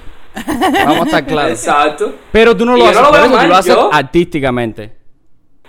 Vamos 0.84 1.02
a 1.02 1.04
estar 1.04 1.26
claros. 1.26 1.52
Exacto. 1.52 2.14
Pero 2.30 2.54
tú 2.56 2.66
no 2.66 2.76
lo 2.76 2.84
haces 2.84 2.96
no 2.96 3.02
lo 3.04 3.08
por 3.10 3.18
eso, 3.20 3.28
tú 3.30 3.36
mal, 3.36 3.48
lo 3.48 3.56
haces 3.56 3.74
yo- 3.74 3.90
artísticamente. 3.92 4.92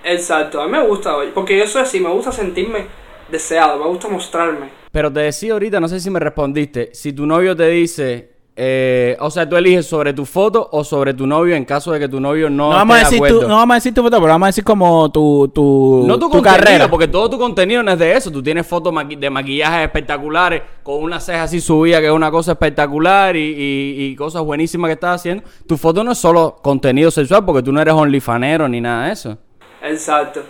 Exacto, 0.03 0.61
a 0.61 0.65
mí 0.65 0.71
me 0.71 0.85
gusta, 0.85 1.13
porque 1.33 1.57
yo 1.57 1.67
soy 1.67 1.83
así, 1.83 1.99
me 1.99 2.09
gusta 2.09 2.31
sentirme 2.31 2.85
deseado, 3.29 3.77
me 3.79 3.85
gusta 3.87 4.07
mostrarme. 4.07 4.67
Pero 4.91 5.11
te 5.13 5.21
decía 5.21 5.53
ahorita, 5.53 5.79
no 5.79 5.87
sé 5.87 5.99
si 5.99 6.09
me 6.09 6.19
respondiste, 6.19 6.89
si 6.93 7.13
tu 7.13 7.25
novio 7.25 7.55
te 7.55 7.67
dice, 7.69 8.31
eh, 8.63 9.17
o 9.19 9.31
sea, 9.31 9.49
tú 9.49 9.55
eliges 9.57 9.87
sobre 9.87 10.13
tu 10.13 10.23
foto 10.23 10.69
o 10.71 10.83
sobre 10.83 11.15
tu 11.15 11.25
novio 11.25 11.55
en 11.55 11.65
caso 11.65 11.91
de 11.93 11.99
que 11.99 12.07
tu 12.07 12.19
novio 12.19 12.47
no, 12.47 12.69
No 12.69 12.75
vamos, 12.75 12.93
a 12.95 12.99
de 12.99 13.03
decir 13.05 13.17
tu, 13.17 13.25
acuerdo. 13.25 13.47
no 13.47 13.55
vamos 13.55 13.73
a 13.73 13.75
decir 13.77 13.91
tu 13.95 14.03
foto, 14.03 14.17
pero 14.17 14.27
vamos 14.27 14.45
a 14.45 14.49
decir 14.49 14.63
como 14.63 15.11
tu, 15.11 15.47
tu, 15.47 16.03
No 16.05 16.19
tu, 16.19 16.41
carrera. 16.43 16.87
porque 16.87 17.07
todo 17.07 17.27
tu 17.27 17.39
contenido 17.39 17.81
no 17.81 17.91
es 17.91 17.97
de 17.97 18.13
eso. 18.15 18.29
Tú 18.31 18.43
tienes 18.43 18.67
fotos 18.67 18.93
maqui- 18.93 19.17
de 19.17 19.29
maquillajes 19.31 19.85
espectaculares, 19.85 20.61
con 20.83 21.01
una 21.01 21.19
ceja 21.19 21.41
así 21.43 21.59
subida, 21.59 21.99
que 22.01 22.05
es 22.05 22.11
una 22.11 22.29
cosa 22.29 22.51
espectacular, 22.51 23.35
y, 23.35 23.39
y- 23.39 24.05
y 24.11 24.15
cosas 24.15 24.43
buenísimas 24.43 24.89
que 24.89 24.93
estás 24.93 25.15
haciendo. 25.21 25.43
Tu 25.67 25.75
foto 25.75 26.03
no 26.03 26.11
es 26.11 26.19
solo 26.19 26.57
contenido 26.61 27.09
sexual, 27.09 27.43
porque 27.43 27.63
tú 27.63 27.71
no 27.71 27.81
eres 27.81 27.95
onlyfanero 27.95 28.67
ni 28.69 28.79
nada 28.79 29.07
de 29.07 29.13
eso. 29.13 29.37
Exacto. 29.81 30.43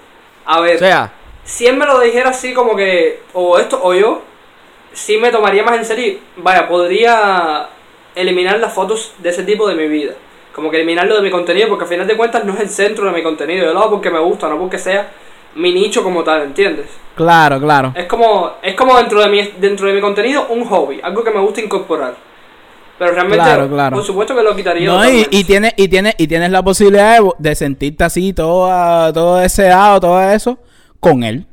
A 0.45 0.59
ver, 0.59 0.75
O 0.75 0.79
sea, 0.79 1.13
si 1.45 1.65
él 1.65 1.77
me 1.77 1.85
lo 1.85 1.99
dijera 2.01 2.31
así 2.31 2.53
como 2.53 2.75
que, 2.75 3.21
o 3.33 3.57
esto 3.57 3.79
o 3.81 3.93
yo, 3.93 4.21
sí 4.91 5.17
me 5.17 5.31
tomaría 5.31 5.63
más 5.63 5.77
en 5.77 5.85
serio. 5.85 6.19
Vaya, 6.37 6.67
podría 6.67 7.69
eliminar 8.15 8.59
las 8.59 8.73
fotos 8.73 9.13
de 9.19 9.29
ese 9.29 9.43
tipo 9.43 9.67
de 9.67 9.75
mi 9.75 9.87
vida. 9.87 10.13
Como 10.53 10.69
que 10.69 10.77
eliminarlo 10.77 11.15
de 11.15 11.21
mi 11.21 11.31
contenido, 11.31 11.69
porque 11.69 11.85
al 11.85 11.89
final 11.89 12.07
de 12.07 12.17
cuentas 12.17 12.43
no 12.43 12.53
es 12.53 12.59
el 12.59 12.69
centro 12.69 13.05
de 13.05 13.11
mi 13.11 13.23
contenido. 13.23 13.65
Yo 13.65 13.73
lo 13.73 13.79
hago 13.79 13.91
porque 13.91 14.09
me 14.09 14.19
gusta, 14.19 14.49
no 14.49 14.59
porque 14.59 14.77
sea 14.77 15.09
mi 15.55 15.73
nicho 15.73 16.03
como 16.03 16.23
tal, 16.23 16.43
¿entiendes? 16.43 16.87
Claro, 17.15 17.59
claro. 17.59 17.93
Es 17.95 18.05
como, 18.05 18.53
es 18.61 18.75
como 18.75 18.97
dentro 18.97 19.21
de 19.21 19.29
mi, 19.29 19.41
dentro 19.59 19.87
de 19.87 19.93
mi 19.93 20.01
contenido 20.01 20.47
un 20.49 20.65
hobby, 20.65 20.99
algo 21.01 21.23
que 21.23 21.31
me 21.31 21.39
gusta 21.39 21.61
incorporar. 21.61 22.15
Pero 22.97 23.13
realmente, 23.13 23.43
Claro, 23.43 23.67
claro. 23.67 23.95
por 23.95 24.05
supuesto 24.05 24.35
que 24.35 24.43
lo 24.43 24.55
quitaría. 24.55 24.87
No, 24.87 25.09
y, 25.09 25.43
tienes 25.43 25.73
y 25.75 25.87
tienes 25.87 26.13
y 26.17 26.27
tienes 26.27 26.51
la 26.51 26.61
posibilidad 26.61 27.19
de, 27.19 27.29
de 27.39 27.55
sentirte 27.55 28.03
así 28.03 28.31
todo 28.31 28.69
todo 29.11 29.37
deseado, 29.37 29.99
todo 29.99 30.21
eso 30.21 30.59
con 30.99 31.23
él. 31.23 31.47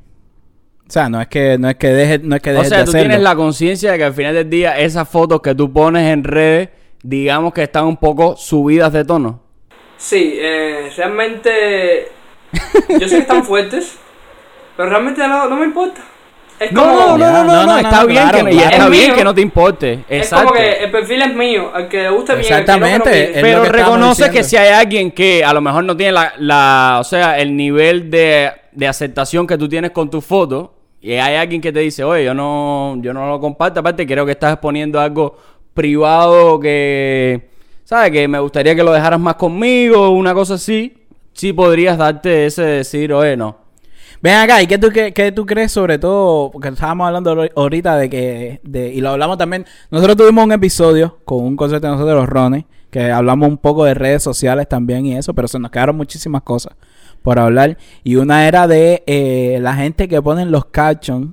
O 0.89 0.91
sea, 0.93 1.09
no 1.11 1.21
es 1.21 1.29
que 1.29 1.59
no 1.59 1.69
es 1.69 1.77
que 1.77 1.89
dejes 1.89 2.23
no 2.23 2.37
es 2.37 2.43
que 2.43 2.53
o 2.55 2.63
dejes 2.63 2.69
sea, 2.69 2.79
de 2.79 2.85
tú 2.85 2.93
hacerlo. 2.93 3.01
tienes 3.01 3.21
la 3.21 3.37
conciencia 3.37 3.93
de 3.93 3.99
que 3.99 4.05
al 4.05 4.15
final 4.15 4.35
del 4.35 4.49
día 4.49 4.79
esas 4.79 5.09
fotos 5.09 5.41
que 5.43 5.55
tú 5.55 5.73
pones 5.73 6.11
en 6.13 6.25
redes, 6.25 6.71
digamos 7.03 7.53
que 7.53 7.63
están 7.65 7.85
un 7.87 7.97
poco 7.99 8.37
subidas 8.37 8.93
de 8.93 9.05
tono. 9.05 9.43
Sí, 9.97 10.39
eh, 10.41 10.91
realmente. 10.97 12.13
Yo 12.99 13.09
sé 13.09 13.17
que 13.17 13.23
están 13.23 13.45
fuertes, 13.45 14.01
pero 14.77 14.91
realmente 14.91 15.27
no, 15.29 15.49
no 15.49 15.57
me 15.57 15.67
importa. 15.67 16.03
Es 16.59 16.73
No, 16.73 16.83
como, 16.83 17.17
no, 17.17 17.31
no, 17.31 17.45
no, 17.45 17.45
no, 17.45 17.65
no, 17.65 17.67
no, 17.67 17.79
está 17.79 18.03
no, 18.03 18.07
bien 18.07 18.31
claro, 18.31 18.45
que 18.45 18.51
claro. 18.51 18.71
está 18.71 18.87
Es 18.87 18.91
bien 18.91 19.13
mío. 19.13 19.15
que 19.15 19.25
no 19.25 19.35
te 19.35 19.41
importe. 19.43 20.07
es 20.09 20.23
Exacto. 20.23 20.37
como 20.37 20.53
que 20.53 20.73
el 20.85 20.91
perfil 20.91 21.23
es 21.23 21.35
mío, 21.35 21.71
al 21.75 21.89
que 21.89 22.03
le 22.03 22.11
guste 22.11 22.37
bien, 22.37 22.57
al 22.57 22.69
que 22.69 22.81
no, 22.81 23.03
que 23.03 23.31
Exactamente, 23.31 23.41
es 23.41 23.43
Pero 23.43 23.67
reconoce 23.69 24.31
que 24.31 24.45
si 24.45 24.57
hay 24.57 24.71
alguien 24.73 25.13
que 25.13 25.45
a 25.45 25.53
lo 25.53 25.61
mejor 25.61 25.85
no 25.85 25.97
tiene 25.97 26.13
la, 26.13 26.33
la 26.39 26.99
o 27.01 27.05
sea, 27.05 27.39
el 27.39 27.57
nivel 27.57 28.11
de, 28.11 28.53
de 28.73 28.89
aceptación 28.89 29.47
que 29.47 29.59
tú 29.59 29.69
tienes 29.69 29.91
con 29.93 30.11
tu 30.11 30.21
foto, 30.21 30.75
y 31.01 31.13
hay 31.13 31.37
alguien 31.37 31.61
que 31.61 31.73
te 31.73 31.81
dice, 31.81 32.03
oye, 32.05 32.25
yo 32.25 32.35
no, 32.35 32.97
yo 33.01 33.13
no 33.15 33.29
lo 33.29 33.41
comparto, 33.41 33.81
aparte 33.81 34.07
creo 34.07 34.27
que 34.27 34.33
estás 34.33 34.53
exponiendo 34.53 35.01
algo 35.01 35.37
privado 35.75 36.59
que, 36.59 37.49
¿sabes? 37.85 38.11
Que 38.11 38.27
me 38.27 38.39
gustaría 38.41 38.75
que 38.75 38.83
lo 38.83 38.93
dejaras 38.93 39.21
más 39.21 39.37
conmigo, 39.37 40.11
una 40.11 40.35
cosa 40.35 40.55
así, 40.55 40.95
sí 41.33 41.53
podrías 41.53 41.97
darte 41.97 42.47
ese 42.47 42.63
decir, 42.63 43.13
oye, 43.13 43.37
no. 43.37 43.57
Ven 44.21 44.35
acá, 44.35 44.61
¿y 44.61 44.67
qué 44.67 44.79
tú, 44.79 44.89
qué, 44.91 45.13
qué 45.15 45.31
tú 45.31 45.47
crees 45.47 45.71
sobre 45.71 45.97
todo? 45.99 46.51
Porque 46.51 46.69
estábamos 46.69 47.07
hablando 47.07 47.33
ahor- 47.37 47.53
ahorita 47.55 47.97
de 47.97 48.11
que, 48.11 48.61
de, 48.65 48.93
y 48.93 49.01
lo 49.01 49.11
hablamos 49.11 49.39
también, 49.39 49.65
nosotros 49.93 50.17
tuvimos 50.17 50.45
un 50.45 50.51
episodio 50.51 51.19
con 51.25 51.45
un 51.45 51.57
concepto 51.57 51.87
de 51.87 51.93
nosotros, 51.93 52.17
los 52.17 52.29
Rones, 52.29 52.65
que 52.91 53.13
hablamos 53.13 53.49
un 53.49 53.59
poco 53.59 53.85
de 53.85 53.95
redes 53.95 54.25
sociales 54.25 54.67
también 54.69 55.07
y 55.07 55.17
eso, 55.17 55.33
pero 55.35 55.47
se 55.47 55.61
nos 55.61 55.71
quedaron 55.71 55.97
muchísimas 55.97 56.43
cosas 56.43 56.75
por 57.23 57.39
hablar. 57.39 57.77
Y 58.05 58.17
una 58.17 58.47
era 58.49 58.67
de 58.67 59.03
eh, 59.07 59.59
la 59.61 59.75
gente 59.75 60.09
que 60.09 60.21
ponen 60.23 60.51
los 60.51 60.67
captions, 60.67 61.31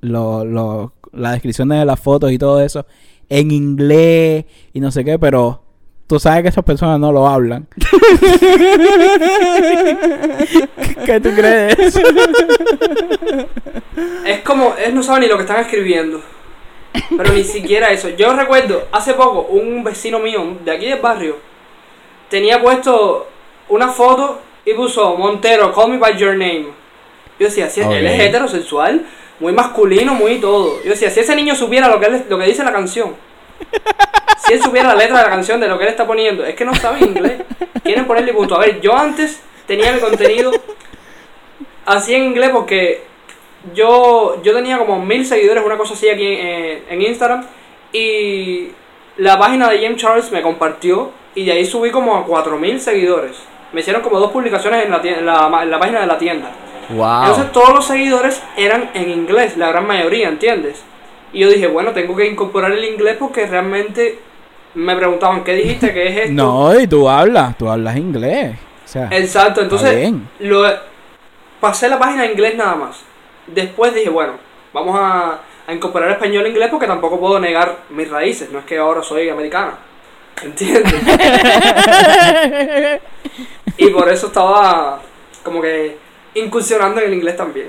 lo, 0.00 0.44
lo- 0.44 0.92
las 1.12 1.32
descripciones 1.32 1.78
de 1.78 1.84
las 1.84 2.00
fotos 2.00 2.32
y 2.32 2.38
todo 2.38 2.60
eso, 2.60 2.86
en 3.28 3.50
inglés 3.50 4.44
y 4.72 4.80
no 4.80 4.90
sé 4.90 5.04
qué, 5.04 5.18
pero... 5.18 5.62
tú 6.06 6.18
sabes 6.20 6.42
que 6.42 6.48
esas 6.48 6.64
personas 6.64 6.98
no 7.00 7.10
lo 7.12 7.26
hablan. 7.26 7.66
¿Qué 11.06 11.20
tú 11.20 11.30
crees? 11.34 11.76
de 11.76 11.84
eso? 11.86 12.00
Es 14.26 14.40
como, 14.40 14.74
él 14.76 14.94
no 14.94 15.02
sabe 15.02 15.20
ni 15.20 15.26
lo 15.28 15.36
que 15.36 15.42
están 15.42 15.60
escribiendo. 15.60 16.20
Pero 17.16 17.32
ni 17.32 17.44
siquiera 17.44 17.90
eso. 17.90 18.10
Yo 18.10 18.34
recuerdo, 18.34 18.82
hace 18.92 19.14
poco, 19.14 19.42
un 19.42 19.82
vecino 19.82 20.18
mío 20.18 20.58
de 20.64 20.70
aquí 20.70 20.86
del 20.86 21.00
barrio 21.00 21.36
tenía 22.28 22.60
puesto 22.60 23.26
una 23.68 23.88
foto 23.88 24.40
y 24.64 24.74
puso 24.74 25.16
Montero, 25.16 25.72
call 25.74 25.90
me 25.90 25.98
by 25.98 26.16
your 26.16 26.32
name. 26.32 26.66
Yo 27.38 27.46
decía, 27.46 27.68
si 27.70 27.80
él 27.80 28.06
es 28.06 28.20
heterosexual, 28.28 29.06
muy 29.40 29.52
masculino, 29.52 30.14
muy 30.14 30.38
todo. 30.38 30.82
Yo 30.84 30.90
decía, 30.90 31.10
si 31.10 31.20
ese 31.20 31.34
niño 31.34 31.54
supiera 31.54 31.88
lo 31.88 31.98
que, 31.98 32.06
él- 32.06 32.24
lo 32.28 32.38
que 32.38 32.44
dice 32.46 32.62
la 32.62 32.72
canción, 32.72 33.14
si 34.46 34.52
él 34.54 34.62
supiera 34.62 34.88
la 34.88 34.94
letra 34.94 35.18
de 35.18 35.24
la 35.24 35.30
canción 35.30 35.58
de 35.60 35.68
lo 35.68 35.78
que 35.78 35.84
él 35.84 35.90
está 35.90 36.06
poniendo, 36.06 36.44
es 36.44 36.54
que 36.54 36.64
no 36.64 36.74
sabe 36.74 37.00
inglés. 37.00 37.42
Quieren 37.82 38.06
ponerle 38.06 38.32
punto. 38.32 38.54
A 38.54 38.58
ver, 38.60 38.80
yo 38.80 38.96
antes 38.96 39.40
tenía 39.66 39.92
mi 39.92 40.00
contenido 40.00 40.52
así 41.86 42.14
en 42.14 42.24
inglés 42.24 42.50
porque 42.52 43.02
yo, 43.74 44.40
yo 44.42 44.54
tenía 44.54 44.78
como 44.78 45.04
mil 45.04 45.24
seguidores, 45.26 45.64
una 45.64 45.76
cosa 45.76 45.94
así 45.94 46.08
aquí 46.08 46.24
en, 46.26 46.46
en- 46.46 46.84
en 46.90 47.02
Instagram. 47.02 47.44
Y 47.92 48.68
la 49.18 49.38
página 49.38 49.68
de 49.68 49.82
James 49.82 50.00
Charles 50.00 50.30
me 50.32 50.42
compartió 50.42 51.10
y 51.34 51.44
de 51.44 51.52
ahí 51.52 51.64
subí 51.66 51.90
como 51.90 52.16
a 52.16 52.24
4000 52.24 52.80
seguidores. 52.80 53.36
Me 53.72 53.80
hicieron 53.80 54.02
como 54.02 54.18
dos 54.18 54.30
publicaciones 54.30 54.84
en 54.84 54.90
la, 54.90 55.02
tien- 55.02 55.18
en 55.18 55.26
la, 55.26 55.50
en 55.62 55.70
la 55.70 55.78
página 55.78 56.00
de 56.00 56.06
la 56.06 56.18
tienda. 56.18 56.50
Wow. 56.90 57.20
Entonces 57.26 57.52
todos 57.52 57.72
los 57.74 57.86
seguidores 57.86 58.42
eran 58.56 58.90
en 58.94 59.10
inglés, 59.10 59.56
la 59.56 59.68
gran 59.68 59.86
mayoría, 59.86 60.28
¿entiendes? 60.28 60.82
Y 61.32 61.40
yo 61.40 61.48
dije, 61.48 61.66
bueno, 61.66 61.92
tengo 61.92 62.14
que 62.14 62.26
incorporar 62.26 62.72
el 62.72 62.84
inglés 62.84 63.16
porque 63.18 63.46
realmente 63.46 64.18
me 64.74 64.94
preguntaban, 64.96 65.42
¿qué 65.44 65.54
dijiste? 65.54 65.92
¿Qué 65.94 66.08
es 66.08 66.16
esto? 66.16 66.32
No, 66.34 66.78
y 66.78 66.86
tú 66.86 67.08
hablas, 67.08 67.56
tú 67.56 67.70
hablas 67.70 67.96
inglés. 67.96 68.54
O 68.84 68.88
sea, 68.88 69.08
Exacto, 69.10 69.62
entonces 69.62 70.12
lo, 70.40 70.64
pasé 71.60 71.88
la 71.88 71.98
página 71.98 72.26
en 72.26 72.32
inglés 72.32 72.56
nada 72.56 72.74
más. 72.74 73.00
Después 73.46 73.94
dije, 73.94 74.10
bueno, 74.10 74.34
vamos 74.74 74.98
a, 75.00 75.38
a 75.66 75.72
incorporar 75.72 76.10
español 76.10 76.44
e 76.44 76.50
inglés 76.50 76.68
porque 76.70 76.86
tampoco 76.86 77.18
puedo 77.18 77.40
negar 77.40 77.78
mis 77.88 78.10
raíces, 78.10 78.50
no 78.52 78.58
es 78.58 78.66
que 78.66 78.76
ahora 78.76 79.02
soy 79.02 79.30
americana. 79.30 79.78
¿Entiendes? 80.42 80.92
y 83.76 83.88
por 83.90 84.08
eso 84.08 84.26
estaba 84.26 85.00
como 85.44 85.60
que 85.60 85.96
incursionando 86.34 87.00
en 87.00 87.08
el 87.08 87.14
inglés 87.14 87.36
también. 87.36 87.68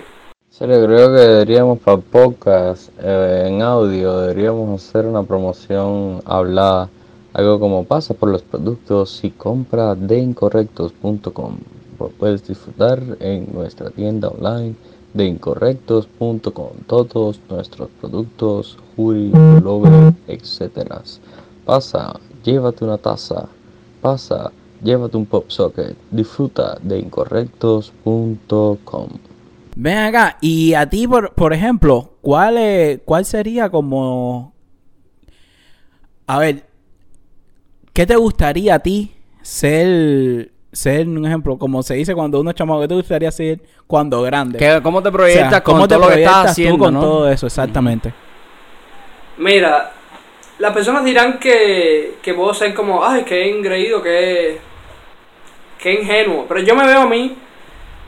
serio, 0.49 0.85
creo 0.85 1.07
que 1.07 1.19
deberíamos 1.19 1.79
para 1.79 1.97
podcast 1.97 2.89
eh, 3.01 3.45
en 3.47 3.61
audio, 3.61 4.19
deberíamos 4.19 4.87
hacer 4.87 5.05
una 5.05 5.23
promoción 5.23 6.21
hablada, 6.25 6.89
algo 7.33 7.59
como 7.59 7.83
pasa 7.85 8.13
por 8.13 8.29
los 8.29 8.41
productos 8.43 9.23
y 9.23 9.31
compra 9.31 9.95
de 9.95 10.19
incorrectos.com. 10.19 11.57
Puedes 12.19 12.45
disfrutar 12.45 13.01
en 13.19 13.47
nuestra 13.53 13.89
tienda 13.89 14.27
online 14.27 14.75
de 15.13 15.25
incorrectos.com 15.25 16.69
todos 16.87 17.39
nuestros 17.49 17.89
productos, 18.01 18.77
hoodie, 18.97 19.31
pullover, 19.31 20.13
etcétera. 20.27 21.01
Pasa, 21.65 22.19
llévate 22.43 22.83
una 22.83 22.97
taza, 22.97 23.47
pasa, 24.01 24.51
llévate 24.83 25.17
un 25.17 25.25
pop 25.25 25.45
socket, 25.49 25.95
disfruta 26.11 26.77
de 26.81 26.99
incorrectos.com. 26.99 29.07
Ven 29.75 29.97
acá, 29.97 30.37
y 30.41 30.73
a 30.75 30.87
ti, 30.87 31.07
por, 31.07 31.33
por 31.33 31.51
ejemplo, 31.53 32.11
¿cuál, 32.21 32.57
es- 32.57 32.99
¿cuál 33.05 33.25
sería 33.25 33.69
como... 33.69 34.53
A 36.27 36.37
ver, 36.39 36.63
¿qué 37.91 38.05
te 38.05 38.15
gustaría 38.15 38.75
a 38.75 38.79
ti 38.79 39.11
ser, 39.41 40.51
ser 40.71 41.07
un 41.07 41.25
ejemplo, 41.25 41.57
como 41.57 41.81
se 41.83 41.95
dice 41.95 42.13
cuando 42.15 42.39
uno 42.39 42.51
es 42.51 42.55
chamaco, 42.55 42.81
¿qué 42.81 42.87
te 42.87 42.95
gustaría 42.95 43.31
ser 43.31 43.61
cuando 43.87 44.21
grande? 44.21 44.59
¿Qué- 44.59 44.79
¿Cómo 44.83 45.01
te 45.01 45.09
O 45.09 45.11
sea, 45.11 45.17
proyectas 45.19 45.61
¿cómo 45.61 45.79
con 45.79 45.87
te 45.89 45.97
lo 45.97 46.07
que 46.07 46.13
estás 46.13 46.33
proyectas 46.33 46.43
tú 46.45 46.49
haciendo, 46.51 46.77
con 46.85 46.93
no? 46.93 47.01
todo 47.01 47.29
eso, 47.29 47.47
exactamente. 47.47 48.13
Mira, 49.37 49.91
las 50.59 50.71
personas 50.73 51.03
dirán 51.03 51.39
que, 51.39 52.17
que 52.21 52.33
puedo 52.35 52.53
ser 52.53 52.73
como, 52.75 53.03
ay, 53.03 53.23
qué 53.25 53.49
ingreído, 53.49 54.01
qué, 54.03 54.59
qué 55.83 55.93
ingenuo. 55.93 56.45
Pero 56.47 56.61
yo 56.61 56.75
me 56.75 56.87
veo 56.87 57.01
a 57.01 57.05
mí 57.07 57.35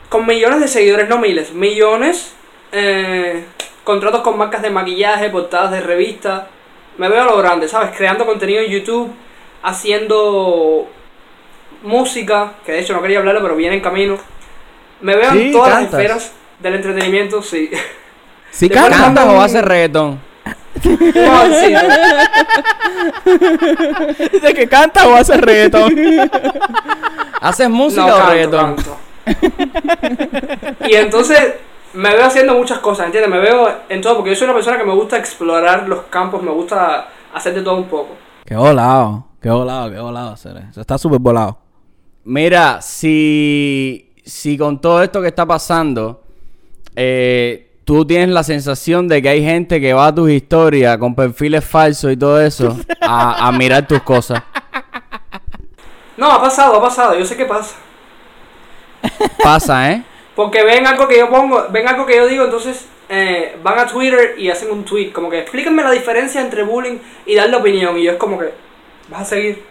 con 0.08 0.26
millones 0.26 0.60
de 0.60 0.68
seguidores, 0.68 1.08
no 1.08 1.18
miles, 1.18 1.52
millones, 1.52 2.34
eh, 2.72 3.44
contratos 3.84 4.22
con 4.22 4.38
marcas 4.38 4.62
de 4.62 4.70
maquillaje, 4.70 5.28
portadas 5.30 5.70
de 5.72 5.80
revistas. 5.82 6.44
Me 6.96 7.08
veo 7.10 7.22
a 7.22 7.26
lo 7.26 7.36
grande, 7.36 7.68
¿sabes? 7.68 7.90
Creando 7.94 8.24
contenido 8.24 8.62
en 8.62 8.70
YouTube, 8.70 9.12
haciendo 9.62 10.88
música, 11.82 12.54
que 12.64 12.72
de 12.72 12.80
hecho 12.80 12.94
no 12.94 13.02
quería 13.02 13.18
hablarlo, 13.18 13.42
pero 13.42 13.54
viene 13.56 13.76
en 13.76 13.82
camino. 13.82 14.16
Me 15.02 15.14
veo 15.14 15.30
Sí, 15.32 15.42
en 15.42 15.52
todas 15.52 15.74
cantas. 15.74 15.92
las 15.92 16.00
esferas 16.02 16.32
del 16.60 16.74
entretenimiento, 16.76 17.42
sí. 17.42 17.70
Si 18.50 18.68
Después 18.68 18.88
cantas, 18.88 19.00
¿Cantas 19.02 19.24
Canta 19.24 19.38
o 19.38 19.40
haces 19.42 19.62
reggaetón? 19.62 20.18
No, 20.84 21.44
sí, 21.60 21.74
¿de 24.40 24.54
que 24.54 24.68
cantas 24.68 25.04
o 25.06 25.14
haces 25.14 25.40
reggaetón? 25.40 25.94
¿Haces 27.40 27.68
música 27.70 28.06
No, 28.06 28.14
o 28.14 28.18
canto, 28.18 28.30
reggaetón? 28.32 28.76
canto. 28.76 28.96
y 30.88 30.94
entonces 30.94 31.54
me 31.94 32.10
veo 32.10 32.24
haciendo 32.26 32.54
muchas 32.54 32.78
cosas, 32.80 33.06
¿entiendes? 33.06 33.30
Me 33.30 33.40
veo 33.40 33.68
en 33.88 34.00
todo, 34.00 34.16
porque 34.16 34.30
yo 34.30 34.36
soy 34.36 34.44
una 34.46 34.54
persona 34.54 34.78
que 34.78 34.84
me 34.84 34.94
gusta 34.94 35.16
explorar 35.16 35.88
los 35.88 36.02
campos, 36.10 36.42
me 36.42 36.50
gusta 36.50 37.08
hacer 37.34 37.54
de 37.54 37.62
todo 37.62 37.76
un 37.76 37.88
poco. 37.88 38.10
qué 38.44 38.54
volado, 38.56 39.26
qué 39.40 39.50
volado, 39.50 39.90
qué 39.90 39.98
volado, 39.98 40.36
Cere. 40.36 40.64
Eso 40.70 40.80
está 40.80 40.98
súper 40.98 41.18
volado. 41.20 41.58
Mira, 42.24 42.80
si, 42.82 44.12
si 44.24 44.58
con 44.58 44.80
todo 44.80 45.02
esto 45.02 45.22
que 45.22 45.28
está 45.28 45.46
pasando, 45.46 46.22
eh, 46.94 47.65
tú 47.86 48.04
tienes 48.04 48.28
la 48.28 48.42
sensación 48.42 49.08
de 49.08 49.22
que 49.22 49.30
hay 49.30 49.42
gente 49.42 49.80
que 49.80 49.94
va 49.94 50.08
a 50.08 50.14
tus 50.14 50.28
historias 50.28 50.98
con 50.98 51.14
perfiles 51.14 51.64
falsos 51.64 52.12
y 52.12 52.16
todo 52.16 52.42
eso 52.42 52.76
a, 53.00 53.46
a 53.46 53.52
mirar 53.52 53.86
tus 53.86 54.02
cosas. 54.02 54.42
No, 56.16 56.32
ha 56.32 56.42
pasado, 56.42 56.76
ha 56.76 56.82
pasado, 56.82 57.18
yo 57.18 57.24
sé 57.24 57.36
qué 57.36 57.46
pasa. 57.46 57.76
Pasa, 59.42 59.92
¿eh? 59.92 60.02
Porque 60.34 60.64
ven 60.64 60.86
algo 60.86 61.06
que 61.06 61.16
yo 61.16 61.30
pongo, 61.30 61.66
ven 61.70 61.86
algo 61.86 62.04
que 62.04 62.16
yo 62.16 62.26
digo, 62.26 62.44
entonces 62.44 62.86
eh, 63.08 63.56
van 63.62 63.78
a 63.78 63.86
Twitter 63.86 64.34
y 64.36 64.50
hacen 64.50 64.70
un 64.70 64.84
tweet, 64.84 65.12
como 65.12 65.30
que 65.30 65.38
explíquenme 65.38 65.84
la 65.84 65.92
diferencia 65.92 66.40
entre 66.40 66.64
bullying 66.64 66.98
y 67.24 67.36
darle 67.36 67.56
opinión. 67.56 67.96
Y 67.96 68.02
yo 68.02 68.12
es 68.12 68.18
como 68.18 68.38
que, 68.38 68.52
vas 69.08 69.22
a 69.22 69.24
seguir. 69.24 69.62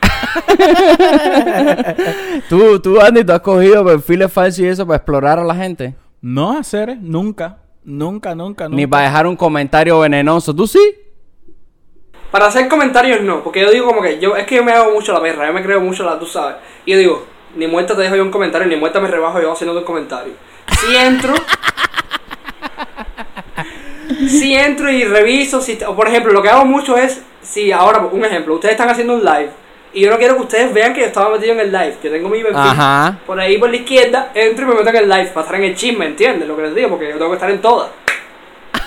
¿Tú, 2.48 2.80
tú, 2.80 3.00
Andy, 3.00 3.24
tú 3.24 3.32
has 3.32 3.40
cogido 3.40 3.84
perfiles 3.84 4.32
falsos 4.32 4.58
y 4.58 4.66
eso 4.66 4.84
para 4.84 4.96
explorar 4.96 5.38
a 5.38 5.44
la 5.44 5.54
gente. 5.54 5.94
No, 6.20 6.62
Cere, 6.64 6.96
nunca, 6.96 7.58
nunca, 7.84 8.34
nunca, 8.34 8.64
nunca. 8.64 8.76
Ni 8.76 8.86
para 8.86 9.04
dejar 9.04 9.26
un 9.26 9.36
comentario 9.36 10.00
venenoso. 10.00 10.54
¿Tú 10.54 10.66
sí? 10.66 10.80
Para 12.30 12.46
hacer 12.46 12.68
comentarios 12.68 13.22
no, 13.22 13.42
porque 13.42 13.60
yo 13.60 13.70
digo 13.70 13.86
como 13.86 14.02
que 14.02 14.18
yo 14.18 14.36
es 14.36 14.46
que 14.46 14.56
yo 14.56 14.64
me 14.64 14.72
hago 14.72 14.92
mucho 14.92 15.14
la 15.14 15.22
perra, 15.22 15.46
yo 15.46 15.52
me 15.52 15.62
creo 15.62 15.80
mucho 15.80 16.04
la, 16.04 16.18
tú 16.18 16.26
sabes. 16.26 16.56
Y 16.84 16.92
yo 16.92 16.98
digo, 16.98 17.26
ni 17.56 17.66
muerta 17.66 17.96
te 17.96 18.02
dejo 18.02 18.16
yo 18.16 18.22
un 18.22 18.30
comentario, 18.30 18.66
ni 18.66 18.76
muerta 18.76 19.00
me 19.00 19.08
rebajo 19.08 19.40
yo 19.40 19.52
haciendo 19.52 19.78
un 19.78 19.84
comentario. 19.84 20.34
Si 20.78 20.94
entro, 20.94 21.34
si 24.28 24.54
entro 24.54 24.90
y 24.90 25.04
reviso, 25.04 25.62
si, 25.62 25.78
o 25.86 25.96
por 25.96 26.08
ejemplo, 26.08 26.32
lo 26.32 26.42
que 26.42 26.50
hago 26.50 26.66
mucho 26.66 26.98
es, 26.98 27.22
si 27.40 27.72
ahora, 27.72 28.00
un 28.00 28.24
ejemplo, 28.24 28.54
ustedes 28.54 28.72
están 28.72 28.90
haciendo 28.90 29.14
un 29.14 29.24
live 29.24 29.50
y 29.92 30.02
yo 30.02 30.10
no 30.10 30.18
quiero 30.18 30.36
que 30.36 30.42
ustedes 30.42 30.72
vean 30.74 30.92
que 30.92 31.00
yo 31.00 31.06
estaba 31.06 31.30
metido 31.30 31.52
en 31.52 31.60
el 31.60 31.72
live, 31.72 31.96
yo 32.02 32.10
tengo 32.10 32.28
mi 32.28 32.42
perfil 32.42 32.56
Ajá. 32.56 33.18
por 33.26 33.40
ahí 33.40 33.58
por 33.58 33.70
la 33.70 33.76
izquierda, 33.76 34.30
entro 34.34 34.64
y 34.64 34.68
me 34.68 34.74
meto 34.74 34.90
en 34.90 34.96
el 34.96 35.08
live 35.08 35.30
para 35.34 35.46
estar 35.46 35.60
en 35.60 35.64
el 35.64 35.74
chisme, 35.74 36.06
¿entiendes? 36.06 36.46
Lo 36.46 36.56
que 36.56 36.62
les 36.62 36.74
digo, 36.74 36.90
porque 36.90 37.08
yo 37.08 37.18
tengo 37.18 37.30
que 37.30 37.36
estar 37.36 37.50
en 37.50 37.60
todas. 37.60 37.90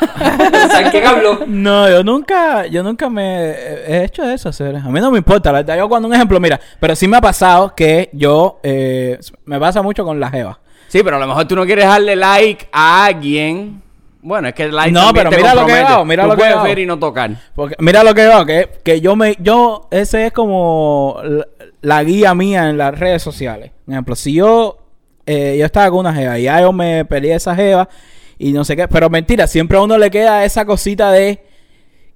¿Saben 0.69 0.89
quién 0.91 1.05
habló? 1.05 1.39
No, 1.47 1.89
yo 1.89 2.03
nunca, 2.03 2.65
yo 2.67 2.83
nunca 2.83 3.09
me 3.09 3.51
he 3.51 4.03
hecho 4.05 4.23
eso, 4.23 4.51
Cere. 4.51 4.77
A 4.77 4.89
mí 4.89 4.99
no 4.99 5.11
me 5.11 5.19
importa, 5.19 5.51
la 5.51 5.59
verdad. 5.59 5.77
Yo 5.77 5.89
cuando 5.89 6.07
un 6.07 6.13
ejemplo, 6.13 6.39
mira, 6.39 6.59
pero 6.79 6.95
sí 6.95 7.07
me 7.07 7.17
ha 7.17 7.21
pasado 7.21 7.75
que 7.75 8.09
yo, 8.13 8.59
eh, 8.63 9.19
me 9.45 9.59
pasa 9.59 9.81
mucho 9.81 10.03
con 10.03 10.19
la 10.19 10.29
jeva. 10.29 10.59
Sí, 10.87 11.01
pero 11.03 11.17
a 11.17 11.19
lo 11.19 11.27
mejor 11.27 11.45
tú 11.47 11.55
no 11.55 11.65
quieres 11.65 11.85
darle 11.85 12.15
like 12.15 12.67
a 12.71 13.05
alguien. 13.05 13.81
Bueno, 14.23 14.47
es 14.49 14.53
que 14.53 14.63
el 14.63 14.75
like 14.75 14.91
No, 14.91 15.11
pero 15.13 15.29
te 15.29 15.37
mira 15.37 15.55
lo 15.55 15.65
que 15.65 15.73
hago, 15.73 16.05
mira 16.05 16.23
Tú 16.23 16.29
lo 16.29 16.35
que 16.35 16.41
puedes 16.41 16.63
ver 16.63 16.79
y 16.79 16.85
no 16.85 16.99
tocar. 16.99 17.31
Porque 17.55 17.75
mira 17.79 18.03
lo 18.03 18.13
que 18.13 18.27
veo, 18.27 18.45
que, 18.45 18.69
que 18.83 19.01
yo 19.01 19.15
me, 19.15 19.35
yo, 19.39 19.87
ese 19.91 20.27
es 20.27 20.33
como 20.33 21.19
la, 21.23 21.47
la 21.81 22.03
guía 22.03 22.35
mía 22.35 22.69
en 22.69 22.77
las 22.77 22.97
redes 22.97 23.21
sociales. 23.23 23.71
Por 23.85 23.93
ejemplo, 23.93 24.15
si 24.15 24.33
yo, 24.33 24.77
eh, 25.25 25.55
yo 25.59 25.65
estaba 25.65 25.89
con 25.89 25.99
una 25.99 26.13
jeva 26.13 26.37
y 26.37 26.43
ya 26.43 26.61
yo 26.61 26.71
me 26.71 27.03
peleé 27.05 27.35
esa 27.35 27.55
jeva 27.55 27.89
y 28.37 28.53
no 28.53 28.63
sé 28.63 28.75
qué, 28.75 28.87
pero 28.87 29.09
mentira, 29.09 29.47
siempre 29.47 29.77
a 29.77 29.81
uno 29.81 29.97
le 29.97 30.11
queda 30.11 30.45
esa 30.45 30.65
cosita 30.65 31.11
de 31.11 31.43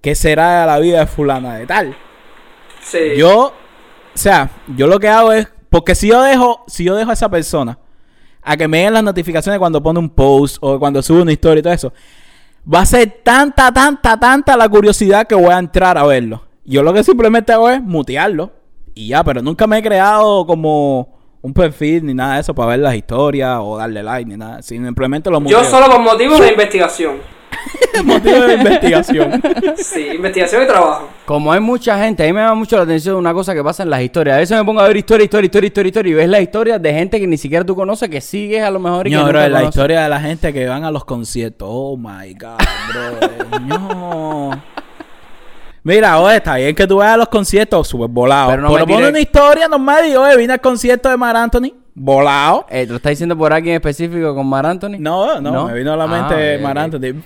qué 0.01 0.16
será 0.16 0.66
la 0.66 0.80
vida 0.80 0.99
de 0.99 1.08
fulana 1.08 1.58
de 1.58 1.66
tal. 1.66 1.95
Sí. 2.82 3.16
Yo, 3.18 3.47
o 3.47 4.18
sea, 4.18 4.51
yo 4.76 4.86
lo 4.88 4.99
que 4.99 5.08
hago 5.08 5.32
es, 5.32 5.47
porque 5.70 5.95
si 5.95 6.10
yo 6.10 6.22
dejo, 6.22 6.64
si 6.68 6.84
yo 6.84 6.95
dejo 6.95 7.10
a 7.10 7.14
esa 7.14 7.30
persona 7.30 7.80
a 8.46 8.56
que 8.56 8.68
me 8.68 8.84
den 8.84 8.93
las 8.93 9.04
notificaciones 9.04 9.58
cuando 9.58 9.82
pone 9.82 10.00
un 10.00 10.10
post 10.10 10.58
o 10.62 10.78
cuando 10.78 11.02
sube 11.02 11.24
una 11.24 11.32
historia 11.32 11.60
y 11.60 11.64
todo 11.64 11.74
eso, 11.74 11.93
va 12.72 12.82
a 12.82 12.86
ser 12.86 13.22
tanta, 13.24 13.74
tanta, 13.74 14.20
tanta 14.20 14.56
la 14.56 14.70
curiosidad 14.70 15.26
que 15.26 15.34
voy 15.34 15.52
a 15.52 15.58
entrar 15.58 15.98
a 15.98 16.06
verlo. 16.06 16.43
Yo 16.64 16.84
lo 16.84 16.93
que 16.93 17.04
simplemente 17.04 17.52
hago 17.52 17.70
es 17.70 17.82
mutearlo. 17.82 18.52
Y 18.93 19.10
ya, 19.10 19.24
pero 19.24 19.41
nunca 19.41 19.68
me 19.68 19.80
he 19.80 19.84
creado 19.84 20.46
como 20.46 21.18
un 21.41 21.54
perfil 21.54 22.06
ni 22.06 22.14
nada 22.14 22.36
de 22.36 22.41
eso 22.41 22.56
para 22.56 22.70
ver 22.70 22.80
las 22.80 22.96
historias 22.96 23.58
o 23.62 23.78
darle 23.78 24.02
like 24.02 24.30
ni 24.30 24.38
nada. 24.38 24.62
Simplemente 24.62 25.30
lo 25.30 25.41
muteo. 25.41 25.62
Yo 25.62 25.70
solo 25.70 25.88
por 25.88 26.00
motivos 26.00 26.39
de 26.39 26.50
investigación. 26.50 27.18
motivo 28.04 28.41
de 28.41 28.54
investigación. 28.56 29.41
Sí, 29.78 30.08
investigación 30.16 30.64
y 30.64 30.68
trabajo. 30.68 31.08
Como 31.26 31.52
hay 31.52 31.60
mucha 31.60 31.98
gente, 31.98 32.24
a 32.24 32.26
mí 32.28 32.34
me 32.34 32.41
llama 32.41 32.56
mucho 32.56 32.76
la 32.78 32.84
atención 32.84 33.16
una 33.16 33.34
cosa 33.34 33.54
que 33.54 33.64
pasa 33.64 33.84
en 33.84 33.89
las 33.89 34.02
historias. 34.02 34.36
A 34.36 34.39
veces 34.39 34.58
me 34.58 34.64
pongo 34.66 34.82
a 34.82 34.88
ver 34.88 34.98
historia, 34.98 35.24
historia, 35.26 35.46
historia, 35.46 35.68
historia, 35.68 35.88
historia 35.89 36.12
y 36.12 36.14
ves 36.14 36.30
la 36.30 36.41
historia 36.41 36.78
de 36.80 36.93
gente 36.93 37.20
que 37.20 37.28
ni 37.28 37.38
siquiera 37.38 37.66
tú 37.66 37.76
conoces, 37.76 38.10
que 38.10 38.22
sigues 38.22 38.64
a 38.64 38.70
lo 38.70 38.80
mejor 38.80 39.08
y 39.08 39.12
que 39.12 39.16
No, 39.16 39.22
nunca 39.24 39.32
bro, 39.39 39.41
la 39.48 39.60
conoces. 39.60 39.70
historia 39.76 40.02
de 40.04 40.10
la 40.10 40.20
gente 40.20 40.54
que 40.54 40.66
van 40.68 40.84
a 40.84 40.91
los 40.91 41.06
conciertos. 41.06 41.68
Oh 41.72 41.98
my 41.98 42.34
god, 42.34 42.58
bro. 42.91 43.60
no. 43.62 44.62
Mira, 45.84 46.20
oye, 46.20 46.38
está 46.38 46.56
bien 46.56 46.74
que 46.76 46.88
tú 46.88 46.98
vayas 46.98 47.14
a 47.14 47.18
los 47.18 47.30
conciertos 47.30 47.88
súper 47.88 48.08
volado. 48.10 48.50
Pero 48.50 48.64
Pero, 48.64 48.74
no 48.74 48.86
me 48.86 48.91
pon 48.93 49.02
tires- 49.04 49.10
una 49.10 49.20
historia 49.20 49.68
normal 49.68 50.08
y 50.08 50.16
oye, 50.16 50.36
vine 50.38 50.54
al 50.54 50.62
concierto 50.62 51.10
de 51.10 51.18
Mar 51.18 51.36
Anthony. 51.38 51.74
Volado. 51.98 52.66
Eh, 52.70 52.82
¿Te 52.86 52.89
lo 52.89 52.98
estás 52.98 53.12
diciendo 53.12 53.38
por 53.38 53.54
alguien 53.54 53.76
específico 53.76 54.36
con 54.36 54.46
Mar 54.48 54.66
Anthony? 54.66 54.98
No, 55.00 55.39
no, 55.39 55.68
me 55.68 55.74
vino 55.76 55.93
a 55.93 55.96
la 55.96 56.08
mente 56.08 56.34
Ah, 56.54 56.58
ok, 56.58 56.62
Mar. 56.62 56.78
Anthony. 56.78 57.22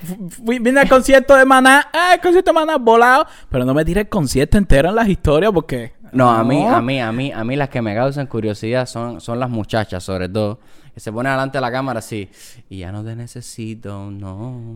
Fui- 0.45 0.59
vine 0.59 0.81
al 0.81 0.87
concierto 0.87 1.35
de 1.35 1.43
Maná. 1.43 1.89
Ah, 1.91 2.13
el 2.13 2.21
concierto 2.21 2.51
de 2.51 2.53
Maná, 2.53 2.77
volado. 2.77 3.25
Pero 3.49 3.65
no 3.65 3.73
me 3.73 3.83
tires 3.83 4.03
el 4.03 4.09
concierto 4.09 4.59
entero 4.59 4.89
en 4.89 4.95
las 4.95 5.07
historias 5.09 5.51
porque. 5.51 5.93
No, 6.11 6.29
a 6.29 6.43
mí, 6.43 6.63
a 6.65 6.81
mí, 6.81 7.01
a 7.01 7.11
mí, 7.11 7.31
a 7.31 7.43
mí 7.43 7.55
las 7.55 7.69
que 7.69 7.81
me 7.81 7.93
causan 7.95 8.25
curiosidad 8.27 8.85
son, 8.87 9.19
son 9.21 9.39
las 9.39 9.49
muchachas, 9.49 10.03
sobre 10.03 10.29
todo. 10.29 10.59
Que 10.93 10.99
se 10.99 11.11
ponen 11.11 11.31
delante 11.33 11.57
de 11.57 11.61
la 11.61 11.71
cámara 11.71 11.99
así. 11.99 12.29
Y 12.69 12.79
ya 12.79 12.91
no 12.91 13.03
te 13.03 13.15
necesito, 13.15 14.09
no. 14.11 14.73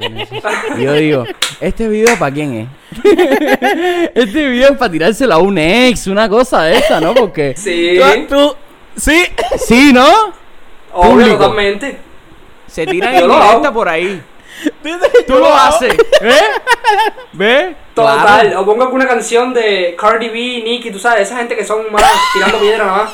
te 0.00 0.10
necesito". 0.10 0.48
Y 0.78 0.82
yo 0.82 0.92
digo, 0.94 1.24
¿este 1.60 1.88
video 1.88 2.16
para 2.18 2.34
quién 2.34 2.52
es? 2.54 2.68
este 4.14 4.48
video 4.48 4.70
es 4.72 4.76
para 4.78 4.90
tirárselo 4.92 5.34
a 5.34 5.38
un 5.38 5.56
ex, 5.58 6.06
una 6.08 6.28
cosa 6.28 6.62
de 6.64 6.76
esa, 6.78 7.00
¿no? 7.00 7.14
Porque. 7.14 7.54
Sí, 7.56 7.96
Tú, 8.28 8.36
tú- 8.36 8.56
sí. 8.96 9.26
Sí, 9.58 9.92
¿no? 9.92 10.06
obvio, 10.92 11.10
público. 11.10 11.36
totalmente. 11.38 11.98
Se 12.66 12.86
tiran 12.86 13.12
Yo 13.14 13.20
en 13.20 13.28
lo 13.28 13.34
directa 13.34 13.68
hago. 13.68 13.72
por 13.74 13.88
ahí. 13.88 14.22
Tú 15.26 15.34
lo 15.38 15.54
haces. 15.54 15.96
¿Ves? 16.20 16.42
¿Ves? 17.32 17.76
Total, 17.94 18.20
Claro. 18.42 18.60
o 18.60 18.64
pongo 18.64 18.82
alguna 18.84 19.06
canción 19.06 19.52
de 19.54 19.94
Cardi 19.98 20.28
B, 20.28 20.62
Nicki, 20.64 20.90
tú 20.90 20.98
sabes, 20.98 21.22
esa 21.28 21.36
gente 21.38 21.56
que 21.56 21.64
son 21.64 21.90
malas 21.92 22.10
tirando 22.32 22.58
piedra 22.58 22.84
nada 22.86 22.96
más. 23.04 23.12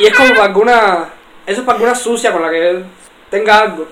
Y 0.00 0.06
es 0.06 0.14
como 0.14 0.30
para 0.30 0.44
alguna. 0.44 1.08
Eso 1.46 1.60
es 1.60 1.66
para 1.66 1.76
alguna 1.78 1.94
sucia 1.94 2.32
con 2.32 2.42
la 2.42 2.50
que 2.50 2.82
tenga 3.30 3.58
algo. 3.60 3.86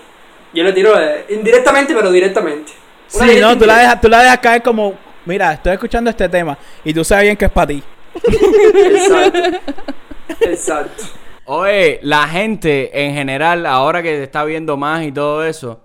Yo 0.53 0.65
le 0.65 0.73
tiro 0.73 0.99
eh, 0.99 1.27
indirectamente, 1.31 1.95
pero 1.95 2.11
directamente. 2.11 2.73
Una 3.15 3.25
Sí, 3.25 3.29
directa 3.31 3.49
no, 3.49 3.59
tú 3.59 3.67
la, 3.67 3.73
indirecta. 3.75 3.81
dejas, 3.83 4.01
tú 4.01 4.09
la 4.09 4.23
dejas 4.23 4.39
caer 4.39 4.63
como, 4.63 4.95
mira, 5.27 5.53
estoy 5.53 5.73
escuchando 5.75 6.11
este 6.11 6.29
tema 6.29 6.57
y 6.85 6.93
tú 6.95 7.05
sabes 7.05 7.25
bien 7.25 7.37
que 7.37 7.45
es 7.45 7.51
para 7.51 7.67
ti. 7.69 7.83
Exacto. 8.25 9.41
Exacto. 10.41 11.05
Oye, 11.47 11.99
la 12.03 12.29
gente 12.29 13.05
en 13.05 13.15
general, 13.15 13.67
ahora 13.67 14.03
que 14.03 14.11
te 14.11 14.23
está 14.23 14.45
viendo 14.45 14.77
más 14.77 15.05
y 15.05 15.13
todo 15.13 15.45
eso, 15.45 15.81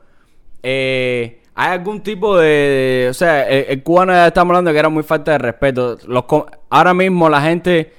eh, 0.62 1.42
¿hay 1.56 1.72
algún 1.72 2.02
tipo 2.02 2.38
de, 2.38 3.08
O 3.10 3.14
sea, 3.14 3.48
el, 3.50 3.66
el 3.70 3.84
cubano 3.84 4.14
ya 4.14 4.28
estamos 4.28 4.52
hablando 4.52 4.72
que 4.72 4.80
era 4.80 4.90
muy 4.90 5.04
falta 5.04 5.32
de 5.32 5.38
respeto. 5.40 5.98
Los, 6.08 6.26
ahora 6.70 6.94
mismo 6.94 7.30
la 7.30 7.42
gente 7.42 7.92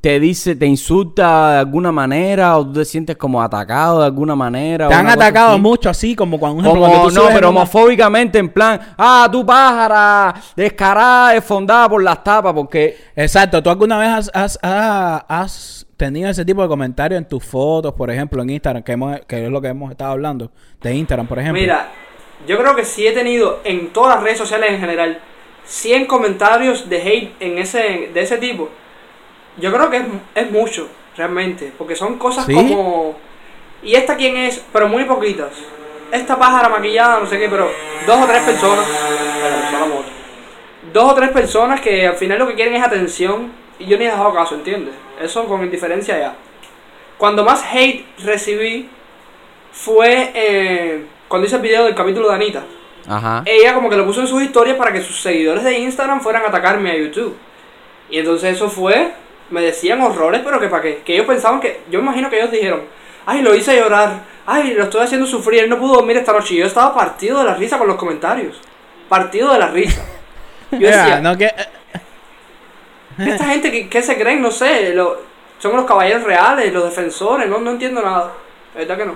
te 0.00 0.20
dice, 0.20 0.54
te 0.54 0.66
insulta 0.66 1.52
de 1.54 1.58
alguna 1.58 1.90
manera 1.90 2.56
o 2.58 2.64
tú 2.66 2.74
te 2.74 2.84
sientes 2.84 3.16
como 3.16 3.42
atacado 3.42 4.00
de 4.00 4.06
alguna 4.06 4.36
manera. 4.36 4.86
Te 4.88 4.94
han 4.94 5.08
atacado 5.08 5.54
así? 5.54 5.60
mucho 5.60 5.90
así, 5.90 6.14
como 6.14 6.38
cuando, 6.38 6.60
ejemplo, 6.60 6.80
Como, 6.80 6.92
cuando 6.92 7.08
tú 7.08 7.14
no, 7.14 7.26
pero 7.26 7.48
en 7.48 7.54
una- 7.54 7.60
homofóbicamente 7.62 8.38
en 8.38 8.48
plan, 8.50 8.80
ah, 8.96 9.28
tú 9.32 9.44
pájara, 9.44 10.34
descarada, 10.54 11.32
desfondada 11.32 11.88
por 11.88 12.02
las 12.02 12.22
tapas, 12.22 12.52
porque 12.52 12.96
Exacto, 13.16 13.60
¿tú 13.62 13.70
alguna 13.70 13.98
vez 13.98 14.08
has, 14.08 14.30
has, 14.32 14.58
has- 14.62 15.24
has 15.28 15.86
tenido 15.96 16.28
ese 16.30 16.44
tipo 16.44 16.62
de 16.62 16.68
comentarios 16.68 17.18
en 17.18 17.26
tus 17.26 17.42
fotos, 17.44 17.92
por 17.94 18.10
ejemplo, 18.10 18.42
en 18.42 18.50
Instagram, 18.50 18.82
que, 18.84 18.92
hemos, 18.92 19.18
que 19.26 19.44
es 19.46 19.50
lo 19.50 19.60
que 19.60 19.68
hemos 19.68 19.90
estado 19.90 20.12
hablando, 20.12 20.52
de 20.82 20.94
Instagram, 20.94 21.26
por 21.26 21.38
ejemplo? 21.40 21.60
Mira, 21.60 21.88
yo 22.46 22.58
creo 22.58 22.76
que 22.76 22.84
sí 22.84 23.06
he 23.06 23.12
tenido 23.12 23.60
en 23.64 23.92
todas 23.92 24.14
las 24.16 24.22
redes 24.22 24.38
sociales 24.38 24.70
en 24.70 24.78
general 24.78 25.18
100 25.64 26.06
comentarios 26.06 26.88
de 26.88 26.96
hate 27.02 27.32
en 27.40 27.58
ese, 27.58 28.10
de 28.14 28.20
ese 28.20 28.36
tipo. 28.38 28.68
Yo 29.58 29.72
creo 29.72 29.90
que 29.90 29.96
es, 29.98 30.04
es 30.34 30.50
mucho, 30.50 30.88
realmente, 31.16 31.72
porque 31.76 31.96
son 31.96 32.18
cosas 32.18 32.46
¿Sí? 32.46 32.54
como... 32.54 33.16
¿Y 33.82 33.94
esta 33.94 34.16
quién 34.16 34.36
es? 34.36 34.62
Pero 34.72 34.88
muy 34.88 35.04
poquitas. 35.04 35.52
Esta 36.10 36.38
pájara 36.38 36.68
maquillada, 36.68 37.20
no 37.20 37.26
sé 37.26 37.38
qué, 37.38 37.48
pero 37.48 37.70
dos 38.06 38.22
o 38.22 38.26
tres 38.26 38.42
personas... 38.42 38.86
Dos 40.92 41.12
o 41.12 41.14
tres 41.14 41.30
personas 41.30 41.80
que 41.80 42.06
al 42.06 42.16
final 42.16 42.38
lo 42.38 42.46
que 42.46 42.54
quieren 42.54 42.74
es 42.74 42.82
atención 42.82 43.52
y 43.78 43.86
yo 43.86 43.98
ni 43.98 44.04
he 44.04 44.10
dejado 44.10 44.32
caso, 44.32 44.54
¿entiendes? 44.54 44.94
Eso 45.20 45.44
con 45.46 45.62
indiferencia 45.62 46.18
ya. 46.18 46.34
Cuando 47.18 47.44
más 47.44 47.64
hate 47.72 48.04
recibí 48.24 48.88
fue 49.72 50.30
eh, 50.34 51.06
cuando 51.28 51.46
hice 51.46 51.56
el 51.56 51.62
video 51.62 51.84
del 51.84 51.94
capítulo 51.94 52.28
de 52.28 52.34
Anita. 52.34 52.64
Ajá. 53.08 53.42
Ella 53.44 53.74
como 53.74 53.90
que 53.90 53.96
lo 53.96 54.06
puso 54.06 54.20
en 54.20 54.26
sus 54.26 54.42
historias 54.42 54.76
para 54.76 54.92
que 54.92 55.02
sus 55.02 55.20
seguidores 55.20 55.64
de 55.64 55.78
Instagram 55.78 56.20
fueran 56.20 56.44
a 56.44 56.48
atacarme 56.48 56.90
a 56.90 56.96
YouTube. 56.96 57.36
Y 58.10 58.18
entonces 58.18 58.56
eso 58.56 58.68
fue, 58.68 59.12
me 59.50 59.60
decían 59.62 60.00
horrores, 60.00 60.42
pero 60.44 60.58
que 60.60 60.68
para 60.68 60.82
qué. 60.82 61.02
Que 61.04 61.14
ellos 61.14 61.26
pensaban 61.26 61.60
que, 61.60 61.80
yo 61.90 62.00
me 62.00 62.06
imagino 62.06 62.28
que 62.30 62.38
ellos 62.38 62.50
dijeron, 62.50 62.82
ay, 63.26 63.42
lo 63.42 63.54
hice 63.54 63.76
llorar, 63.76 64.20
ay, 64.46 64.74
lo 64.74 64.84
estoy 64.84 65.02
haciendo 65.02 65.26
sufrir, 65.26 65.64
él 65.64 65.70
no 65.70 65.78
pudo 65.78 65.94
dormir 65.96 66.16
esta 66.16 66.32
noche. 66.32 66.54
Y 66.54 66.58
yo 66.58 66.66
estaba 66.66 66.94
partido 66.94 67.38
de 67.38 67.44
la 67.44 67.54
risa 67.54 67.78
con 67.78 67.86
los 67.88 67.96
comentarios. 67.96 68.60
Partido 69.08 69.52
de 69.52 69.58
la 69.58 69.68
risa. 69.68 70.02
Yo 70.72 70.78
decía, 70.78 71.20
no 71.20 71.36
que... 71.38 71.48
esta 73.18 73.44
gente 73.44 73.70
que, 73.70 73.88
que 73.88 74.02
se 74.02 74.18
creen, 74.18 74.42
no 74.42 74.50
sé, 74.50 74.92
lo- 74.94 75.20
son 75.58 75.76
los 75.76 75.84
caballeros 75.86 76.24
reales, 76.24 76.72
los 76.72 76.84
defensores, 76.84 77.48
no, 77.48 77.58
no 77.60 77.70
entiendo 77.70 78.02
nada. 78.02 78.32
La 78.74 78.80
verdad 78.80 78.96
que 78.98 79.04
no. 79.06 79.14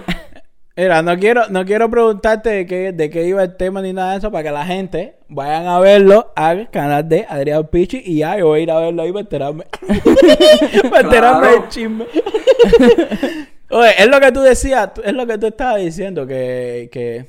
Mira, 0.80 1.02
no 1.02 1.14
quiero, 1.18 1.46
no 1.50 1.62
quiero 1.66 1.90
preguntarte 1.90 2.48
de 2.48 2.66
qué, 2.66 2.92
de 2.92 3.10
qué 3.10 3.26
iba 3.26 3.42
el 3.42 3.54
tema 3.54 3.82
ni 3.82 3.92
nada 3.92 4.12
de 4.12 4.18
eso 4.18 4.30
para 4.30 4.44
que 4.44 4.50
la 4.50 4.64
gente 4.64 5.14
vayan 5.28 5.66
a 5.66 5.78
verlo 5.78 6.32
al 6.34 6.70
canal 6.70 7.06
de 7.06 7.26
Adrián 7.28 7.66
Pichi 7.66 8.00
y 8.02 8.20
ya 8.20 8.38
yo 8.38 8.46
voy 8.46 8.60
a 8.60 8.62
ir 8.62 8.70
a 8.70 8.80
verlo 8.80 9.02
ahí 9.02 9.12
para 9.12 9.20
enterarme. 9.20 9.64
para 10.90 11.00
enterarme 11.02 11.48
del 11.48 11.68
chisme. 11.68 12.06
Oye, 13.68 13.90
es 13.98 14.08
lo 14.08 14.20
que 14.20 14.32
tú 14.32 14.40
decías, 14.40 14.92
es 15.04 15.12
lo 15.12 15.26
que 15.26 15.36
tú 15.36 15.48
estabas 15.48 15.82
diciendo, 15.82 16.26
que, 16.26 16.88
que 16.90 17.26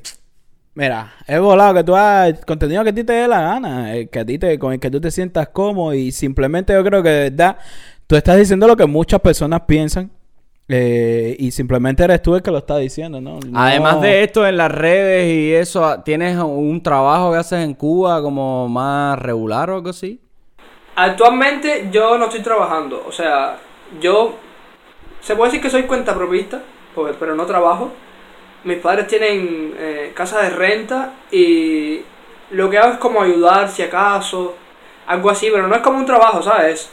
mira, 0.74 1.12
es 1.28 1.42
volado 1.42 1.74
que 1.74 1.84
tú 1.84 1.94
hagas 1.94 2.46
contenido 2.46 2.86
que 2.86 2.92
a 2.92 2.96
ti 2.96 3.04
te 3.04 3.12
dé 3.12 3.28
la 3.28 3.42
gana, 3.42 3.94
el 3.94 4.08
que 4.08 4.20
a 4.20 4.26
ti 4.26 4.40
te, 4.40 4.58
con 4.60 4.72
el 4.72 4.80
que 4.80 4.90
tú 4.90 5.02
te 5.02 5.12
sientas 5.12 5.50
cómodo 5.50 5.94
y 5.94 6.14
simplemente 6.14 6.72
yo 6.72 6.86
creo 6.86 7.04
que 7.04 7.10
de 7.10 7.30
verdad 7.32 7.58
tú 8.08 8.16
estás 8.16 8.38
diciendo 8.38 8.66
lo 8.66 8.78
que 8.78 8.86
muchas 8.86 9.20
personas 9.20 9.64
piensan. 9.68 10.10
Eh, 10.72 11.36
y 11.38 11.52
simplemente 11.52 12.04
eres 12.04 12.22
tú 12.22 12.36
el 12.36 12.42
que 12.42 12.52
lo 12.52 12.60
está 12.60 12.78
diciendo, 12.78 13.20
¿no? 13.20 13.40
Además 13.54 14.02
de 14.02 14.24
esto 14.24 14.48
en 14.48 14.58
las 14.58 14.72
redes 14.72 15.28
y 15.34 15.54
eso, 15.54 16.02
¿tienes 16.04 16.38
un 16.38 16.82
trabajo 16.82 17.32
que 17.32 17.38
haces 17.38 17.64
en 17.64 17.74
Cuba 17.74 18.22
como 18.22 18.68
más 18.68 19.20
regular 19.20 19.70
o 19.70 19.76
algo 19.76 19.90
así? 19.90 20.20
Actualmente 20.96 21.90
yo 21.92 22.18
no 22.18 22.26
estoy 22.26 22.42
trabajando, 22.42 23.04
o 23.08 23.12
sea, 23.12 23.58
yo 24.00 24.36
se 25.22 25.36
puede 25.36 25.50
decir 25.50 25.62
que 25.62 25.70
soy 25.70 25.84
cuentapropista, 25.84 26.62
pues, 26.94 27.16
pero 27.20 27.36
no 27.36 27.46
trabajo. 27.46 27.92
Mis 28.64 28.78
padres 28.78 29.08
tienen 29.08 29.74
eh, 29.78 30.12
casa 30.14 30.42
de 30.42 30.50
renta 30.50 31.14
y 31.32 32.02
lo 32.52 32.70
que 32.70 32.78
hago 32.78 32.94
es 32.94 33.00
como 33.00 33.22
ayudar 33.22 33.70
si 33.70 33.82
acaso, 33.82 34.56
algo 35.08 35.30
así, 35.30 35.50
pero 35.52 35.68
no 35.68 35.76
es 35.76 35.82
como 35.82 35.98
un 35.98 36.06
trabajo, 36.06 36.42
¿sabes? 36.42 36.90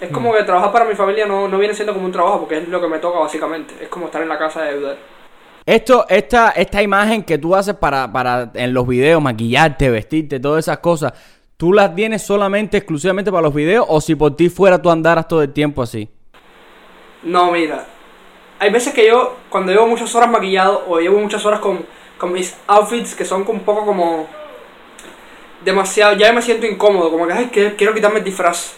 Es 0.00 0.10
como 0.10 0.32
que 0.32 0.42
trabajar 0.42 0.72
para 0.72 0.84
mi 0.84 0.94
familia 0.94 1.24
no, 1.26 1.48
no 1.48 1.58
viene 1.58 1.74
siendo 1.74 1.94
como 1.94 2.06
un 2.06 2.12
trabajo 2.12 2.40
porque 2.40 2.58
es 2.58 2.68
lo 2.68 2.80
que 2.80 2.88
me 2.88 2.98
toca 2.98 3.18
básicamente, 3.18 3.74
es 3.80 3.88
como 3.88 4.06
estar 4.06 4.22
en 4.22 4.28
la 4.28 4.38
casa 4.38 4.64
y 4.64 4.68
ayudar. 4.68 4.96
Esto, 5.66 6.04
esta, 6.08 6.50
esta 6.50 6.82
imagen 6.82 7.22
que 7.22 7.38
tú 7.38 7.54
haces 7.54 7.74
para, 7.74 8.12
para 8.12 8.50
en 8.54 8.74
los 8.74 8.86
videos, 8.86 9.22
maquillarte, 9.22 9.88
vestirte, 9.88 10.38
todas 10.40 10.64
esas 10.64 10.78
cosas, 10.78 11.12
¿tú 11.56 11.72
las 11.72 11.94
tienes 11.94 12.22
solamente, 12.22 12.76
exclusivamente 12.76 13.30
para 13.30 13.42
los 13.42 13.54
videos 13.54 13.86
o 13.88 14.00
si 14.00 14.14
por 14.14 14.36
ti 14.36 14.50
fuera 14.50 14.82
tú 14.82 14.90
andaras 14.90 15.26
todo 15.26 15.42
el 15.42 15.52
tiempo 15.52 15.82
así? 15.82 16.08
No, 17.22 17.50
mira. 17.50 17.86
Hay 18.58 18.70
veces 18.70 18.92
que 18.92 19.06
yo, 19.06 19.36
cuando 19.48 19.72
llevo 19.72 19.86
muchas 19.86 20.14
horas 20.14 20.30
maquillado 20.30 20.84
o 20.86 20.98
llevo 21.00 21.18
muchas 21.18 21.44
horas 21.46 21.60
con, 21.60 21.84
con 22.18 22.32
mis 22.32 22.54
outfits 22.66 23.14
que 23.14 23.24
son 23.24 23.44
un 23.48 23.60
poco 23.60 23.86
como. 23.86 24.26
demasiado. 25.64 26.14
Ya 26.16 26.32
me 26.32 26.42
siento 26.42 26.66
incómodo, 26.66 27.10
como 27.10 27.26
que, 27.26 27.32
ay, 27.32 27.46
que 27.46 27.74
quiero 27.74 27.94
quitarme 27.94 28.18
el 28.18 28.24
disfraz. 28.24 28.74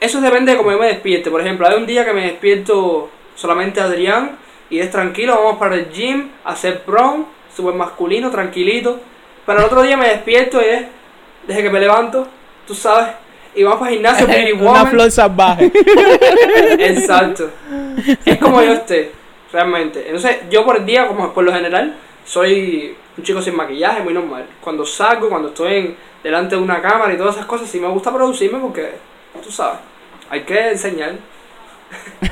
Eso 0.00 0.20
depende 0.20 0.52
de 0.52 0.58
cómo 0.58 0.70
yo 0.72 0.78
me 0.78 0.86
despierte. 0.88 1.30
Por 1.30 1.40
ejemplo, 1.40 1.66
hay 1.66 1.76
un 1.76 1.86
día 1.86 2.04
que 2.04 2.12
me 2.12 2.22
despierto 2.22 3.08
solamente 3.34 3.80
Adrián 3.80 4.36
y 4.70 4.78
es 4.78 4.90
tranquilo, 4.90 5.34
vamos 5.36 5.58
para 5.58 5.74
el 5.76 5.90
gym, 5.90 6.30
a 6.44 6.50
hacer 6.52 6.82
prom, 6.82 7.24
súper 7.54 7.74
masculino, 7.74 8.30
tranquilito. 8.30 9.00
Pero 9.46 9.60
el 9.60 9.64
otro 9.64 9.82
día 9.82 9.96
me 9.96 10.08
despierto 10.08 10.60
y 10.60 10.64
es, 10.66 10.82
desde 11.46 11.62
que 11.62 11.70
me 11.70 11.80
levanto, 11.80 12.26
tú 12.66 12.74
sabes, 12.74 13.08
y 13.54 13.62
vamos 13.62 13.78
para 13.78 13.90
el 13.90 13.96
gimnasio, 13.96 14.26
Pretty 14.28 14.52
Una 14.52 14.62
Woman. 14.64 14.86
flor 14.88 15.10
salvaje. 15.10 15.72
Exacto. 16.78 17.50
Es 18.24 18.38
como 18.38 18.62
yo 18.62 18.72
esté, 18.74 19.12
realmente. 19.52 20.02
Entonces, 20.06 20.38
yo 20.50 20.64
por 20.64 20.76
el 20.76 20.84
día, 20.86 21.06
como 21.06 21.32
por 21.32 21.44
lo 21.44 21.52
general, 21.52 21.96
soy 22.24 22.94
un 23.16 23.24
chico 23.24 23.40
sin 23.40 23.56
maquillaje, 23.56 24.02
muy 24.02 24.12
normal. 24.12 24.46
Cuando 24.60 24.84
salgo, 24.84 25.28
cuando 25.30 25.48
estoy 25.48 25.74
en- 25.76 25.96
delante 26.22 26.56
de 26.56 26.60
una 26.62 26.82
cámara 26.82 27.14
y 27.14 27.16
todas 27.16 27.36
esas 27.36 27.46
cosas, 27.46 27.68
sí 27.70 27.78
me 27.78 27.88
gusta 27.88 28.12
producirme 28.12 28.58
porque, 28.58 28.90
tú 29.42 29.50
sabes, 29.50 29.78
hay 30.30 30.42
que 30.42 30.70
enseñar. 30.72 31.14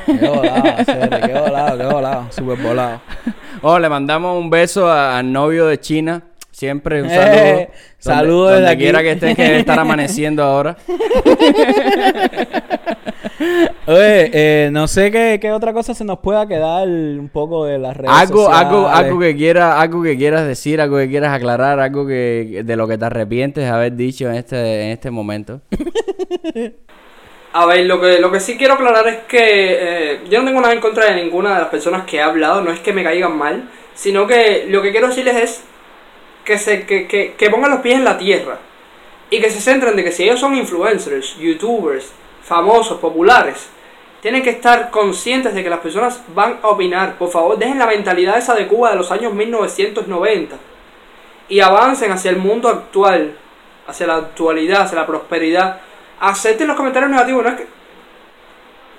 Qué 0.06 0.12
volado, 0.28 0.62
qué 0.84 1.32
volado, 1.38 1.78
qué 1.78 1.84
volado. 1.86 2.26
Súper 2.30 2.58
volado. 2.58 3.00
Oh, 3.62 3.78
le 3.78 3.88
mandamos 3.88 4.36
un 4.38 4.50
beso 4.50 4.88
a- 4.90 5.18
al 5.18 5.32
novio 5.32 5.66
de 5.66 5.78
China. 5.80 6.22
Siempre 6.50 7.02
un 7.02 7.08
Eh, 7.10 7.14
saludo. 7.14 7.68
saludos 7.98 8.50
donde, 8.52 8.52
desde 8.52 8.60
donde 8.60 8.70
aquí. 8.72 8.82
quiera 8.82 9.02
que 9.02 9.10
estés, 9.12 9.36
que 9.36 9.42
debe 9.42 9.58
estar 9.60 9.78
amaneciendo 9.78 10.42
ahora. 10.44 10.76
Oye, 13.86 14.30
eh, 14.32 14.70
no 14.72 14.88
sé 14.88 15.10
qué, 15.10 15.38
qué 15.40 15.52
otra 15.52 15.72
cosa 15.72 15.94
se 15.94 16.04
nos 16.04 16.18
pueda 16.20 16.46
quedar 16.46 16.88
un 16.88 17.28
poco 17.32 17.66
de 17.66 17.78
las 17.78 17.96
redes 17.96 18.10
Algo, 18.14 18.44
sociales. 18.44 18.66
algo, 18.66 18.88
algo 18.88 19.20
que 19.20 19.36
quieras, 19.36 19.74
algo 19.78 20.02
que 20.02 20.16
quieras 20.16 20.46
decir, 20.46 20.80
algo 20.80 20.96
que 20.96 21.08
quieras 21.08 21.32
aclarar, 21.34 21.80
algo 21.80 22.06
que 22.06 22.62
de 22.64 22.76
lo 22.76 22.88
que 22.88 22.98
te 22.98 23.04
arrepientes 23.04 23.64
de 23.64 23.70
haber 23.70 23.92
dicho 23.94 24.28
en 24.28 24.36
este, 24.36 24.84
en 24.84 24.90
este 24.90 25.10
momento. 25.10 25.60
A 27.52 27.66
ver, 27.66 27.86
lo 27.86 28.00
que, 28.00 28.18
lo 28.18 28.32
que 28.32 28.40
sí 28.40 28.56
quiero 28.56 28.74
aclarar 28.74 29.06
es 29.06 29.18
que 29.28 29.38
eh, 29.40 30.20
yo 30.28 30.40
no 30.40 30.46
tengo 30.46 30.60
nada 30.60 30.74
en 30.74 30.80
contra 30.80 31.04
de 31.04 31.22
ninguna 31.22 31.54
de 31.54 31.60
las 31.60 31.68
personas 31.68 32.04
que 32.04 32.16
he 32.16 32.22
hablado, 32.22 32.62
no 32.62 32.72
es 32.72 32.80
que 32.80 32.92
me 32.92 33.04
caigan 33.04 33.36
mal, 33.36 33.68
sino 33.94 34.26
que 34.26 34.66
lo 34.68 34.82
que 34.82 34.90
quiero 34.90 35.06
decirles 35.08 35.36
es 35.36 35.64
que, 36.44 36.58
se, 36.58 36.84
que, 36.84 37.06
que, 37.06 37.34
que 37.34 37.50
pongan 37.50 37.70
los 37.70 37.80
pies 37.80 37.96
en 37.96 38.04
la 38.04 38.18
tierra 38.18 38.58
y 39.30 39.40
que 39.40 39.50
se 39.50 39.60
centren 39.60 39.94
de 39.94 40.02
que 40.02 40.10
si 40.10 40.24
ellos 40.24 40.40
son 40.40 40.56
influencers, 40.56 41.36
youtubers, 41.38 42.12
famosos, 42.44 42.98
populares, 42.98 43.68
tienen 44.20 44.42
que 44.42 44.50
estar 44.50 44.90
conscientes 44.90 45.54
de 45.54 45.62
que 45.62 45.70
las 45.70 45.80
personas 45.80 46.20
van 46.34 46.58
a 46.62 46.68
opinar. 46.68 47.16
Por 47.16 47.30
favor, 47.30 47.58
dejen 47.58 47.78
la 47.78 47.86
mentalidad 47.86 48.38
esa 48.38 48.54
de 48.54 48.66
Cuba 48.66 48.90
de 48.90 48.96
los 48.96 49.10
años 49.10 49.34
1990 49.34 50.56
y 51.48 51.60
avancen 51.60 52.10
hacia 52.12 52.30
el 52.30 52.38
mundo 52.38 52.68
actual, 52.68 53.36
hacia 53.86 54.06
la 54.06 54.16
actualidad, 54.16 54.82
hacia 54.82 55.00
la 55.00 55.06
prosperidad. 55.06 55.80
Acepten 56.20 56.68
los 56.68 56.76
comentarios 56.76 57.10
negativos, 57.10 57.44
no 57.44 57.50
es 57.50 57.56
que. 57.56 57.66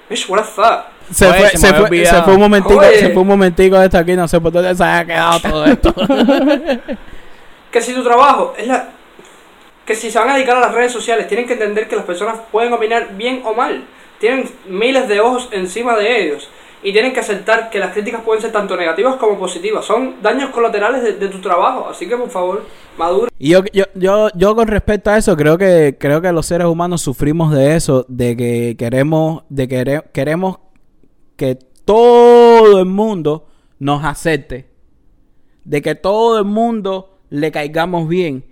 Bitch, 0.10 0.30
what 0.30 0.42
the 0.42 0.44
fuck? 0.44 0.96
Se, 1.12 1.28
Oye, 1.28 1.40
fue, 1.40 1.50
se 1.50 1.74
fue, 1.74 2.06
se 2.06 2.22
fue 2.22 2.34
un 2.34 2.40
momentico, 2.40 2.80
Oye. 2.80 3.00
se 3.00 3.10
fue 3.10 3.22
un 3.22 3.28
momentico 3.28 3.82
esto 3.82 3.98
aquí, 3.98 4.16
no 4.16 4.28
sé 4.28 4.40
por 4.40 4.52
dónde 4.52 4.76
se 4.76 4.84
haya 4.84 5.06
quedado 5.06 5.40
todo 5.40 5.66
esto. 5.66 5.94
Que 7.72 7.82
si 7.82 7.94
tu 7.94 8.04
trabajo 8.04 8.54
es 8.58 8.68
la. 8.68 8.88
Que 9.86 9.96
si 9.96 10.10
se 10.12 10.18
van 10.20 10.30
a 10.30 10.36
dedicar 10.36 10.58
a 10.58 10.62
las 10.62 10.74
redes 10.74 10.92
sociales, 10.92 11.28
tienen 11.28 11.46
que 11.46 11.54
entender 11.54 11.88
que 11.88 11.96
las 11.96 12.06
personas 12.06 12.40
pueden 12.52 12.74
opinar 12.74 13.16
bien 13.16 13.42
o 13.46 13.54
mal. 13.54 13.86
Tienen 14.20 14.50
miles 14.68 15.08
de 15.08 15.20
ojos 15.20 15.50
encima 15.52 15.96
de 15.96 16.24
ellos. 16.26 16.50
Y 16.82 16.92
tienen 16.92 17.14
que 17.14 17.20
aceptar 17.20 17.70
que 17.70 17.80
las 17.80 17.94
críticas 17.94 18.22
pueden 18.22 18.42
ser 18.42 18.52
tanto 18.52 18.76
negativas 18.78 19.16
como 19.16 19.38
positivas. 19.40 19.86
Son 19.86 20.22
daños 20.22 20.50
colaterales 20.52 21.20
de, 21.20 21.28
tu 21.30 21.40
trabajo. 21.40 21.88
Así 21.90 22.08
que 22.08 22.16
por 22.16 22.30
favor, 22.30 22.64
madura. 22.98 23.30
Y 23.40 23.50
yo, 23.50 23.64
yo, 23.74 23.86
yo, 23.96 24.30
yo 24.36 24.56
con 24.56 24.68
respecto 24.68 25.10
a 25.10 25.18
eso, 25.18 25.36
creo 25.36 25.58
que, 25.58 25.98
creo 26.00 26.22
que 26.22 26.32
los 26.32 26.46
seres 26.46 26.68
humanos 26.68 27.02
sufrimos 27.02 27.52
de 27.52 27.76
eso, 27.76 28.06
de 28.08 28.38
que 28.38 28.76
queremos, 28.78 29.44
de 29.50 29.68
que 29.68 29.76
quere- 29.84 30.04
queremos 30.14 30.58
que 31.36 31.58
todo 31.86 32.80
el 32.80 32.86
mundo 32.86 33.48
nos 33.80 34.04
acepte. 34.04 34.68
De 35.64 35.82
que 35.82 35.96
todo 35.96 36.38
el 36.38 36.46
mundo 36.46 37.18
le 37.30 37.52
caigamos 37.52 38.08
bien. 38.08 38.46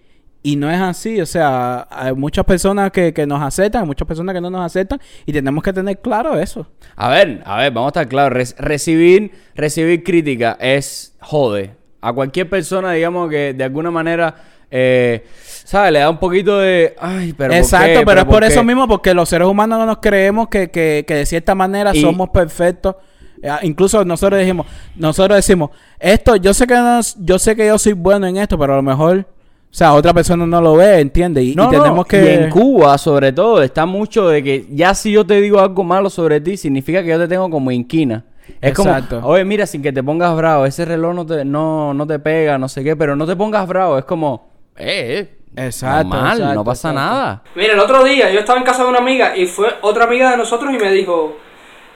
Y 0.45 0.57
no 0.57 0.69
es 0.69 0.79
así, 0.81 1.21
o 1.21 1.25
sea, 1.25 1.87
hay 1.89 2.13
muchas 2.13 2.43
personas 2.43 2.91
que, 2.91 3.13
que 3.13 3.25
nos 3.25 3.41
aceptan, 3.41 3.83
hay 3.83 3.87
muchas 3.87 4.05
personas 4.05 4.35
que 4.35 4.41
no 4.41 4.49
nos 4.49 4.65
aceptan, 4.65 4.99
y 5.25 5.31
tenemos 5.31 5.63
que 5.63 5.71
tener 5.71 5.99
claro 6.01 6.37
eso. 6.37 6.67
A 6.97 7.07
ver, 7.09 7.41
a 7.45 7.57
ver, 7.59 7.71
vamos 7.71 7.87
a 7.87 7.91
estar 8.01 8.07
claros. 8.09 8.33
Re- 8.33 8.55
recibir, 8.61 9.31
recibir 9.55 10.03
crítica 10.03 10.57
es 10.59 11.15
jode. 11.21 11.71
A 12.01 12.11
cualquier 12.11 12.49
persona, 12.49 12.91
digamos 12.91 13.29
que 13.29 13.53
de 13.53 13.63
alguna 13.63 13.89
manera, 13.89 14.35
eh, 14.69 15.23
¿sabes? 15.63 15.93
Le 15.93 15.99
da 15.99 16.09
un 16.09 16.17
poquito 16.17 16.59
de. 16.59 16.93
Ay, 16.99 17.31
pero. 17.31 17.51
¿por 17.51 17.57
Exacto, 17.59 17.99
qué? 17.99 18.05
pero 18.05 18.19
es 18.21 18.25
por 18.25 18.43
eso 18.43 18.63
mismo, 18.65 18.85
porque 18.85 19.13
los 19.13 19.29
seres 19.29 19.47
humanos 19.47 19.79
no 19.79 19.85
nos 19.85 19.99
creemos 19.99 20.49
que, 20.49 20.69
que, 20.69 21.05
que 21.07 21.15
de 21.15 21.25
cierta 21.25 21.55
manera 21.55 21.91
Y- 21.95 22.01
somos 22.01 22.29
perfectos. 22.31 22.95
Eh, 23.41 23.49
incluso 23.61 24.03
nosotros 24.03 24.39
dijimos, 24.41 24.67
nosotros 24.97 25.37
decimos, 25.37 25.69
esto, 25.99 26.35
yo 26.35 26.53
sé 26.53 26.67
que 26.67 26.73
no- 26.75 26.99
yo 27.19 27.39
sé 27.39 27.55
que 27.55 27.67
yo 27.67 27.77
soy 27.77 27.93
bueno 27.93 28.27
en 28.27 28.35
esto, 28.35 28.57
pero 28.59 28.73
a 28.73 28.75
lo 28.77 28.83
mejor, 28.83 29.25
o 29.73 29.75
sea, 29.75 29.93
otra 29.95 30.13
persona 30.13 30.45
no 30.45 30.61
lo 30.61 30.75
ve, 30.75 30.99
¿entiendes? 30.99 31.43
Y, 31.43 31.53
y 31.53 31.55
No, 31.55 31.63
no, 31.63 31.69
tenemos 31.71 32.05
que... 32.05 32.23
Y 32.23 32.27
en 32.27 32.51
Cuba, 32.51 32.95
sobre 32.99 33.31
todo, 33.31 33.63
está 33.63 33.87
mucho 33.87 34.27
de 34.27 34.43
que 34.43 34.67
ya 34.69 34.93
si 34.93 35.11
yo 35.11 35.25
te 35.25 35.41
digo 35.41 35.59
algo 35.59 35.83
malo 35.83 36.11
sobre 36.11 36.39
ti, 36.39 36.57
significa 36.57 37.01
que 37.01 37.09
yo 37.09 37.17
te 37.17 37.27
tengo 37.27 37.49
como 37.49 37.71
inquina. 37.71 38.23
Es 38.61 38.69
Exacto. 38.69 39.19
como, 39.19 39.33
oye, 39.33 39.43
mira, 39.43 39.65
sin 39.65 39.81
que 39.81 39.91
te 39.91 40.03
pongas 40.03 40.35
bravo, 40.35 40.67
ese 40.67 40.85
reloj 40.85 41.15
no 41.15 41.25
te, 41.25 41.43
no, 41.43 41.91
no 41.95 42.05
te 42.05 42.19
pega, 42.19 42.59
no 42.59 42.69
sé 42.69 42.83
qué, 42.83 42.95
pero 42.95 43.15
no 43.15 43.25
te 43.25 43.35
pongas 43.35 43.67
bravo. 43.67 43.97
Es 43.97 44.05
como, 44.05 44.47
eh, 44.77 45.27
eh 45.55 45.65
Exacto, 45.65 46.09
normal, 46.09 46.37
exacto, 46.37 46.53
no 46.53 46.63
pasa 46.63 46.91
exacto. 46.91 47.09
nada. 47.09 47.43
Mira, 47.55 47.73
el 47.73 47.79
otro 47.79 48.03
día 48.03 48.29
yo 48.29 48.41
estaba 48.41 48.59
en 48.59 48.65
casa 48.65 48.83
de 48.83 48.89
una 48.89 48.99
amiga 48.99 49.35
y 49.35 49.47
fue 49.47 49.69
otra 49.81 50.03
amiga 50.03 50.29
de 50.29 50.37
nosotros 50.37 50.71
y 50.71 50.77
me 50.77 50.91
dijo, 50.91 51.35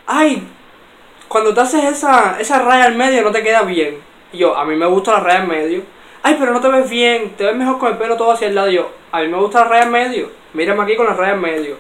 ay, 0.07 0.47
cuando 1.28 1.53
te 1.53 1.61
haces 1.61 1.84
esa, 1.84 2.38
esa 2.39 2.57
raya 2.57 2.86
al 2.86 2.95
medio 2.95 3.21
no 3.21 3.30
te 3.30 3.43
queda 3.43 3.61
bien. 3.61 3.97
Y 4.34 4.39
yo, 4.39 4.57
a 4.57 4.65
mí 4.65 4.75
me 4.75 4.88
gusta 4.88 5.11
la 5.11 5.19
raya 5.19 5.41
al 5.41 5.47
medio. 5.47 5.96
Ay, 6.28 6.36
pero 6.38 6.51
no 6.51 6.59
te 6.59 6.67
ves 6.67 6.89
bien, 6.89 7.36
te 7.38 7.45
ves 7.45 7.55
mejor 7.55 7.78
con 7.78 7.89
el 7.89 7.97
pelo 7.97 8.17
todo 8.17 8.34
hacia 8.34 8.49
el 8.49 8.55
lado. 8.55 8.69
Y 8.69 8.73
yo, 8.73 8.89
a 9.13 9.21
mí 9.21 9.30
me 9.30 9.38
gusta 9.38 9.61
la 9.61 9.69
raya 9.69 9.84
al 9.84 9.91
medio. 9.91 10.30
Mírame 10.53 10.84
aquí 10.84 10.97
con 10.97 11.05
la 11.05 11.13
raya 11.13 11.32
al 11.32 11.39
medio. 11.39 11.78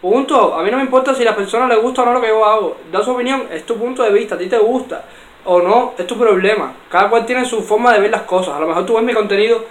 Punto. 0.00 0.54
A 0.54 0.62
mí 0.62 0.70
no 0.70 0.76
me 0.76 0.84
importa 0.84 1.12
si 1.16 1.22
a 1.22 1.24
la 1.24 1.34
persona 1.34 1.66
le 1.66 1.74
gusta 1.74 2.02
o 2.02 2.04
no 2.04 2.12
lo 2.12 2.20
que 2.20 2.28
yo 2.28 2.44
hago. 2.44 2.76
Da 2.92 3.02
su 3.02 3.10
opinión, 3.10 3.48
es 3.50 3.66
tu 3.66 3.76
punto 3.76 4.04
de 4.04 4.12
vista, 4.12 4.36
a 4.36 4.38
ti 4.38 4.46
te 4.46 4.56
gusta. 4.56 5.04
O 5.46 5.60
no, 5.60 5.94
es 5.98 6.06
tu 6.06 6.16
problema. 6.16 6.74
Cada 6.88 7.10
cual 7.10 7.26
tiene 7.26 7.44
su 7.44 7.60
forma 7.60 7.92
de 7.92 7.98
ver 7.98 8.12
las 8.12 8.22
cosas. 8.22 8.54
A 8.54 8.60
lo 8.60 8.68
mejor 8.68 8.86
tú 8.86 8.94
ves 8.94 9.02
mi 9.02 9.12
contenido, 9.12 9.64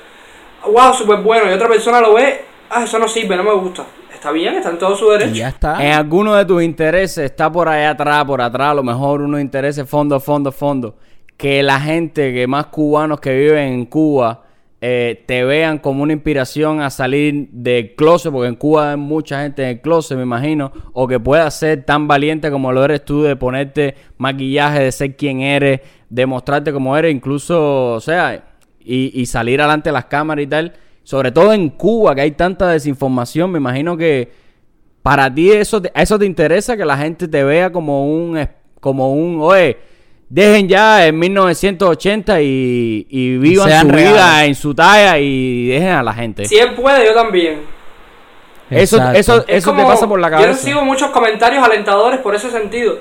wow, 0.66 0.94
súper 0.94 1.20
bueno, 1.20 1.50
y 1.50 1.54
otra 1.54 1.70
persona 1.70 2.02
lo 2.02 2.14
ve, 2.16 2.44
ah, 2.70 2.84
eso 2.84 3.00
no 3.00 3.08
sirve, 3.08 3.38
no 3.38 3.46
me 3.46 3.54
gusta. 3.54 3.86
Está 4.14 4.32
bien, 4.32 4.56
está 4.56 4.72
en 4.72 4.78
todo 4.78 4.94
su 4.94 5.10
derecho. 5.10 5.36
Y 5.36 5.38
ya 5.38 5.48
está. 5.48 5.82
En 5.82 5.94
alguno 5.94 6.36
de 6.36 6.44
tus 6.44 6.62
intereses 6.62 7.32
está 7.32 7.50
por 7.50 7.70
allá 7.70 7.92
atrás, 7.92 8.26
por 8.26 8.42
atrás, 8.42 8.72
a 8.72 8.74
lo 8.74 8.84
mejor 8.84 9.22
unos 9.22 9.40
intereses 9.40 9.90
fondo, 9.90 10.20
fondo, 10.20 10.52
fondo. 10.52 10.96
Que 11.38 11.64
la 11.64 11.80
gente, 11.80 12.34
que 12.34 12.48
más 12.48 12.68
cubanos 12.68 13.20
que 13.20 13.38
viven 13.38 13.74
en 13.74 13.86
Cuba, 13.86 14.44
eh, 14.80 15.24
te 15.26 15.44
vean 15.44 15.80
como 15.80 16.04
una 16.04 16.14
inspiración 16.14 16.82
a 16.82 16.92
salir 16.92 17.50
del 17.52 17.96
closet, 17.96 18.32
porque 18.32 18.48
en 18.48 18.56
Cuba 18.56 18.92
hay 18.92 18.98
mucha 18.98 19.42
gente 19.42 19.64
en 19.64 19.70
el 19.70 19.82
closet, 19.82 20.18
me 20.18 20.24
imagino, 20.24 20.72
o 20.94 21.08
que 21.08 21.20
puedas 21.20 21.58
ser 21.58 21.84
tan 21.84 22.08
valiente 22.08 22.52
como 22.52 22.72
lo 22.72 22.86
eres 22.86 23.04
tú 23.04 23.24
de 23.24 23.36
ponerte 23.36 23.96
maquillaje, 24.18 24.84
de 24.84 24.92
ser 24.92 25.16
quien 25.16 25.42
eres, 25.42 25.82
de 26.10 26.26
mostrarte 26.28 26.72
como 26.72 26.96
eres, 26.96 27.14
incluso, 27.14 27.94
o 27.94 28.00
sea, 28.00 28.44
y, 28.80 29.26
salir 29.26 29.62
adelante 29.62 29.90
de 29.90 29.94
las 29.94 30.06
cámaras 30.06 30.44
y 30.44 30.48
tal. 30.48 30.74
Sobre 31.04 31.32
todo 31.32 31.54
en 31.54 31.70
Cuba, 31.70 32.14
que 32.14 32.22
hay 32.22 32.32
tanta 32.32 32.70
desinformación, 32.70 33.52
me 33.52 33.58
imagino 33.58 33.98
que 33.98 34.32
para 35.02 35.34
ti 35.34 35.52
eso 35.52 35.82
te, 35.82 35.92
eso 35.96 36.20
te 36.20 36.26
interesa 36.26 36.78
que 36.78 36.86
la 36.86 36.98
gente 36.98 37.28
te 37.28 37.44
vea 37.44 37.72
como 37.72 38.06
un 38.08 38.48
como 38.80 39.14
un 39.14 39.40
oye 39.42 39.78
dejen 40.30 40.68
ya 40.68 41.08
en 41.08 41.18
1980 41.18 42.42
y, 42.42 43.08
y 43.10 43.38
vivan 43.38 43.70
Sean 43.70 43.90
su 43.90 43.96
vida 43.96 44.46
en 44.46 44.56
su 44.56 44.76
talla 44.76 45.18
y 45.20 45.68
dejen 45.68 45.90
a 45.90 46.04
la 46.04 46.14
gente 46.14 46.46
Si 46.46 46.58
él 46.58 46.74
puede, 46.74 47.06
yo 47.06 47.14
también. 47.14 47.62
eso 48.70 48.98
Exacto. 48.98 49.20
eso 49.20 49.38
Es 49.48 49.64
eso 49.64 49.74
te 49.74 49.84
pasa 49.84 50.08
por 50.08 50.20
la 50.20 50.28
Yo 50.28 50.32
cabeza 50.32 50.52
recibo 50.52 50.84
muchos 50.84 51.10
comentarios 51.12 51.64
alentadores 51.64 52.20
por 52.20 52.36
ese 52.36 52.52
sentido. 52.52 53.00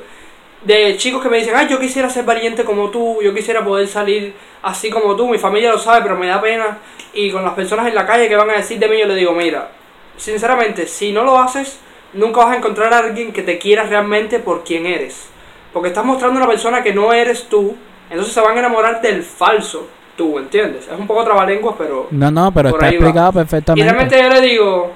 De 0.62 0.97
chicos 0.97 1.22
que 1.22 1.29
me 1.29 1.39
dicen, 1.39 1.55
ay, 1.55 1.68
yo 1.68 1.79
quisiera 1.79 2.09
ser 2.11 2.24
valiente 2.24 2.64
como 2.64 2.91
tú, 2.91 3.18
yo 3.22 3.33
quisiera 3.33 3.64
poder 3.64 3.87
salir 3.87 4.35
así 4.62 4.91
como 4.91 5.14
tú, 5.14 5.29
mi 5.29 5.39
familia 5.39 5.70
lo 5.70 5.79
sabe, 5.79 6.03
pero 6.03 6.16
me 6.16 6.27
da 6.27 6.41
pena. 6.41 6.79
Y 7.14 7.31
con 7.31 7.45
las 7.45 7.55
personas 7.55 7.87
en 7.87 7.95
la 7.95 8.05
calle 8.05 8.29
que 8.29 8.35
van 8.35 8.51
a 8.51 8.55
decir 8.55 8.79
de 8.79 8.89
mí, 8.89 8.99
yo 8.99 9.07
le 9.07 9.14
digo, 9.14 9.33
mira, 9.33 9.70
sinceramente, 10.16 10.87
si 10.89 11.12
no 11.12 11.22
lo 11.22 11.39
haces, 11.39 11.79
nunca 12.14 12.41
vas 12.45 12.55
a 12.55 12.57
encontrar 12.57 12.93
a 12.93 12.99
alguien 12.99 13.33
que 13.33 13.43
te 13.43 13.59
quiera 13.59 13.85
realmente 13.85 14.41
por 14.41 14.64
quien 14.64 14.87
eres. 14.87 15.29
Porque 15.77 15.89
estás 15.89 16.07
mostrando 16.07 16.39
una 16.39 16.49
persona 16.49 16.83
que 16.83 16.95
no 16.95 17.12
eres 17.12 17.51
tú, 17.51 17.77
entonces 18.09 18.33
se 18.33 18.41
van 18.41 18.57
a 18.57 18.61
enamorar 18.61 19.03
del 19.03 19.22
falso 19.22 19.87
tú, 20.16 20.39
¿entiendes? 20.39 20.89
Es 20.91 20.99
un 20.99 21.07
poco 21.07 21.22
trabalenguas, 21.22 21.74
pero... 21.77 22.07
No, 22.12 22.31
no, 22.31 22.51
pero 22.51 22.70
está 22.70 22.87
va. 22.87 22.89
explicado 22.89 23.31
Y 23.31 23.35
perfectamente. 23.35 23.85
realmente 23.93 24.22
yo 24.22 24.31
le 24.31 24.41
digo, 24.41 24.93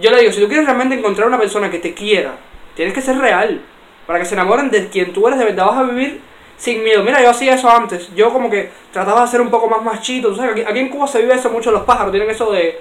yo 0.00 0.10
le 0.10 0.20
digo, 0.20 0.32
si 0.32 0.40
tú 0.40 0.48
quieres 0.48 0.64
realmente 0.64 0.94
encontrar 0.94 1.28
una 1.28 1.38
persona 1.38 1.70
que 1.70 1.78
te 1.78 1.92
quiera, 1.92 2.36
tienes 2.74 2.94
que 2.94 3.02
ser 3.02 3.18
real. 3.18 3.60
Para 4.06 4.18
que 4.18 4.24
se 4.24 4.32
enamoren 4.32 4.70
de 4.70 4.88
quien 4.88 5.12
tú 5.12 5.28
eres, 5.28 5.38
de 5.38 5.44
verdad 5.44 5.66
vas 5.66 5.76
a 5.76 5.82
vivir 5.82 6.22
sin 6.56 6.82
miedo. 6.82 7.04
Mira, 7.04 7.22
yo 7.22 7.28
hacía 7.28 7.52
eso 7.52 7.70
antes. 7.70 8.14
Yo 8.14 8.32
como 8.32 8.48
que 8.48 8.70
trataba 8.94 9.20
de 9.20 9.28
ser 9.28 9.42
un 9.42 9.50
poco 9.50 9.68
más 9.68 9.82
machito. 9.82 10.30
Tú 10.30 10.36
sabes, 10.36 10.54
que 10.54 10.62
aquí, 10.62 10.70
aquí 10.70 10.80
en 10.80 10.88
Cuba 10.88 11.06
se 11.06 11.20
vive 11.20 11.34
eso 11.34 11.50
mucho 11.50 11.70
los 11.70 11.82
pájaros. 11.82 12.12
Tienen 12.12 12.30
eso 12.30 12.50
de, 12.50 12.80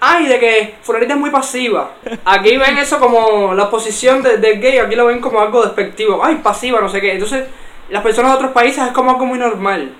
ay, 0.00 0.26
de 0.26 0.38
que 0.38 0.74
fulanita 0.82 1.14
es 1.14 1.20
muy 1.20 1.30
pasiva. 1.30 1.92
Aquí 2.24 2.56
ven 2.56 2.78
eso 2.78 2.98
como 2.98 3.54
la 3.54 3.68
posición 3.70 4.22
de- 4.22 4.38
del 4.38 4.60
gay, 4.60 4.78
aquí 4.78 4.94
lo 4.94 5.06
ven 5.06 5.20
como 5.20 5.40
algo 5.40 5.62
despectivo. 5.64 6.20
Ay, 6.24 6.36
pasiva, 6.42 6.80
no 6.80 6.88
sé 6.88 7.00
qué. 7.00 7.12
Entonces, 7.12 7.44
las 7.90 8.02
personas 8.02 8.32
de 8.32 8.36
otros 8.36 8.50
países 8.52 8.84
es 8.84 8.90
como 8.92 9.10
algo 9.10 9.26
muy 9.26 9.38
normal. 9.38 9.94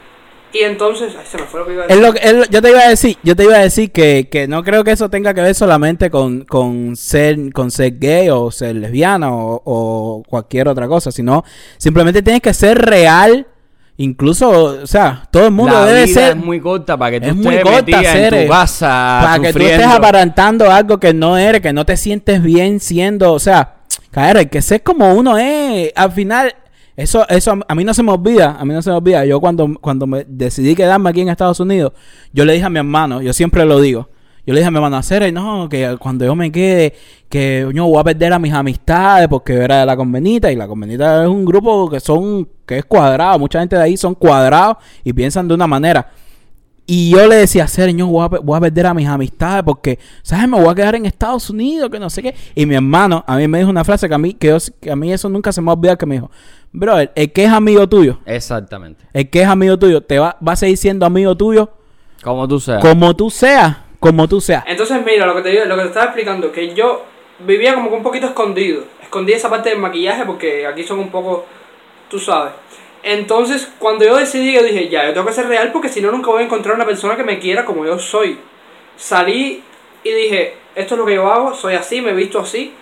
Y 0.52 0.60
entonces, 0.60 1.12
ay, 1.18 1.26
se 1.26 1.36
me 1.38 1.44
fue 1.44 1.60
lo 1.60 1.66
que 1.66 1.72
iba 1.74 1.82
a 1.82 1.86
Es 1.86 1.88
decir. 1.88 2.04
lo 2.06 2.12
que- 2.14 2.20
es 2.28 2.32
lo- 2.34 2.44
yo 2.46 2.62
te 2.62 2.70
iba 2.70 2.80
a 2.80 2.88
decir, 2.88 3.18
yo 3.22 3.36
te 3.36 3.44
iba 3.44 3.56
a 3.56 3.58
decir 3.62 3.90
que, 3.92 4.28
que 4.30 4.46
no 4.48 4.62
creo 4.62 4.84
que 4.84 4.92
eso 4.92 5.10
tenga 5.10 5.34
que 5.34 5.42
ver 5.42 5.54
solamente 5.54 6.08
con, 6.10 6.44
con 6.44 6.96
ser 6.96 7.36
con 7.52 7.70
ser 7.70 7.98
gay 7.98 8.30
o 8.30 8.50
ser 8.50 8.76
lesbiana 8.76 9.32
o, 9.34 9.60
o 9.64 10.22
cualquier 10.28 10.68
otra 10.68 10.86
cosa, 10.88 11.10
sino 11.10 11.44
simplemente 11.78 12.22
tienes 12.22 12.40
que 12.42 12.54
ser 12.54 12.78
real 12.78 13.46
incluso, 13.98 14.50
o 14.82 14.86
sea, 14.86 15.22
todo 15.30 15.46
el 15.46 15.52
mundo 15.52 15.72
la 15.74 15.86
debe 15.86 16.04
vida 16.04 16.14
ser 16.14 16.36
es 16.36 16.44
muy 16.44 16.60
corta 16.60 16.96
para 16.96 17.12
que 17.12 17.20
tú 17.20 17.28
es 17.28 17.36
muy 17.36 17.54
estés 17.54 17.62
corta, 17.64 17.84
metida 17.96 18.12
en 18.12 18.46
tu 18.46 18.50
casa 18.50 19.20
para 19.22 19.38
que 19.40 19.52
tú 19.52 19.58
estés 19.60 19.86
aparentando 19.96 20.70
algo 20.70 20.98
que 21.00 21.14
no 21.14 21.38
eres, 21.38 21.60
que 21.60 21.72
no 21.72 21.84
te 21.86 21.96
sientes 21.96 22.42
bien 22.42 22.80
siendo, 22.80 23.32
o 23.32 23.38
sea, 23.38 23.76
caer, 24.10 24.36
hay 24.38 24.46
que 24.46 24.62
ser 24.62 24.82
como 24.82 25.14
uno 25.14 25.36
es. 25.38 25.92
Al 25.94 26.12
final, 26.12 26.54
eso, 26.96 27.26
eso 27.28 27.52
a- 27.52 27.58
a 27.68 27.74
mí 27.74 27.84
no 27.84 27.92
se 27.94 28.02
me 28.02 28.12
olvida, 28.12 28.56
a 28.58 28.64
mí 28.64 28.72
no 28.74 28.80
se 28.82 28.90
me 28.90 28.96
olvida. 28.96 29.24
Yo 29.24 29.40
cuando, 29.40 29.68
cuando 29.80 30.06
me 30.06 30.24
decidí 30.28 30.74
quedarme 30.74 31.10
aquí 31.10 31.20
en 31.20 31.28
Estados 31.28 31.60
Unidos, 31.60 31.92
yo 32.32 32.44
le 32.44 32.52
dije 32.54 32.64
a 32.64 32.70
mi 32.70 32.78
hermano, 32.78 33.20
yo 33.22 33.32
siempre 33.32 33.64
lo 33.64 33.80
digo. 33.80 34.08
Yo 34.46 34.54
le 34.54 34.60
dije 34.60 34.68
a 34.68 34.70
mi 34.70 34.76
hermano, 34.76 35.02
Cere, 35.02 35.32
no, 35.32 35.68
que 35.68 35.96
cuando 35.98 36.24
yo 36.24 36.36
me 36.36 36.52
quede, 36.52 36.94
que 37.28 37.68
yo 37.74 37.86
voy 37.86 37.98
a 38.00 38.04
perder 38.04 38.32
a 38.32 38.38
mis 38.38 38.52
amistades 38.52 39.26
porque 39.28 39.54
yo 39.54 39.62
era 39.62 39.80
de 39.80 39.86
la 39.86 39.96
convenita 39.96 40.52
y 40.52 40.56
la 40.56 40.68
convenita 40.68 41.24
es 41.24 41.28
un 41.28 41.44
grupo 41.44 41.90
que 41.90 41.98
son, 41.98 42.48
que 42.64 42.78
es 42.78 42.84
cuadrado, 42.84 43.38
mucha 43.40 43.58
gente 43.58 43.74
de 43.76 43.82
ahí 43.82 43.96
son 43.96 44.14
cuadrados 44.14 44.76
y 45.02 45.12
piensan 45.12 45.48
de 45.48 45.54
una 45.54 45.66
manera. 45.66 46.10
Y 46.88 47.10
yo 47.10 47.26
le 47.26 47.34
decía, 47.34 47.66
voy 48.04 48.24
a, 48.24 48.28
pe- 48.28 48.38
voy 48.38 48.56
a 48.56 48.60
perder 48.60 48.86
a 48.86 48.94
mis 48.94 49.08
amistades 49.08 49.64
porque, 49.64 49.98
¿sabes? 50.22 50.46
Me 50.48 50.56
voy 50.60 50.68
a 50.70 50.74
quedar 50.76 50.94
en 50.94 51.04
Estados 51.06 51.50
Unidos, 51.50 51.90
que 51.90 51.98
no 51.98 52.08
sé 52.08 52.22
qué. 52.22 52.32
Y 52.54 52.64
mi 52.64 52.76
hermano 52.76 53.24
a 53.26 53.36
mí 53.36 53.48
me 53.48 53.58
dijo 53.58 53.70
una 53.70 53.82
frase 53.82 54.08
que 54.08 54.14
a 54.14 54.18
mí, 54.18 54.34
que, 54.34 54.46
yo- 54.46 54.58
que 54.80 54.92
a 54.92 54.94
mí 54.94 55.12
eso 55.12 55.28
nunca 55.28 55.50
se 55.50 55.60
me 55.60 55.66
va 55.66 55.72
a 55.72 55.74
olvidar, 55.74 55.98
que 55.98 56.06
me 56.06 56.14
dijo, 56.14 56.30
brother, 56.70 57.10
el 57.16 57.32
que 57.32 57.42
es 57.44 57.50
amigo 57.50 57.88
tuyo, 57.88 58.20
Exactamente. 58.24 59.04
el 59.12 59.28
que 59.28 59.42
es 59.42 59.48
amigo 59.48 59.76
tuyo, 59.76 60.00
te 60.00 60.20
va, 60.20 60.36
va 60.46 60.52
a 60.52 60.56
seguir 60.56 60.76
siendo 60.76 61.04
amigo 61.04 61.36
tuyo 61.36 61.70
Como 62.22 62.46
tú 62.46 62.60
seas. 62.60 62.80
como 62.80 63.16
tú 63.16 63.30
seas, 63.30 63.78
como 64.00 64.28
tú 64.28 64.40
seas. 64.40 64.64
Entonces, 64.66 65.04
mira, 65.04 65.26
lo 65.26 65.34
que 65.34 65.42
te 65.42 65.50
digo- 65.50 65.64
lo 65.64 65.76
que 65.76 65.82
te 65.82 65.88
estaba 65.88 66.06
explicando, 66.06 66.52
que 66.52 66.74
yo 66.74 67.04
vivía 67.40 67.74
como 67.74 67.90
que 67.90 67.96
un 67.96 68.02
poquito 68.02 68.26
escondido. 68.26 68.84
Escondí 69.02 69.32
esa 69.32 69.50
parte 69.50 69.70
del 69.70 69.78
maquillaje 69.78 70.24
porque 70.24 70.66
aquí 70.66 70.82
son 70.84 70.98
un 70.98 71.10
poco, 71.10 71.44
tú 72.08 72.18
sabes. 72.18 72.52
Entonces, 73.02 73.70
cuando 73.78 74.04
yo 74.04 74.16
decidí, 74.16 74.52
yo 74.52 74.62
dije, 74.62 74.88
ya, 74.88 75.06
yo 75.06 75.12
tengo 75.12 75.26
que 75.26 75.32
ser 75.32 75.46
real 75.46 75.70
porque 75.72 75.88
si 75.88 76.00
no, 76.00 76.10
nunca 76.10 76.30
voy 76.30 76.42
a 76.42 76.46
encontrar 76.46 76.74
una 76.74 76.84
persona 76.84 77.16
que 77.16 77.22
me 77.22 77.38
quiera 77.38 77.64
como 77.64 77.84
yo 77.86 77.98
soy. 77.98 78.38
Salí 78.96 79.62
y 80.02 80.10
dije, 80.10 80.54
esto 80.74 80.94
es 80.94 80.98
lo 80.98 81.06
que 81.06 81.14
yo 81.14 81.30
hago, 81.30 81.54
soy 81.54 81.74
así, 81.74 82.00
me 82.00 82.10
he 82.10 82.14
visto 82.14 82.40
así. 82.40 82.72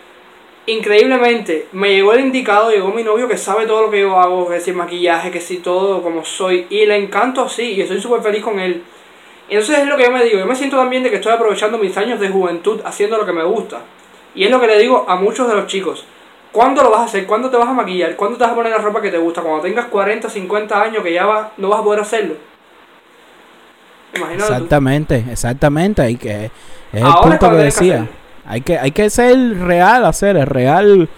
Increíblemente, 0.67 1.67
me 1.73 1.91
llegó 1.93 2.15
el 2.15 2.21
indicado, 2.21 2.71
llegó 2.71 2.89
mi 2.89 3.03
novio 3.03 3.29
que 3.29 3.37
sabe 3.37 3.67
todo 3.67 3.83
lo 3.83 3.91
que 3.91 4.01
yo 4.01 4.19
hago, 4.19 4.49
que 4.49 4.61
si 4.61 4.73
maquillaje, 4.73 5.31
que 5.31 5.41
si 5.41 5.59
todo 5.59 6.03
como 6.03 6.25
soy. 6.25 6.67
Y 6.71 6.87
le 6.87 6.97
encanto 6.97 7.43
así 7.43 7.73
y 7.73 7.83
estoy 7.83 8.01
súper 8.01 8.23
feliz 8.23 8.43
con 8.43 8.59
él. 8.59 8.83
Entonces 9.49 9.78
es 9.78 9.86
lo 9.86 9.97
que 9.97 10.05
yo 10.05 10.11
me 10.11 10.24
digo, 10.24 10.38
yo 10.38 10.47
me 10.47 10.57
siento 10.57 10.76
también 10.76 11.03
de 11.03 11.11
que 11.11 11.16
estoy 11.16 11.32
aprovechando 11.32 11.78
mis 11.78 11.97
años 11.97 12.18
de 12.18 12.28
juventud 12.28 12.80
haciendo 12.84 13.18
lo 13.18 13.26
que 13.26 13.32
me 13.32 13.45
gusta. 13.45 13.80
Y 14.34 14.45
es 14.45 14.51
lo 14.51 14.61
que 14.61 14.66
le 14.66 14.78
digo 14.78 15.05
a 15.09 15.16
muchos 15.16 15.47
de 15.49 15.55
los 15.55 15.66
chicos. 15.66 16.05
¿Cuándo 16.51 16.82
lo 16.82 16.90
vas 16.90 17.01
a 17.01 17.05
hacer? 17.05 17.26
¿Cuándo 17.26 17.51
te 17.51 17.57
vas 17.57 17.68
a 17.68 17.72
maquillar? 17.72 18.16
¿Cuándo 18.16 18.38
te 18.38 18.45
vas 18.45 18.53
a 18.53 18.55
poner 18.55 18.72
la 18.72 18.78
ropa 18.78 19.03
que 19.03 19.11
te 19.11 19.18
gusta? 19.18 19.42
Cuando 19.42 19.62
tengas 19.62 19.86
40, 19.86 20.28
50 20.28 20.82
años 20.82 21.03
que 21.03 21.12
ya 21.12 21.26
va, 21.26 21.53
no 21.57 21.68
vas 21.68 21.80
a 21.80 21.82
poder 21.82 22.01
hacerlo. 22.01 22.34
Imagínate 24.14 24.47
tú. 24.47 24.53
Exactamente, 24.53 25.24
exactamente. 25.30 26.03
Hay 26.03 26.16
que, 26.16 26.45
es 26.45 26.51
el 26.92 27.03
Ahora 27.03 27.38
punto 27.38 27.51
que 27.51 27.57
decía. 27.57 28.09
Hay 28.47 28.61
que, 28.61 28.78
hay 28.78 28.92
que 28.92 29.11
ser 29.11 29.36
real, 29.59 30.05
hacer 30.05 30.36
el 30.36 30.47
real 30.47 31.09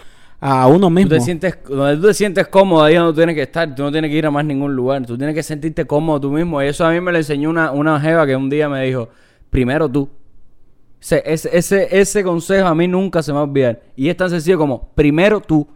a 0.40 0.66
uno 0.66 0.86
Tú 0.86 0.90
mismo. 0.90 1.10
te 1.10 1.20
sientes, 1.20 1.58
donde 1.68 1.96
tú 1.96 2.02
te 2.08 2.14
sientes 2.14 2.46
cómodo, 2.48 2.84
ahí 2.84 2.96
tú 2.96 3.14
tienes 3.14 3.34
que 3.34 3.42
estar. 3.42 3.74
Tú 3.74 3.82
no 3.82 3.92
tienes 3.92 4.10
que 4.10 4.16
ir 4.16 4.26
a 4.26 4.30
más 4.30 4.44
ningún 4.44 4.74
lugar. 4.74 5.04
Tú 5.06 5.16
tienes 5.16 5.34
que 5.34 5.42
sentirte 5.42 5.86
cómodo 5.86 6.20
tú 6.20 6.30
mismo. 6.30 6.62
Y 6.62 6.66
eso 6.66 6.84
a 6.84 6.90
mí 6.90 7.00
me 7.00 7.12
lo 7.12 7.18
enseñó 7.18 7.50
una, 7.50 7.70
una 7.70 8.00
jeva 8.00 8.26
que 8.26 8.36
un 8.36 8.50
día 8.50 8.68
me 8.68 8.84
dijo, 8.84 9.08
primero 9.50 9.88
tú. 9.88 10.08
Ese, 11.00 11.22
ese, 11.24 11.88
ese, 11.90 12.24
consejo 12.24 12.66
a 12.66 12.74
mí 12.74 12.88
nunca 12.88 13.22
se 13.22 13.32
me 13.32 13.36
va 13.36 13.42
a 13.42 13.44
olvidar. 13.44 13.80
Y 13.94 14.08
es 14.08 14.16
tan 14.16 14.28
sencillo 14.28 14.58
como, 14.58 14.88
primero 14.94 15.40
tú. 15.40 15.66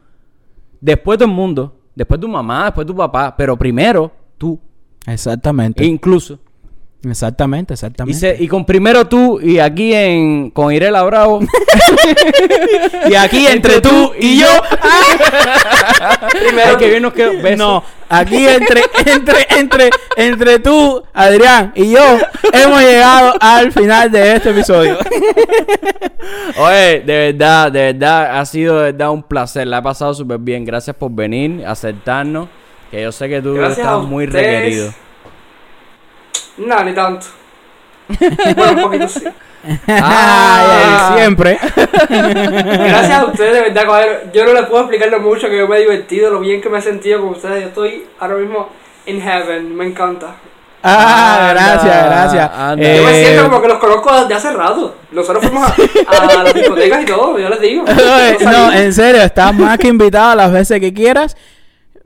Después 0.81 1.19
todo 1.19 1.29
el 1.29 1.35
mundo. 1.35 1.77
Después 1.95 2.21
tu 2.21 2.29
mamá, 2.29 2.67
después 2.67 2.87
tu 2.87 2.97
papá. 2.97 3.35
Pero 3.37 3.57
primero 3.57 4.11
tú. 4.37 4.59
Exactamente. 5.07 5.85
Incluso. 5.85 6.39
Exactamente, 7.09 7.73
Y, 7.73 7.75
exactamente. 7.75 8.19
se- 8.19 8.37
y 8.43 8.49
con 8.49 8.65
primero 8.65 9.07
tú 9.07 9.41
y 9.41 9.59
aquí 9.59 9.95
en 9.95 10.51
con 10.51 10.73
Irela 10.73 11.03
Bravo. 11.03 11.41
Y 13.09 13.15
aquí 13.15 13.47
entre 13.47 13.81
tú 13.81 14.13
y 14.19 14.39
yo. 14.41 14.47
Primero 16.31 16.79
que 16.79 16.89
bien 16.89 17.03
nos 17.03 17.13
quedó. 17.13 17.33
beso. 17.43 17.57
No, 17.57 17.85
aquí 18.09 18.47
entre, 18.47 18.83
entre, 19.07 19.47
entre, 19.59 19.91
entre 20.17 20.59
tú, 20.59 21.03
Adrián 21.13 21.73
y 21.75 21.91
yo, 21.91 22.19
hemos 22.53 22.81
llegado 22.83 23.35
al 23.41 23.73
final 23.73 24.11
de 24.11 24.37
este 24.37 24.51
episodio. 24.51 24.99
Oye, 26.59 27.01
de 27.01 27.33
verdad, 27.33 27.73
de 27.73 27.93
verdad, 27.93 28.39
ha 28.39 28.47
sido 28.47 28.79
de 28.79 28.93
verdad 28.93 29.11
un 29.11 29.23
placer. 29.23 29.67
La 29.67 29.79
he 29.79 29.83
pasado 29.83 30.15
súper 30.15 30.39
bien. 30.39 30.65
Gracias 30.65 30.95
por 30.97 31.11
venir, 31.11 31.65
acertarnos. 31.67 32.49
Que 32.91 33.03
yo 33.03 33.13
sé 33.13 33.29
que 33.29 33.41
tú 33.41 33.55
Gracias 33.55 33.79
estás 33.79 34.03
muy 34.03 34.27
requerido. 34.27 34.93
No, 36.61 36.85
ni 36.85 36.93
tanto. 36.95 37.27
bueno, 38.57 38.73
un 38.73 38.83
poquito 38.83 39.09
sí. 39.09 39.25
Ay, 39.87 41.17
siempre. 41.19 41.59
Gracias 42.09 43.19
a 43.19 43.25
ustedes, 43.27 43.55
de 43.55 43.61
verdad, 43.61 43.83
caballero. 43.85 44.19
Yo 44.33 44.45
no 44.47 44.53
les 44.55 44.67
puedo 44.67 44.83
explicar 44.83 45.09
lo 45.11 45.21
mucho 45.21 45.49
que 45.49 45.59
yo 45.59 45.69
me 45.69 45.77
he 45.77 45.81
divertido, 45.81 46.31
lo 46.31 46.41
bien 46.41 46.61
que 46.61 46.69
me 46.71 46.79
he 46.79 46.83
sentido 46.83 47.21
con 47.21 47.31
ustedes. 47.31 47.63
Yo 47.63 47.69
estoy 47.69 48.07
ahora 48.19 48.37
mismo 48.37 48.69
in 49.07 49.21
heaven, 49.21 49.77
me 49.77 49.87
encanta. 49.87 50.29
Ah, 50.83 51.51
Anda, 51.51 51.53
gracias, 51.53 52.05
gracias. 52.07 52.51
anda. 52.57 52.95
Yo 52.97 53.03
me 53.05 53.11
Eh, 53.21 53.25
siento 53.27 53.51
como 53.51 53.61
que 53.61 53.69
los 53.69 53.79
conozco 53.79 54.21
desde 54.23 54.35
hace 54.35 54.51
rato. 54.53 54.95
Nosotros 55.13 55.45
fuimos 55.45 55.71
a, 55.71 55.75
a 56.39 56.43
las 56.43 56.55
discotecas 56.55 57.03
y 57.03 57.05
todo, 57.05 57.39
yo 57.39 57.49
les 57.51 57.61
digo. 57.61 57.85
No, 57.87 57.95
salimos. 58.39 58.75
en 58.75 58.93
serio, 58.95 59.23
estás 59.23 59.55
más 59.55 59.77
que 59.79 59.89
invitado 59.89 60.35
las 60.37 60.51
veces 60.51 60.81
que 60.81 60.95
quieras. 60.95 61.37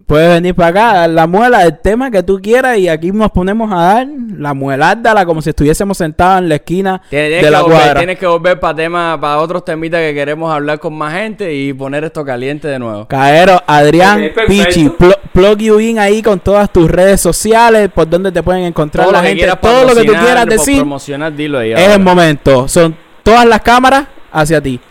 Puedes 0.07 0.29
venir 0.29 0.55
para 0.55 0.69
acá, 0.69 0.93
dar 0.99 1.11
la 1.11 1.27
muela 1.27 1.61
del 1.61 1.79
tema 1.79 2.11
que 2.11 2.23
tú 2.23 2.39
quieras 2.43 2.77
y 2.77 2.89
aquí 2.89 3.11
nos 3.11 3.31
ponemos 3.31 3.73
a 3.73 3.77
dar 3.77 4.07
la 4.37 4.53
muelárdala 4.53 5.25
como 5.25 5.41
si 5.41 5.49
estuviésemos 5.51 5.97
sentados 5.97 6.41
en 6.43 6.49
la 6.51 6.57
esquina 6.57 7.01
Tienes, 7.09 7.31
de 7.31 7.41
que 7.41 7.51
la 7.51 7.63
volver, 7.63 7.79
cuadra. 7.79 8.01
tienes 8.01 8.19
que 8.19 8.27
volver 8.27 8.61
para 8.61 8.75
temas, 8.77 9.19
para 9.19 9.39
otros 9.39 9.65
temitas 9.65 10.01
que 10.01 10.13
queremos 10.13 10.53
hablar 10.55 10.79
con 10.79 10.93
más 10.95 11.15
gente 11.15 11.55
y 11.55 11.73
poner 11.73 12.05
esto 12.05 12.23
caliente 12.25 12.69
de 12.69 12.79
nuevo. 12.79 13.07
Caero, 13.09 13.63
Adrián. 13.67 14.31
Pichi, 14.47 14.91
pl- 14.91 15.17
plug 15.33 15.59
you 15.59 15.81
in 15.81 15.99
ahí 15.99 16.21
con 16.23 16.39
todas 16.39 16.71
tus 16.71 16.91
redes 16.91 17.21
sociales, 17.23 17.89
por 17.95 18.07
donde 18.09 18.31
te 18.31 18.43
pueden 18.43 18.65
encontrar 18.65 19.07
Todo 19.07 19.13
la 19.13 19.19
lo 19.23 19.29
que 19.29 19.37
gente, 19.37 19.57
todo 19.63 19.85
lo 19.87 19.95
que 19.95 20.05
tú 20.05 20.13
quieras 20.13 20.47
decir, 20.47 20.77
promocionar, 20.77 21.35
dilo 21.35 21.59
ahí. 21.61 21.73
es 21.73 21.81
ahora. 21.81 21.95
el 21.95 22.01
momento. 22.03 22.69
Son 22.69 22.95
todas 23.23 23.47
las 23.47 23.63
cámaras 23.63 24.05
hacia 24.31 24.61
ti. 24.61 24.79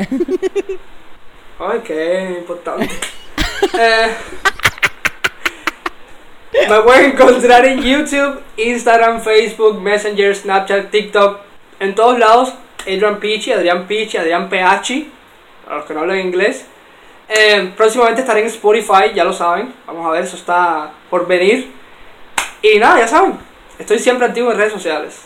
Ay, 1.59 1.80
qué 1.86 2.36
importante. 2.39 2.89
Eh, 3.80 4.07
me 6.70 6.82
pueden 6.82 7.12
encontrar 7.12 7.66
en 7.66 7.82
YouTube, 7.82 8.41
Instagram, 8.58 9.22
Facebook, 9.22 9.82
Messenger, 9.82 10.36
Snapchat, 10.36 10.89
TikTok, 10.89 11.39
en 11.80 11.95
todos 11.95 12.20
lados. 12.20 12.54
Adrian 12.82 13.18
Pichi, 13.20 13.51
Adrián 13.51 13.88
Pichi, 13.88 14.18
Adrián 14.18 14.49
PH, 14.49 15.06
para 15.64 15.78
los 15.78 15.86
que 15.86 15.93
no 15.93 16.01
hablan 16.01 16.20
inglés. 16.20 16.66
Eh, 17.30 17.72
próximamente 17.78 18.22
estaré 18.22 18.41
en 18.41 18.47
Spotify, 18.47 19.14
ya 19.16 19.24
lo 19.24 19.34
saben. 19.34 19.74
Vamos 19.88 20.06
a 20.06 20.10
ver, 20.10 20.24
eso 20.24 20.36
está 20.36 20.91
por 21.10 21.26
venir. 21.28 21.72
Y 22.62 22.80
nada, 22.80 22.99
ya 22.99 23.08
saben. 23.08 23.38
Estoy 23.80 23.99
siempre 23.99 24.28
activo 24.28 24.51
en 24.51 24.58
redes 24.58 24.74
sociales. 24.74 25.22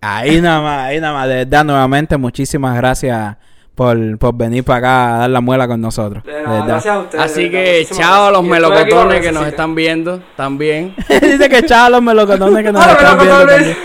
Ahí 0.00 0.40
nada 0.40 0.60
más, 0.60 0.86
ahí 0.86 1.00
nada 1.00 1.14
más. 1.14 1.28
De 1.28 1.34
verdad, 1.34 1.64
nuevamente, 1.64 2.16
muchísimas 2.16 2.76
gracias 2.76 3.36
por, 3.80 3.96
por 4.18 4.36
venir 4.36 4.62
para 4.62 4.76
acá 4.76 5.14
a 5.14 5.18
dar 5.20 5.30
la 5.30 5.40
muela 5.40 5.66
con 5.66 5.80
nosotros. 5.80 6.22
De 6.22 6.42
nada, 6.42 6.66
gracias 6.66 6.94
a 6.94 6.98
ustedes. 6.98 7.24
Así 7.24 7.50
que 7.50 7.88
chao 7.90 8.26
a 8.26 8.30
los 8.30 8.44
melocotones 8.44 9.22
que 9.22 9.32
nos 9.32 9.46
están 9.46 9.74
viendo 9.74 10.20
también. 10.36 10.94
Dice 11.08 11.48
que 11.48 11.62
chao 11.62 11.88
los 11.88 12.02
melocotones 12.02 12.62
que 12.62 12.72
nos 12.72 12.84
Hola, 12.84 12.92
están 12.92 13.18
viendo 13.18 13.46
también. 13.46 13.76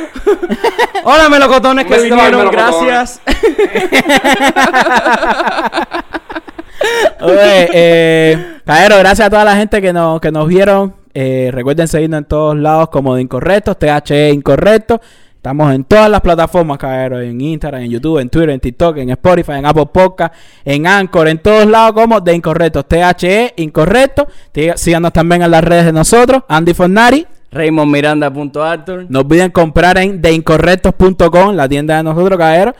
Hola 1.05 1.29
melocotones 1.29 1.85
que 1.85 1.97
vinieron, 1.97 2.51
gracias. 2.51 3.21
Oye, 7.21 7.69
eh, 7.73 8.57
Caero, 8.65 8.97
gracias 8.97 9.27
a 9.27 9.29
toda 9.29 9.45
la 9.45 9.55
gente 9.55 9.81
que 9.81 9.93
nos, 9.93 10.19
que 10.19 10.29
nos 10.29 10.45
vieron. 10.45 10.93
Eh, 11.13 11.51
recuerden 11.53 11.87
seguirnos 11.87 12.17
en 12.17 12.25
todos 12.25 12.57
lados 12.57 12.89
como 12.89 13.15
de 13.15 13.21
Incorrectos, 13.21 13.79
THE 13.79 14.31
Incorrecto. 14.33 14.99
Estamos 15.45 15.75
en 15.75 15.83
todas 15.83 16.09
las 16.09 16.21
plataformas, 16.21 16.79
Caero, 16.79 17.21
en 17.21 17.39
Instagram, 17.39 17.83
en 17.83 17.91
YouTube, 17.91 18.17
en 18.17 18.29
Twitter, 18.31 18.49
en 18.49 18.59
TikTok, 18.59 18.97
en 18.97 19.11
Spotify, 19.11 19.51
en 19.51 19.67
Apple 19.67 19.85
Podcast, 19.93 20.33
en 20.65 20.87
Anchor, 20.87 21.27
en 21.27 21.37
todos 21.37 21.67
lados 21.67 21.91
como 21.93 22.19
de 22.19 22.33
Incorrectos, 22.33 22.83
THE 22.87 23.53
Incorrecto. 23.57 24.25
Tí- 24.51 24.71
Síganos 24.75 25.13
también 25.13 25.43
en 25.43 25.51
las 25.51 25.63
redes 25.63 25.85
de 25.85 25.93
nosotros, 25.93 26.41
Andy 26.47 26.73
Fornari. 26.73 27.27
RaymondMiranda.arthur. 27.51 29.05
No 29.07 29.19
olviden 29.19 29.51
comprar 29.51 29.99
en 29.99 30.19
deincorrectos.com, 30.19 31.53
la 31.53 31.69
tienda 31.69 31.97
de 31.97 32.01
nosotros, 32.01 32.39
Caero. 32.39 32.73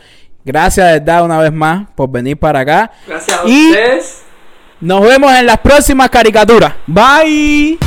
Gracias 0.44 0.86
de 0.88 0.92
verdad 0.98 1.24
una 1.24 1.38
vez 1.38 1.52
más 1.52 1.86
por 1.94 2.10
venir 2.10 2.36
para 2.36 2.58
acá. 2.58 2.90
Gracias 3.06 3.38
a 3.44 3.48
Y- 3.48 3.70
ustedes. 3.70 4.22
Nos 4.80 5.02
vemos 5.02 5.32
en 5.32 5.46
las 5.46 5.58
próximas 5.58 6.10
caricaturas. 6.10 6.72
Bye. 6.88 7.78